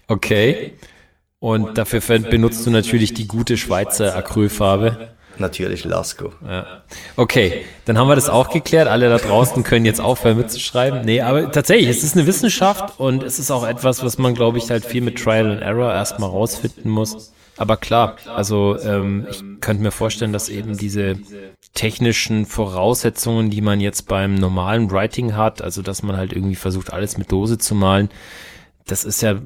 [0.07, 0.73] Okay.
[1.39, 5.09] Und dafür benutzt du natürlich die gute Schweizer Acrylfarbe.
[5.39, 6.33] Natürlich Lasco.
[7.15, 8.87] Okay, dann haben wir das auch geklärt.
[8.87, 11.01] Alle da draußen können jetzt aufhören mitzuschreiben.
[11.05, 14.57] Nee, aber tatsächlich, es ist eine Wissenschaft und es ist auch etwas, was man, glaube
[14.57, 17.33] ich, halt viel mit Trial and Error erstmal rausfinden muss.
[17.57, 21.17] Aber klar, also ähm, ich könnte mir vorstellen, dass eben diese
[21.73, 26.93] technischen Voraussetzungen, die man jetzt beim normalen Writing hat, also dass man halt irgendwie versucht,
[26.93, 28.09] alles mit Dose zu malen,
[28.87, 29.39] das ist ja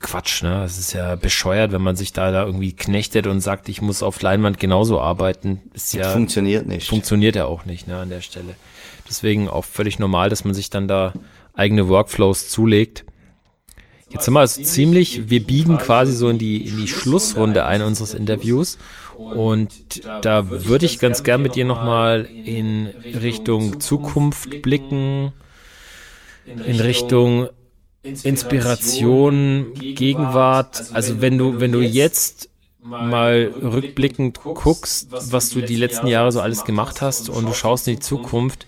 [0.00, 0.60] Quatsch, ne?
[0.60, 4.02] Das ist ja bescheuert, wenn man sich da, da irgendwie knechtet und sagt, ich muss
[4.02, 5.62] auf Leinwand genauso arbeiten.
[5.72, 6.88] Ist ja, Funktioniert nicht.
[6.88, 8.54] funktioniert ja auch nicht, ne, an der Stelle.
[9.08, 11.14] Deswegen auch völlig normal, dass man sich dann da
[11.54, 13.04] eigene Workflows zulegt.
[14.10, 17.80] Jetzt sind wir also ziemlich, wir biegen quasi so in die, in die Schlussrunde ein
[17.80, 18.76] unseres Interviews.
[19.16, 19.72] Und
[20.20, 25.32] da würde ich ganz gern mit dir nochmal in Richtung Zukunft blicken,
[26.44, 27.48] in Richtung
[28.02, 30.84] Inspiration, Gegenwart.
[30.92, 32.48] Also wenn du, wenn du jetzt
[32.82, 37.86] mal rückblickend guckst, was du die letzten Jahre so alles gemacht hast und du schaust
[37.86, 38.66] in die Zukunft,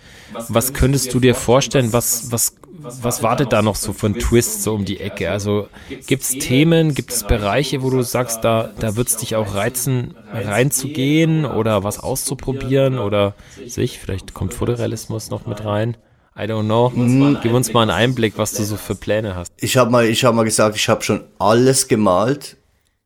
[0.48, 2.55] was könntest du dir vorstellen, was, was
[2.85, 5.31] was wartet da noch so von Twist so um die Ecke?
[5.31, 5.69] Also
[6.06, 9.55] gibt es Themen, gibt es Bereiche, wo du sagst, da, da wird es dich auch
[9.55, 13.35] reizen, reinzugehen oder was auszuprobieren oder
[13.66, 15.97] sich, vielleicht kommt Fotorealismus noch mit rein?
[16.36, 16.90] I don't know.
[16.90, 17.39] Mhm.
[17.43, 19.52] Gib uns mal einen Einblick, was du so für Pläne hast.
[19.56, 22.56] Ich habe mal, ich hab mal gesagt, ich habe schon alles gemalt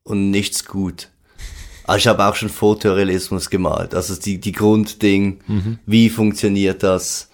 [0.03, 1.11] und nichts gut.
[1.85, 3.95] Also ich habe auch schon Fotorealismus gemalt.
[3.95, 5.79] Also die, die Grundding, mhm.
[5.85, 7.29] wie funktioniert das?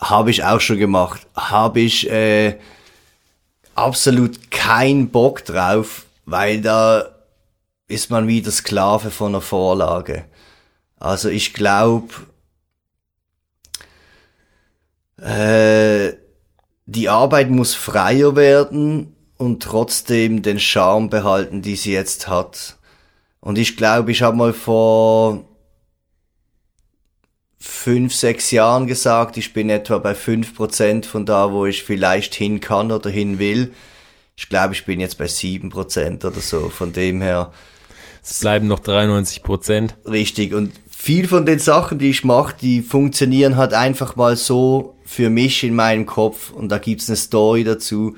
[0.00, 1.26] Habe ich auch schon gemacht.
[1.34, 2.58] Habe ich äh,
[3.74, 7.10] absolut keinen Bock drauf, weil da
[7.88, 10.24] ist man wieder Sklave von einer Vorlage.
[10.98, 12.08] Also ich glaube,
[15.24, 16.12] äh,
[16.86, 22.76] die Arbeit muss freier werden und trotzdem den Charme behalten, die sie jetzt hat.
[23.40, 25.44] Und ich glaube, ich habe mal vor
[27.58, 32.34] fünf, sechs Jahren gesagt, ich bin etwa bei fünf Prozent von da, wo ich vielleicht
[32.34, 33.72] hin kann oder hin will.
[34.36, 36.68] Ich glaube, ich bin jetzt bei sieben Prozent oder so.
[36.68, 37.52] Von dem her.
[38.22, 39.96] Es bleiben noch 93 Prozent.
[40.06, 40.52] Richtig.
[40.52, 45.30] Und viel von den Sachen, die ich mache, die funktionieren halt einfach mal so für
[45.30, 46.50] mich in meinem Kopf.
[46.50, 48.16] Und da gibt's eine Story dazu.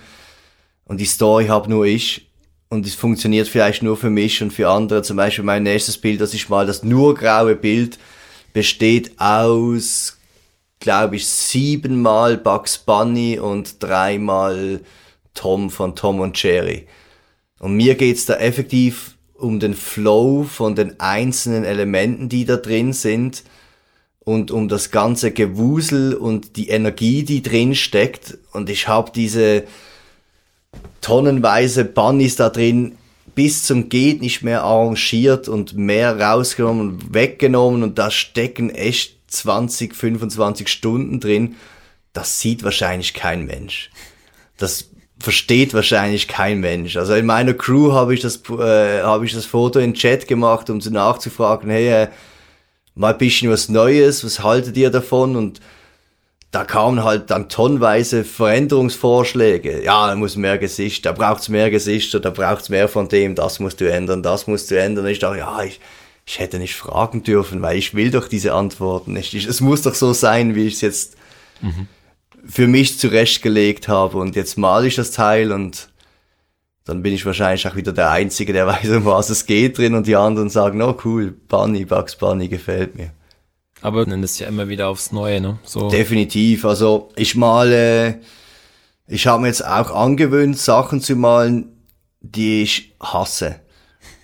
[0.84, 2.30] Und die Story habe nur ich.
[2.68, 5.02] Und es funktioniert vielleicht nur für mich und für andere.
[5.02, 7.98] Zum Beispiel mein nächstes Bild, das ich mal, das nur graue Bild,
[8.52, 10.18] besteht aus,
[10.80, 14.80] glaube ich, siebenmal Bugs Bunny und dreimal
[15.34, 16.86] Tom von Tom und Jerry.
[17.58, 22.92] Und mir geht's da effektiv um den Flow von den einzelnen Elementen, die da drin
[22.92, 23.44] sind
[24.27, 28.36] und um das ganze Gewusel und die Energie, die drin steckt.
[28.51, 29.62] Und ich habe diese
[31.01, 32.98] tonnenweise Bunnies da drin
[33.36, 39.94] bis zum geht nicht mehr arrangiert und mehr rausgenommen weggenommen und da stecken echt 20,
[39.94, 41.55] 25 Stunden drin.
[42.12, 43.90] Das sieht wahrscheinlich kein Mensch.
[44.57, 44.90] Das
[45.20, 46.97] versteht wahrscheinlich kein Mensch.
[46.97, 50.69] Also in meiner Crew habe ich das äh, habe ich das Foto in Chat gemacht,
[50.69, 52.09] um sie nachzufragen, hey, äh,
[52.97, 55.60] mal ein bisschen was Neues, was haltet ihr davon und
[56.51, 59.85] da kamen halt dann tonnenweise Veränderungsvorschläge.
[59.85, 63.60] Ja, da muss mehr Gesicht, da braucht's mehr Gesichter, da braucht's mehr von dem, das
[63.60, 65.06] musst du ändern, das musst du ändern.
[65.06, 65.81] ich dachte, ja, ich,
[66.24, 69.35] ich hätte nicht fragen dürfen, weil ich will doch diese Antworten nicht.
[69.35, 71.16] Ich, es muss doch so sein, wie ich es jetzt
[71.60, 71.89] mhm.
[72.48, 74.16] für mich zurechtgelegt habe.
[74.16, 75.90] Und jetzt male ich das Teil und
[76.86, 79.94] dann bin ich wahrscheinlich auch wieder der Einzige, der weiß, um was es geht drin
[79.94, 83.10] und die anderen sagen, oh cool, Bunny, Bugs Bunny gefällt mir.
[83.82, 85.58] Aber dann ist ja immer wieder aufs Neue, ne?
[85.64, 85.90] So.
[85.90, 86.64] Definitiv.
[86.64, 88.20] Also ich male,
[89.06, 91.76] ich habe mir jetzt auch angewöhnt, Sachen zu malen,
[92.20, 93.56] die ich hasse.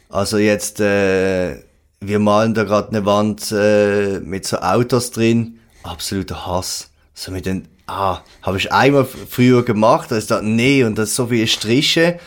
[0.08, 1.56] Also jetzt, äh,
[2.00, 6.90] wir malen da gerade eine Wand äh, mit so Autos drin, absoluter Hass.
[7.14, 11.10] So mit den, ah, habe ich einmal früher gemacht, da ist da, nee, und das
[11.10, 12.18] ist so viele Striche.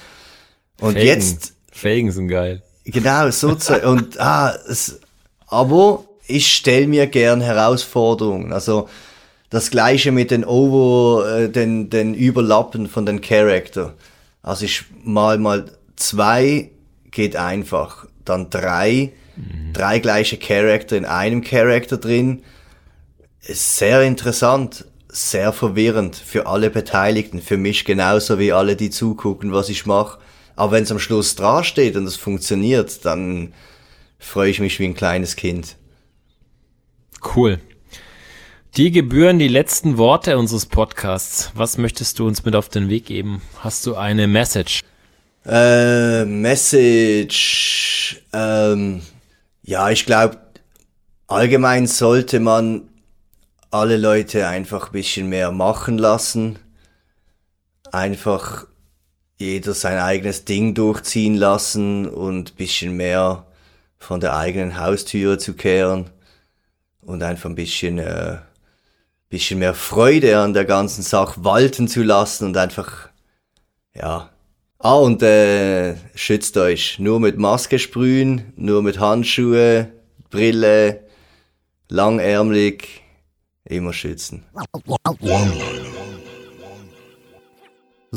[0.80, 1.08] Und Felgen.
[1.08, 1.54] jetzt.
[1.72, 2.62] Felgen sind geil.
[2.86, 5.00] Genau, so, und ah, es,
[5.48, 8.54] aber ich stelle mir gern Herausforderungen.
[8.54, 8.88] Also
[9.50, 13.94] das gleiche mit den Over, äh, den, den Überlappen von den Charakter.
[14.42, 15.66] Also ich mal mal
[15.96, 16.72] zwei
[17.12, 19.74] geht einfach, dann drei, mhm.
[19.74, 22.44] drei gleiche Charakter in einem Charakter drin.
[23.42, 29.54] Ist sehr interessant, sehr verwirrend für alle Beteiligten, für mich genauso wie alle, die zugucken,
[29.54, 30.20] was ich mache.
[30.56, 33.54] Aber wenn es am Schluss dran steht und es funktioniert, dann
[34.20, 35.76] freue ich mich wie ein kleines Kind.
[37.36, 37.60] Cool.
[38.78, 41.52] Die gebühren die letzten Worte unseres Podcasts.
[41.56, 43.42] Was möchtest du uns mit auf den Weg geben?
[43.60, 44.82] Hast du eine Message?
[45.46, 48.22] Äh, Message.
[48.34, 49.02] Ähm,
[49.64, 50.40] ja, ich glaube,
[51.28, 52.90] allgemein sollte man
[53.72, 56.60] alle Leute einfach ein bisschen mehr machen lassen.
[57.92, 58.68] Einfach
[59.38, 63.46] jeder sein eigenes Ding durchziehen lassen und bisschen mehr
[63.98, 66.10] von der eigenen Haustüre zu kehren
[67.02, 68.38] und einfach ein bisschen, äh,
[69.30, 73.10] bisschen mehr Freude an der ganzen Sache walten zu lassen und einfach,
[73.94, 74.30] ja.
[74.80, 77.00] Ah, und äh, schützt euch.
[77.00, 79.92] Nur mit Maske sprühen, nur mit Handschuhe,
[80.30, 81.06] Brille,
[81.90, 83.02] langärmlich,
[83.64, 84.44] immer schützen.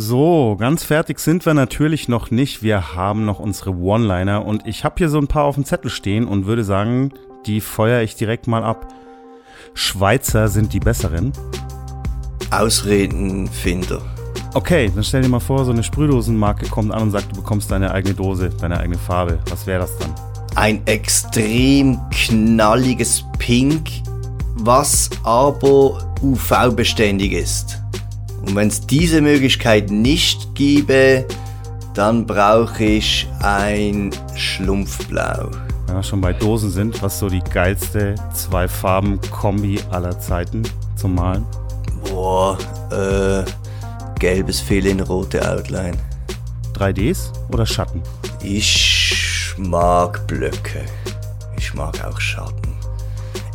[0.01, 2.63] So, ganz fertig sind wir natürlich noch nicht.
[2.63, 5.91] Wir haben noch unsere One-Liner und ich habe hier so ein paar auf dem Zettel
[5.91, 7.11] stehen und würde sagen,
[7.47, 8.87] die feuere ich direkt mal ab.
[9.75, 11.33] Schweizer sind die besseren.
[12.53, 14.01] Ausredenfinder.
[14.55, 17.69] Okay, dann stell dir mal vor, so eine Sprühdosenmarke kommt an und sagt, du bekommst
[17.69, 19.41] deine eigene Dose, deine eigene Farbe.
[19.51, 20.15] Was wäre das dann?
[20.55, 23.91] Ein extrem knalliges Pink,
[24.59, 27.83] was aber UV-beständig ist.
[28.43, 31.27] Und wenn es diese Möglichkeit nicht gäbe,
[31.95, 35.51] dann brauche ich ein Schlumpfblau.
[35.87, 40.63] Wenn wir schon bei Dosen sind, was so die geilste Zwei-Farben-Kombi aller Zeiten
[40.97, 41.45] zum Malen?
[42.05, 42.57] Boah,
[42.93, 43.45] äh,
[44.21, 45.97] gelbes Feeling, rote Outline.
[46.75, 48.03] 3Ds oder Schatten?
[48.43, 50.85] Ich mag Blöcke.
[51.57, 52.77] Ich mag auch Schatten.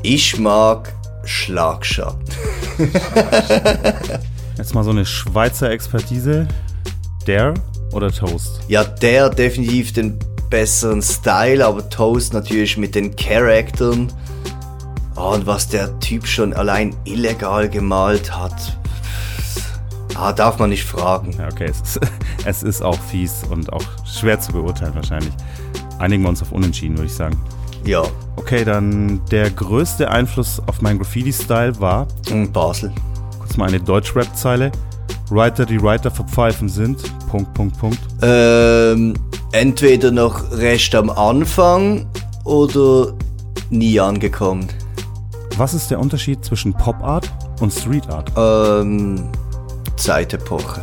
[0.02, 0.94] Ich mag
[1.24, 2.26] Schlagschatten.
[4.58, 6.48] Jetzt mal so eine Schweizer Expertise.
[7.26, 7.54] Der
[7.92, 8.62] oder Toast?
[8.68, 10.20] Ja, der definitiv den
[10.50, 14.12] besseren Style, aber Toast natürlich mit den Charakteren.
[15.16, 18.78] Oh, und was der Typ schon allein illegal gemalt hat.
[20.16, 21.36] Ah, darf man nicht fragen.
[21.38, 22.00] Ja, okay, es ist,
[22.46, 25.34] es ist auch fies und auch schwer zu beurteilen wahrscheinlich.
[25.98, 27.40] Einigen wir uns auf Unentschieden, würde ich sagen.
[27.86, 28.04] Ja.
[28.36, 32.08] Okay, dann der größte Einfluss auf meinen Graffiti-Style war.
[32.52, 32.92] Basel.
[33.54, 34.72] Kurz mal eine Deutsch-Rap-Zeile.
[35.30, 37.04] Writer, die Writer verpfeifen sind.
[37.30, 38.00] Punkt, Punkt, Punkt.
[38.24, 39.14] Ähm,
[39.52, 42.08] entweder noch recht am Anfang
[42.46, 43.14] oder
[43.70, 44.68] nie angekommen.
[45.56, 47.32] Was ist der Unterschied zwischen Pop Art
[47.62, 48.32] und Street Art?
[48.36, 49.30] Ähm,
[49.98, 50.82] Zeitepoche.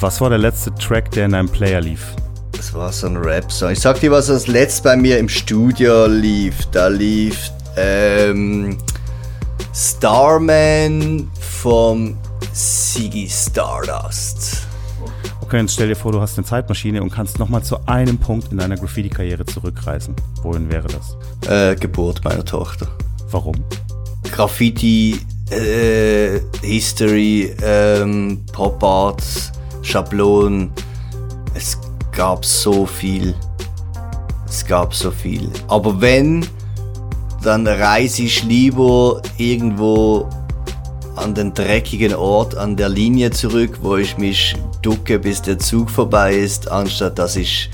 [0.00, 2.16] Was war der letzte Track, der in einem Player lief?
[2.56, 3.70] Das war so ein Rap-Song.
[3.70, 6.66] Ich sag dir, was als letzt bei mir im Studio lief.
[6.72, 8.76] Da lief ähm,
[9.72, 11.30] Starman
[11.62, 12.16] vom
[12.52, 14.68] Siggy Stardust.
[15.40, 18.52] Okay, jetzt stell dir vor, du hast eine Zeitmaschine und kannst nochmal zu einem Punkt
[18.52, 20.14] in deiner Graffiti-Karriere zurückreisen.
[20.42, 21.16] Wohin wäre das?
[21.50, 22.86] Äh, Geburt meiner Tochter.
[23.32, 23.56] Warum?
[24.30, 25.18] Graffiti,
[25.50, 29.24] äh, History, ähm, Pop Art,
[29.82, 30.70] Schablonen.
[31.54, 31.76] Es
[32.12, 33.34] gab so viel.
[34.48, 35.50] Es gab so viel.
[35.66, 36.46] Aber wenn,
[37.42, 40.28] dann reise ich lieber irgendwo
[41.18, 45.90] an den dreckigen Ort an der Linie zurück, wo ich mich ducke, bis der Zug
[45.90, 47.70] vorbei ist, anstatt dass ich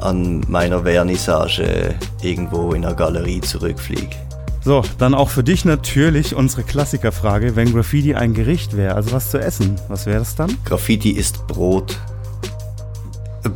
[0.00, 4.16] an meiner Vernissage irgendwo in der Galerie zurückfliege.
[4.64, 9.30] So, dann auch für dich natürlich unsere Klassikerfrage, wenn Graffiti ein Gericht wäre, also was
[9.30, 10.56] zu essen, was wäre das dann?
[10.64, 11.98] Graffiti ist Brot.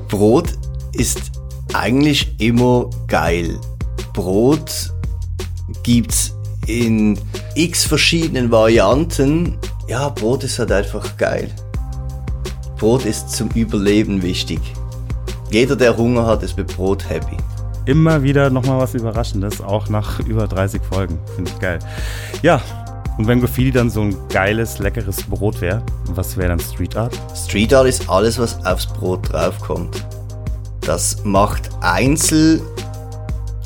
[0.09, 0.53] Brot
[0.93, 1.33] ist
[1.73, 3.59] eigentlich immer geil.
[4.13, 4.93] Brot
[5.83, 6.35] gibt's
[6.67, 7.19] in
[7.59, 9.59] x verschiedenen Varianten.
[9.89, 11.51] Ja, Brot ist halt einfach geil.
[12.79, 14.61] Brot ist zum Überleben wichtig.
[15.51, 17.37] Jeder, der Hunger hat, ist mit Brot happy.
[17.85, 21.19] Immer wieder nochmal was Überraschendes, auch nach über 30 Folgen.
[21.35, 21.81] Finde ich geil.
[22.43, 22.61] Ja,
[23.17, 27.19] und wenn Graffiti dann so ein geiles, leckeres Brot wäre, was wäre dann Street Art?
[27.35, 30.07] Street Art ist alles, was aufs Brot draufkommt.
[30.83, 32.61] Das macht einzeln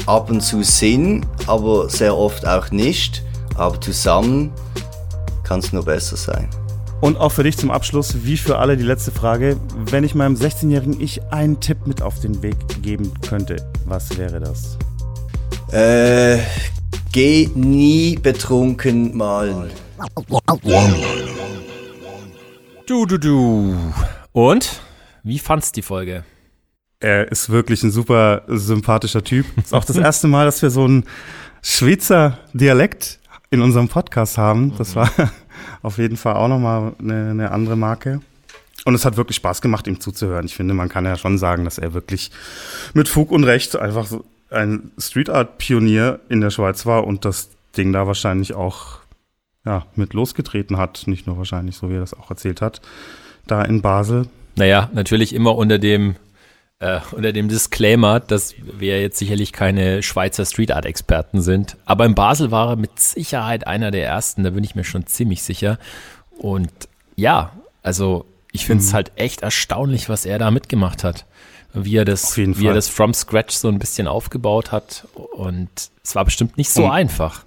[0.07, 3.23] ab und zu Sinn, aber sehr oft auch nicht.
[3.57, 4.53] Aber zusammen
[5.43, 6.49] kann es nur besser sein.
[7.03, 9.57] Und auch für dich zum Abschluss, wie für alle die letzte Frage.
[9.77, 13.57] Wenn ich meinem 16-jährigen Ich einen Tipp mit auf den Weg geben könnte,
[13.87, 14.79] was wäre das?
[15.73, 16.39] Äh,
[17.11, 19.71] geh nie betrunken malen.
[22.87, 23.77] Du, du, du.
[24.33, 24.81] Und?
[25.25, 26.25] Wie fandst die Folge?
[27.01, 29.47] Er ist wirklich ein super sympathischer Typ.
[29.57, 31.05] Ist auch das erste Mal, dass wir so einen
[31.63, 33.19] Schweizer Dialekt
[33.53, 34.75] in unserem Podcast haben.
[34.79, 35.11] Das war
[35.83, 38.21] auf jeden Fall auch nochmal eine, eine andere Marke.
[38.85, 40.47] Und es hat wirklich Spaß gemacht, ihm zuzuhören.
[40.47, 42.31] Ich finde, man kann ja schon sagen, dass er wirklich
[42.95, 47.25] mit Fug und Recht einfach so ein Street Art Pionier in der Schweiz war und
[47.25, 49.01] das Ding da wahrscheinlich auch
[49.67, 51.05] ja, mit losgetreten hat.
[51.07, 52.81] Nicht nur wahrscheinlich, so wie er das auch erzählt hat,
[53.47, 54.29] da in Basel.
[54.57, 56.17] Naja, natürlich immer unter dem,
[56.83, 61.77] äh, unter dem Disclaimer, dass wir jetzt sicherlich keine Schweizer Street Art Experten sind.
[61.85, 65.07] Aber in Basel war er mit Sicherheit einer der ersten, da bin ich mir schon
[65.07, 65.79] ziemlich sicher.
[66.39, 66.71] Und
[67.17, 67.53] ja,
[67.83, 68.95] also ich finde es Mhm.
[68.97, 71.25] halt echt erstaunlich, was er da mitgemacht hat.
[71.75, 72.75] Wie er das, wie er Fall.
[72.75, 75.07] das from scratch so ein bisschen aufgebaut hat.
[75.15, 75.71] Und
[76.05, 77.45] es war bestimmt nicht so Und- einfach.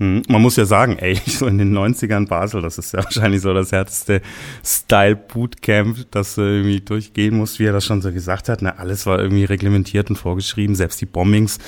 [0.00, 3.42] Hm, Man muss ja sagen, ey, so in den 90ern Basel, das ist ja wahrscheinlich
[3.42, 4.22] so das härteste
[4.64, 8.62] Style-Bootcamp, das du irgendwie durchgehen musst, wie er das schon so gesagt hat.
[8.62, 10.74] Na, alles war irgendwie reglementiert und vorgeschrieben.
[10.74, 11.58] Selbst die Bombings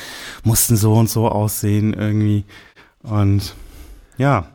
[0.43, 2.45] mussten so und so aussehen irgendwie.
[3.03, 3.55] Und
[4.17, 4.49] ja,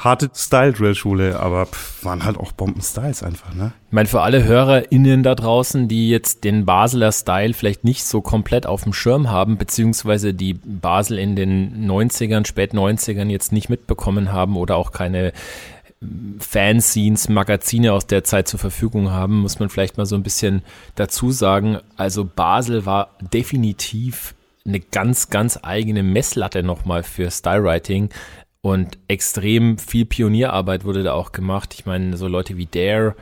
[0.00, 3.72] harte Style-Drill-Schule, aber pff, waren halt auch Bomben-Styles einfach, ne?
[3.88, 8.22] Ich meine, für alle HörerInnen da draußen, die jetzt den Basler Style vielleicht nicht so
[8.22, 13.68] komplett auf dem Schirm haben, beziehungsweise die Basel in den 90ern, spät 90ern jetzt nicht
[13.68, 15.32] mitbekommen haben oder auch keine
[16.00, 20.22] ähm, Fanzines, Magazine aus der Zeit zur Verfügung haben, muss man vielleicht mal so ein
[20.22, 20.62] bisschen
[20.94, 21.78] dazu sagen.
[21.96, 24.34] Also Basel war definitiv
[24.66, 28.10] eine ganz, ganz eigene Messlatte nochmal für Stylewriting.
[28.62, 31.74] Und extrem viel Pionierarbeit wurde da auch gemacht.
[31.74, 33.14] Ich meine, so Leute wie Dare,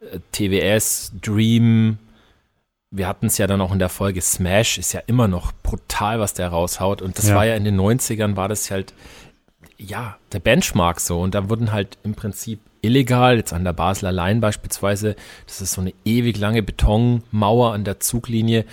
[0.00, 1.98] äh, TWS, Dream,
[2.90, 6.20] wir hatten es ja dann auch in der Folge Smash, ist ja immer noch brutal,
[6.20, 7.02] was der raushaut.
[7.02, 7.34] Und das ja.
[7.34, 8.94] war ja in den 90ern, war das halt,
[9.76, 11.20] ja, der Benchmark so.
[11.20, 15.16] Und da wurden halt im Prinzip illegal, jetzt an der Basler Line beispielsweise,
[15.46, 18.64] das ist so eine ewig lange Betonmauer an der Zuglinie,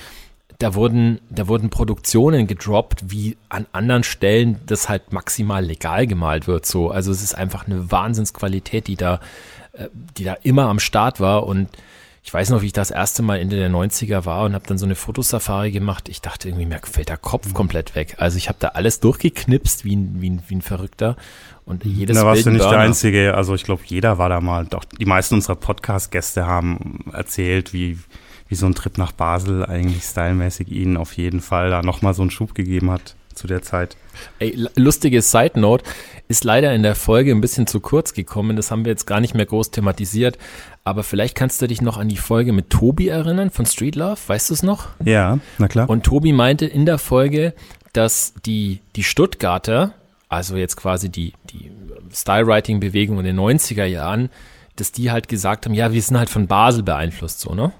[0.59, 6.47] da wurden, da wurden Produktionen gedroppt, wie an anderen Stellen das halt maximal legal gemalt
[6.47, 6.65] wird.
[6.65, 9.19] So, also es ist einfach eine Wahnsinnsqualität, die da,
[9.73, 11.45] äh, die da immer am Start war.
[11.45, 11.69] Und
[12.23, 14.77] ich weiß noch, wie ich das erste Mal Ende der 90er war und habe dann
[14.77, 16.07] so eine Fotosafari gemacht.
[16.09, 18.15] Ich dachte irgendwie, mir fällt der Kopf komplett weg.
[18.17, 21.17] Also ich habe da alles durchgeknipst wie ein, wie ein, wie ein Verrückter.
[21.65, 22.77] Und jedes Da warst du nicht Burner.
[22.77, 23.33] der Einzige.
[23.35, 24.65] Also ich glaube, jeder war da mal.
[24.65, 27.99] Doch die meisten unserer Podcast-Gäste haben erzählt, wie,
[28.47, 32.21] wie so ein Trip nach Basel eigentlich stylmäßig ihnen auf jeden Fall da nochmal so
[32.21, 33.97] einen Schub gegeben hat zu der Zeit.
[34.39, 35.83] Ey, lustige Side Note
[36.27, 38.55] ist leider in der Folge ein bisschen zu kurz gekommen.
[38.55, 40.37] Das haben wir jetzt gar nicht mehr groß thematisiert.
[40.83, 44.19] Aber vielleicht kannst du dich noch an die Folge mit Tobi erinnern von Street Love.
[44.27, 44.87] Weißt du es noch?
[45.03, 45.89] Ja, na klar.
[45.89, 47.53] Und Tobi meinte in der Folge,
[47.93, 49.93] dass die, die Stuttgarter,
[50.29, 51.71] also jetzt quasi die, die
[52.13, 54.29] Stylewriting-Bewegung in den 90er Jahren,
[54.75, 57.71] dass die halt gesagt haben, ja, wir sind halt von Basel beeinflusst, so, ne?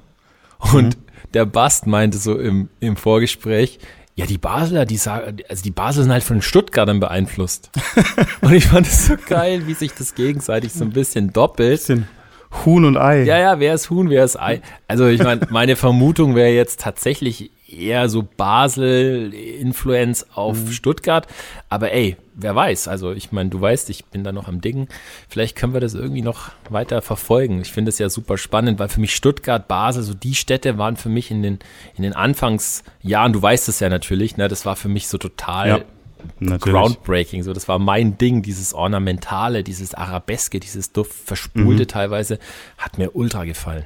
[0.60, 1.02] Und mhm.
[1.34, 3.80] der Bast meinte so im, im Vorgespräch,
[4.16, 7.70] ja, die Basler, die sagen, also die Basler sind halt von den Stuttgartern beeinflusst.
[8.42, 11.80] und ich fand es so geil, wie sich das gegenseitig so ein bisschen doppelt.
[11.80, 12.08] Bisschen
[12.64, 13.24] Huhn und Ei.
[13.24, 14.62] Ja, ja, wer ist Huhn, wer ist Ei?
[14.88, 20.72] Also ich meine, meine Vermutung wäre jetzt tatsächlich eher so Basel-Influence auf mhm.
[20.72, 21.28] Stuttgart.
[21.70, 22.88] Aber ey, wer weiß.
[22.88, 24.88] Also ich meine, du weißt, ich bin da noch am Dingen.
[25.30, 27.62] Vielleicht können wir das irgendwie noch weiter verfolgen.
[27.62, 30.98] Ich finde es ja super spannend, weil für mich Stuttgart, Basel, so die Städte waren
[30.98, 31.60] für mich in den,
[31.96, 35.68] in den Anfangsjahren, du weißt es ja natürlich, ne, das war für mich so total
[35.68, 35.80] ja.
[36.40, 36.64] Natürlich.
[36.64, 37.44] groundbreaking.
[37.44, 41.88] So, das war mein Ding, dieses Ornamentale, dieses Arabeske, dieses Duft, Verspulte mhm.
[41.88, 42.40] teilweise,
[42.78, 43.86] hat mir ultra gefallen.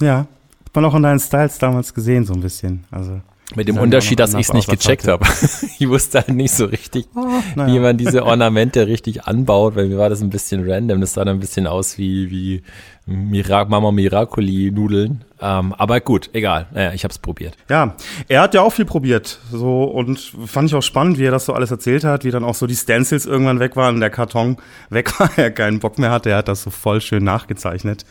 [0.00, 0.28] Ja,
[0.70, 2.84] hat man auch in deinen Styles damals gesehen, so ein bisschen.
[2.92, 3.20] Also.
[3.56, 5.26] Mit dem Unterschied, dass ich es nicht gecheckt habe.
[5.78, 7.26] ich wusste halt nicht so richtig, oh,
[7.56, 7.74] naja.
[7.74, 11.00] wie man diese Ornamente richtig anbaut, weil mir war das ein bisschen random.
[11.00, 12.62] Das sah dann ein bisschen aus wie, wie
[13.06, 15.24] Mira Mama Miracoli Nudeln.
[15.40, 16.68] Ähm, aber gut, egal.
[16.72, 17.56] Naja, ich habe es probiert.
[17.68, 17.96] Ja,
[18.28, 19.40] er hat ja auch viel probiert.
[19.50, 22.44] So und fand ich auch spannend, wie er das so alles erzählt hat, wie dann
[22.44, 24.58] auch so die Stencils irgendwann weg waren, der Karton
[24.90, 26.30] weg war, er keinen Bock mehr hatte.
[26.30, 28.04] Er hat das so voll schön nachgezeichnet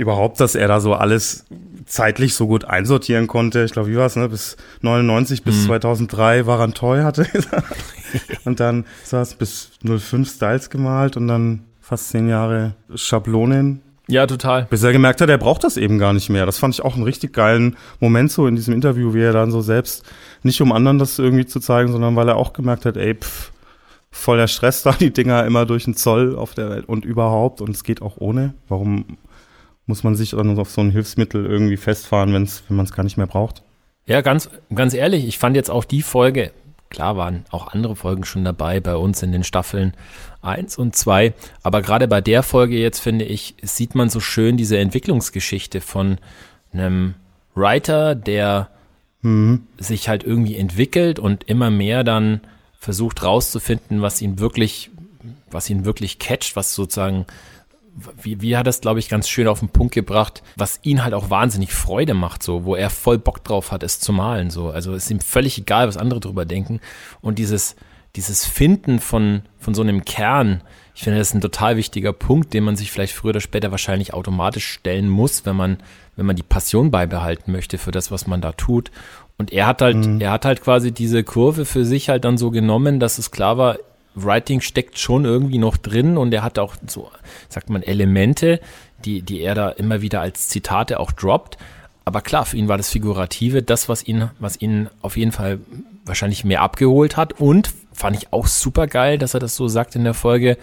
[0.00, 1.44] überhaupt, dass er da so alles
[1.86, 3.64] zeitlich so gut einsortieren konnte.
[3.64, 4.28] Ich glaube, wie war es, ne?
[4.28, 5.66] Bis 99 bis mhm.
[5.66, 7.26] 2003 war er Toy hatte.
[8.44, 13.82] und dann saß bis 05 Styles gemalt und dann fast zehn Jahre Schablonen.
[14.08, 14.64] Ja, total.
[14.64, 16.46] Bis er gemerkt hat, er braucht das eben gar nicht mehr.
[16.46, 19.52] Das fand ich auch einen richtig geilen Moment so in diesem Interview, wie er dann
[19.52, 20.04] so selbst,
[20.42, 23.52] nicht um anderen das irgendwie zu zeigen, sondern weil er auch gemerkt hat, ey, pff,
[24.10, 27.60] voll der Stress da, die Dinger immer durch den Zoll auf der Welt und überhaupt
[27.60, 28.54] und es geht auch ohne.
[28.68, 29.04] Warum
[29.90, 33.02] muss man sich dann auf so ein Hilfsmittel irgendwie festfahren, wenn's, wenn man es gar
[33.02, 33.64] nicht mehr braucht.
[34.06, 36.52] Ja, ganz, ganz ehrlich, ich fand jetzt auch die Folge,
[36.90, 39.94] klar waren auch andere Folgen schon dabei bei uns in den Staffeln
[40.42, 41.34] 1 und 2,
[41.64, 46.18] aber gerade bei der Folge jetzt finde ich, sieht man so schön diese Entwicklungsgeschichte von
[46.72, 47.14] einem
[47.56, 48.70] Writer, der
[49.22, 49.66] mhm.
[49.76, 52.42] sich halt irgendwie entwickelt und immer mehr dann
[52.78, 54.90] versucht rauszufinden, was ihn wirklich,
[55.50, 57.26] was ihn wirklich catcht, was sozusagen
[58.20, 61.14] wie, wie hat das, glaube ich, ganz schön auf den Punkt gebracht, was ihn halt
[61.14, 64.70] auch wahnsinnig Freude macht, so, wo er voll Bock drauf hat, es zu malen, so.
[64.70, 66.80] Also ist ihm völlig egal, was andere drüber denken.
[67.20, 67.76] Und dieses,
[68.16, 70.62] dieses Finden von, von so einem Kern,
[70.94, 73.70] ich finde, das ist ein total wichtiger Punkt, den man sich vielleicht früher oder später
[73.70, 75.78] wahrscheinlich automatisch stellen muss, wenn man,
[76.16, 78.90] wenn man die Passion beibehalten möchte für das, was man da tut.
[79.38, 80.20] Und er hat halt, mhm.
[80.20, 83.56] er hat halt quasi diese Kurve für sich halt dann so genommen, dass es klar
[83.56, 83.78] war,
[84.14, 87.10] Writing steckt schon irgendwie noch drin und er hat auch so,
[87.48, 88.60] sagt man, Elemente,
[89.04, 91.56] die, die er da immer wieder als Zitate auch droppt.
[92.04, 95.60] Aber klar, für ihn war das Figurative das, was ihn, was ihn auf jeden Fall
[96.04, 97.40] wahrscheinlich mehr abgeholt hat.
[97.40, 100.56] Und fand ich auch super geil, dass er das so sagt in der Folge.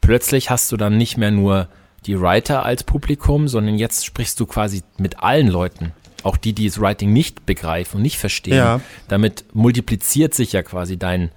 [0.00, 1.68] Plötzlich hast du dann nicht mehr nur
[2.06, 5.92] die Writer als Publikum, sondern jetzt sprichst du quasi mit allen Leuten.
[6.24, 8.56] Auch die, die das Writing nicht begreifen und nicht verstehen.
[8.56, 8.80] Ja.
[9.08, 11.30] Damit multipliziert sich ja quasi dein,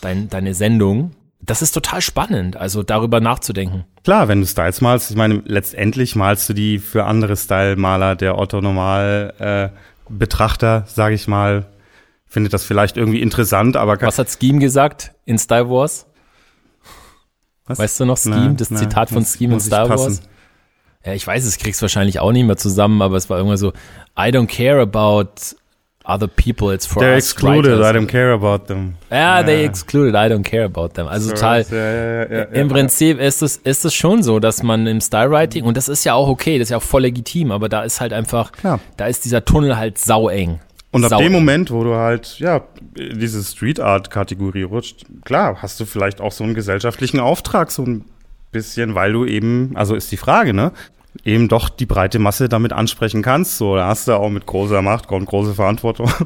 [0.00, 1.12] dein, deine Sendung.
[1.40, 3.84] Das ist total spannend, also darüber nachzudenken.
[4.04, 8.38] Klar, wenn du Styles malst, ich meine, letztendlich malst du die für andere Style-Maler, der
[8.38, 9.78] Otto Normal äh,
[10.10, 11.66] Betrachter, sage ich mal,
[12.26, 16.06] findet das vielleicht irgendwie interessant, aber Was hat Scheme gesagt in Style Wars?
[17.66, 17.78] Was?
[17.78, 20.22] Weißt du noch Scheme, das na, Zitat von Scheme in Star Wars?
[21.04, 23.72] Ja, ich weiß, es kriegst wahrscheinlich auch nicht mehr zusammen, aber es war irgendwann so,
[24.18, 25.56] I don't care about
[26.08, 27.86] other people, it's for They're us excluded, writers.
[27.86, 28.94] I don't care about them.
[29.10, 31.06] Ja, they excluded, I don't care about them.
[31.06, 31.64] Also total.
[31.70, 31.92] Ja, ja,
[32.24, 32.68] ja, ja, Im.
[32.68, 36.14] Prinzip ist es, ist es schon so, dass man im Stylewriting, und das ist ja
[36.14, 38.80] auch okay, das ist ja auch voll legitim, aber da ist halt einfach, Klar.
[38.96, 40.60] da ist dieser Tunnel halt saueng.
[40.90, 42.62] Und ab Sau- dem Moment, wo du halt, ja,
[42.96, 47.70] in diese Street Art Kategorie rutscht, klar, hast du vielleicht auch so einen gesellschaftlichen Auftrag,
[47.70, 48.04] so ein
[48.52, 50.72] bisschen, weil du eben, also ist die Frage, ne?
[51.24, 53.58] Eben doch die breite Masse damit ansprechen kannst.
[53.58, 56.10] So, da hast du auch mit großer Macht kommt große Verantwortung.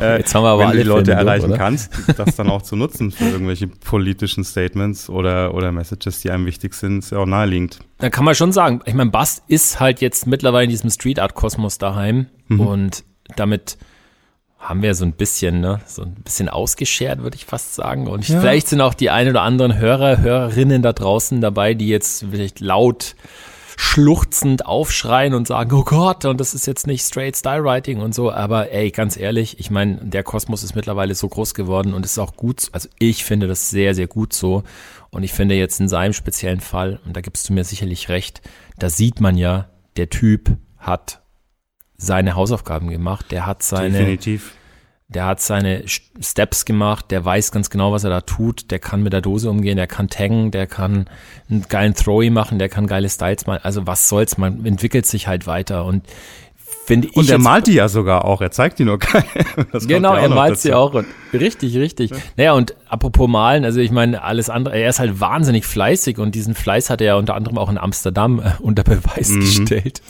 [0.00, 1.58] Äh, Jetzt haben wir aber wenn alle die Leute durch, erreichen oder?
[1.58, 6.46] kannst, das dann auch zu nutzen für irgendwelche politischen Statements oder, oder Messages, die einem
[6.46, 7.80] wichtig sind, ist ja auch naheliegend.
[7.98, 11.18] Da kann man schon sagen, ich meine, Bast ist halt jetzt mittlerweile in diesem Street
[11.18, 13.04] Art Kosmos daheim und
[13.36, 13.76] damit
[14.58, 18.06] haben wir so ein bisschen, ne, so ein bisschen ausgeschert, würde ich fast sagen.
[18.06, 18.40] Und Ja.
[18.40, 22.60] vielleicht sind auch die ein oder anderen Hörer, Hörerinnen da draußen dabei, die jetzt vielleicht
[22.60, 23.14] laut
[23.76, 28.14] schluchzend aufschreien und sagen, oh Gott, und das ist jetzt nicht straight Style Writing und
[28.14, 32.04] so, aber ey, ganz ehrlich, ich meine, der Kosmos ist mittlerweile so groß geworden und
[32.04, 34.62] ist auch gut, also ich finde das sehr, sehr gut so
[35.10, 38.42] und ich finde jetzt in seinem speziellen Fall, und da gibst du mir sicherlich recht,
[38.78, 41.22] da sieht man ja, der Typ hat
[41.96, 44.54] seine Hausaufgaben gemacht, der hat seine, Definitiv.
[45.12, 49.02] Der hat seine Steps gemacht, der weiß ganz genau, was er da tut, der kann
[49.02, 51.06] mit der Dose umgehen, der kann taggen, der kann
[51.50, 53.60] einen geilen Throwy machen, der kann geile Styles machen.
[53.62, 56.04] Also was soll's, man entwickelt sich halt weiter und
[56.86, 59.24] finde ich Und er malt die ja sogar auch, er zeigt die nur keinem.
[59.86, 60.94] Genau, ja er malt sie auch.
[60.94, 62.10] Und richtig, richtig.
[62.36, 66.34] Naja, und apropos malen, also ich meine, alles andere, er ist halt wahnsinnig fleißig und
[66.34, 70.02] diesen Fleiß hat er ja unter anderem auch in Amsterdam äh, unter Beweis gestellt.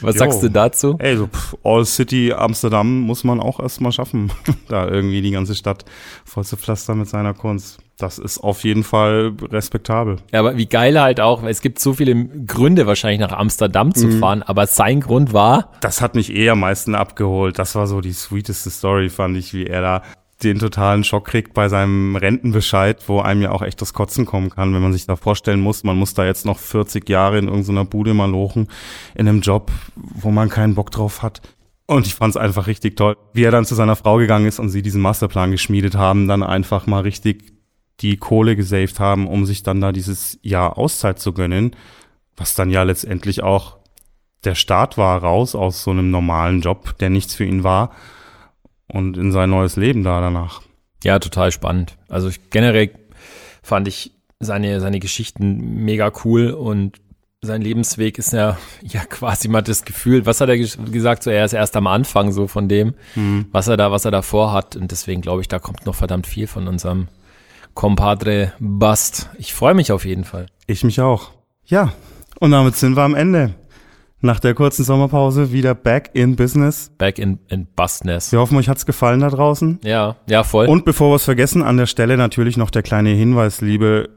[0.00, 0.20] Was Mhm.
[0.20, 0.24] Jo.
[0.30, 0.96] sagst du dazu?
[0.98, 4.32] Ey, so pff, All City Amsterdam muss man auch erstmal schaffen,
[4.68, 5.84] da irgendwie die ganze Stadt
[6.24, 7.78] voll zu pflastern mit seiner Kunst.
[7.98, 10.16] Das ist auf jeden Fall respektabel.
[10.32, 13.88] Ja, aber wie geil halt auch, weil es gibt so viele Gründe wahrscheinlich nach Amsterdam
[13.88, 13.94] Mhm.
[13.94, 17.58] zu fahren, aber sein Grund war, Das hat mich eher am meisten abgeholt.
[17.58, 20.02] Das war so die sweeteste Story, fand ich, wie er da
[20.42, 24.50] den totalen Schock kriegt bei seinem Rentenbescheid, wo einem ja auch echt das Kotzen kommen
[24.50, 27.46] kann, wenn man sich da vorstellen muss, man muss da jetzt noch 40 Jahre in
[27.46, 28.68] irgendeiner Bude mal lochen,
[29.14, 31.40] in einem Job, wo man keinen Bock drauf hat.
[31.86, 34.58] Und ich fand es einfach richtig toll, wie er dann zu seiner Frau gegangen ist
[34.58, 37.53] und sie diesen Masterplan geschmiedet haben, dann einfach mal richtig
[38.00, 41.76] die Kohle gesaved haben, um sich dann da dieses Jahr Auszeit zu gönnen,
[42.36, 43.76] was dann ja letztendlich auch
[44.44, 47.90] der Start war raus aus so einem normalen Job, der nichts für ihn war
[48.88, 50.62] und in sein neues Leben da danach.
[51.02, 51.96] ja, total spannend.
[52.08, 52.90] Also ich, generell
[53.62, 57.00] fand ich seine, seine Geschichten mega cool und
[57.40, 61.30] sein Lebensweg ist ja, ja quasi mal das Gefühl, was hat er ges- gesagt, so
[61.30, 62.94] er ist erst am Anfang so von dem,
[63.52, 66.26] was er da, was er da vorhat und deswegen glaube ich, da kommt noch verdammt
[66.26, 67.08] viel von unserem
[67.74, 69.28] Compadre Bust.
[69.38, 70.46] Ich freue mich auf jeden Fall.
[70.66, 71.32] Ich mich auch.
[71.66, 71.92] Ja,
[72.40, 73.54] und damit sind wir am Ende.
[74.20, 76.90] Nach der kurzen Sommerpause wieder back in business.
[76.96, 78.32] Back in, in Bustness.
[78.32, 79.80] Wir hoffen, euch hat's gefallen da draußen.
[79.84, 80.66] Ja, ja, voll.
[80.66, 84.08] Und bevor wir es vergessen, an der Stelle natürlich noch der kleine Hinweis, liebe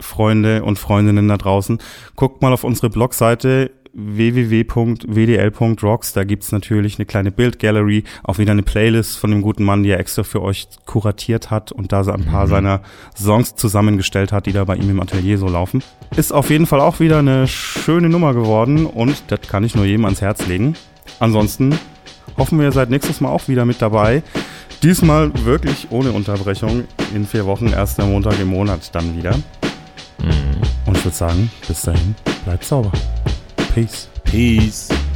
[0.00, 1.78] Freunde und Freundinnen da draußen.
[2.14, 6.12] Guckt mal auf unsere Blogseite www.wdl.rocks.
[6.12, 9.90] Da gibt's natürlich eine kleine Bildgallery, auch wieder eine Playlist von dem guten Mann, die
[9.90, 12.80] er extra für euch kuratiert hat und da so ein paar seiner
[13.16, 15.82] Songs zusammengestellt hat, die da bei ihm im Atelier so laufen.
[16.16, 19.84] Ist auf jeden Fall auch wieder eine schöne Nummer geworden und das kann ich nur
[19.84, 20.76] jedem ans Herz legen.
[21.18, 21.76] Ansonsten
[22.36, 24.22] hoffen wir, ihr seid nächstes Mal auch wieder mit dabei.
[24.82, 26.84] Diesmal wirklich ohne Unterbrechung.
[27.14, 29.34] In vier Wochen, erster Montag im Monat dann wieder.
[30.86, 32.14] Und ich würde sagen, bis dahin,
[32.44, 32.92] bleibt sauber.
[33.78, 34.08] Peace.
[34.24, 35.07] Peace.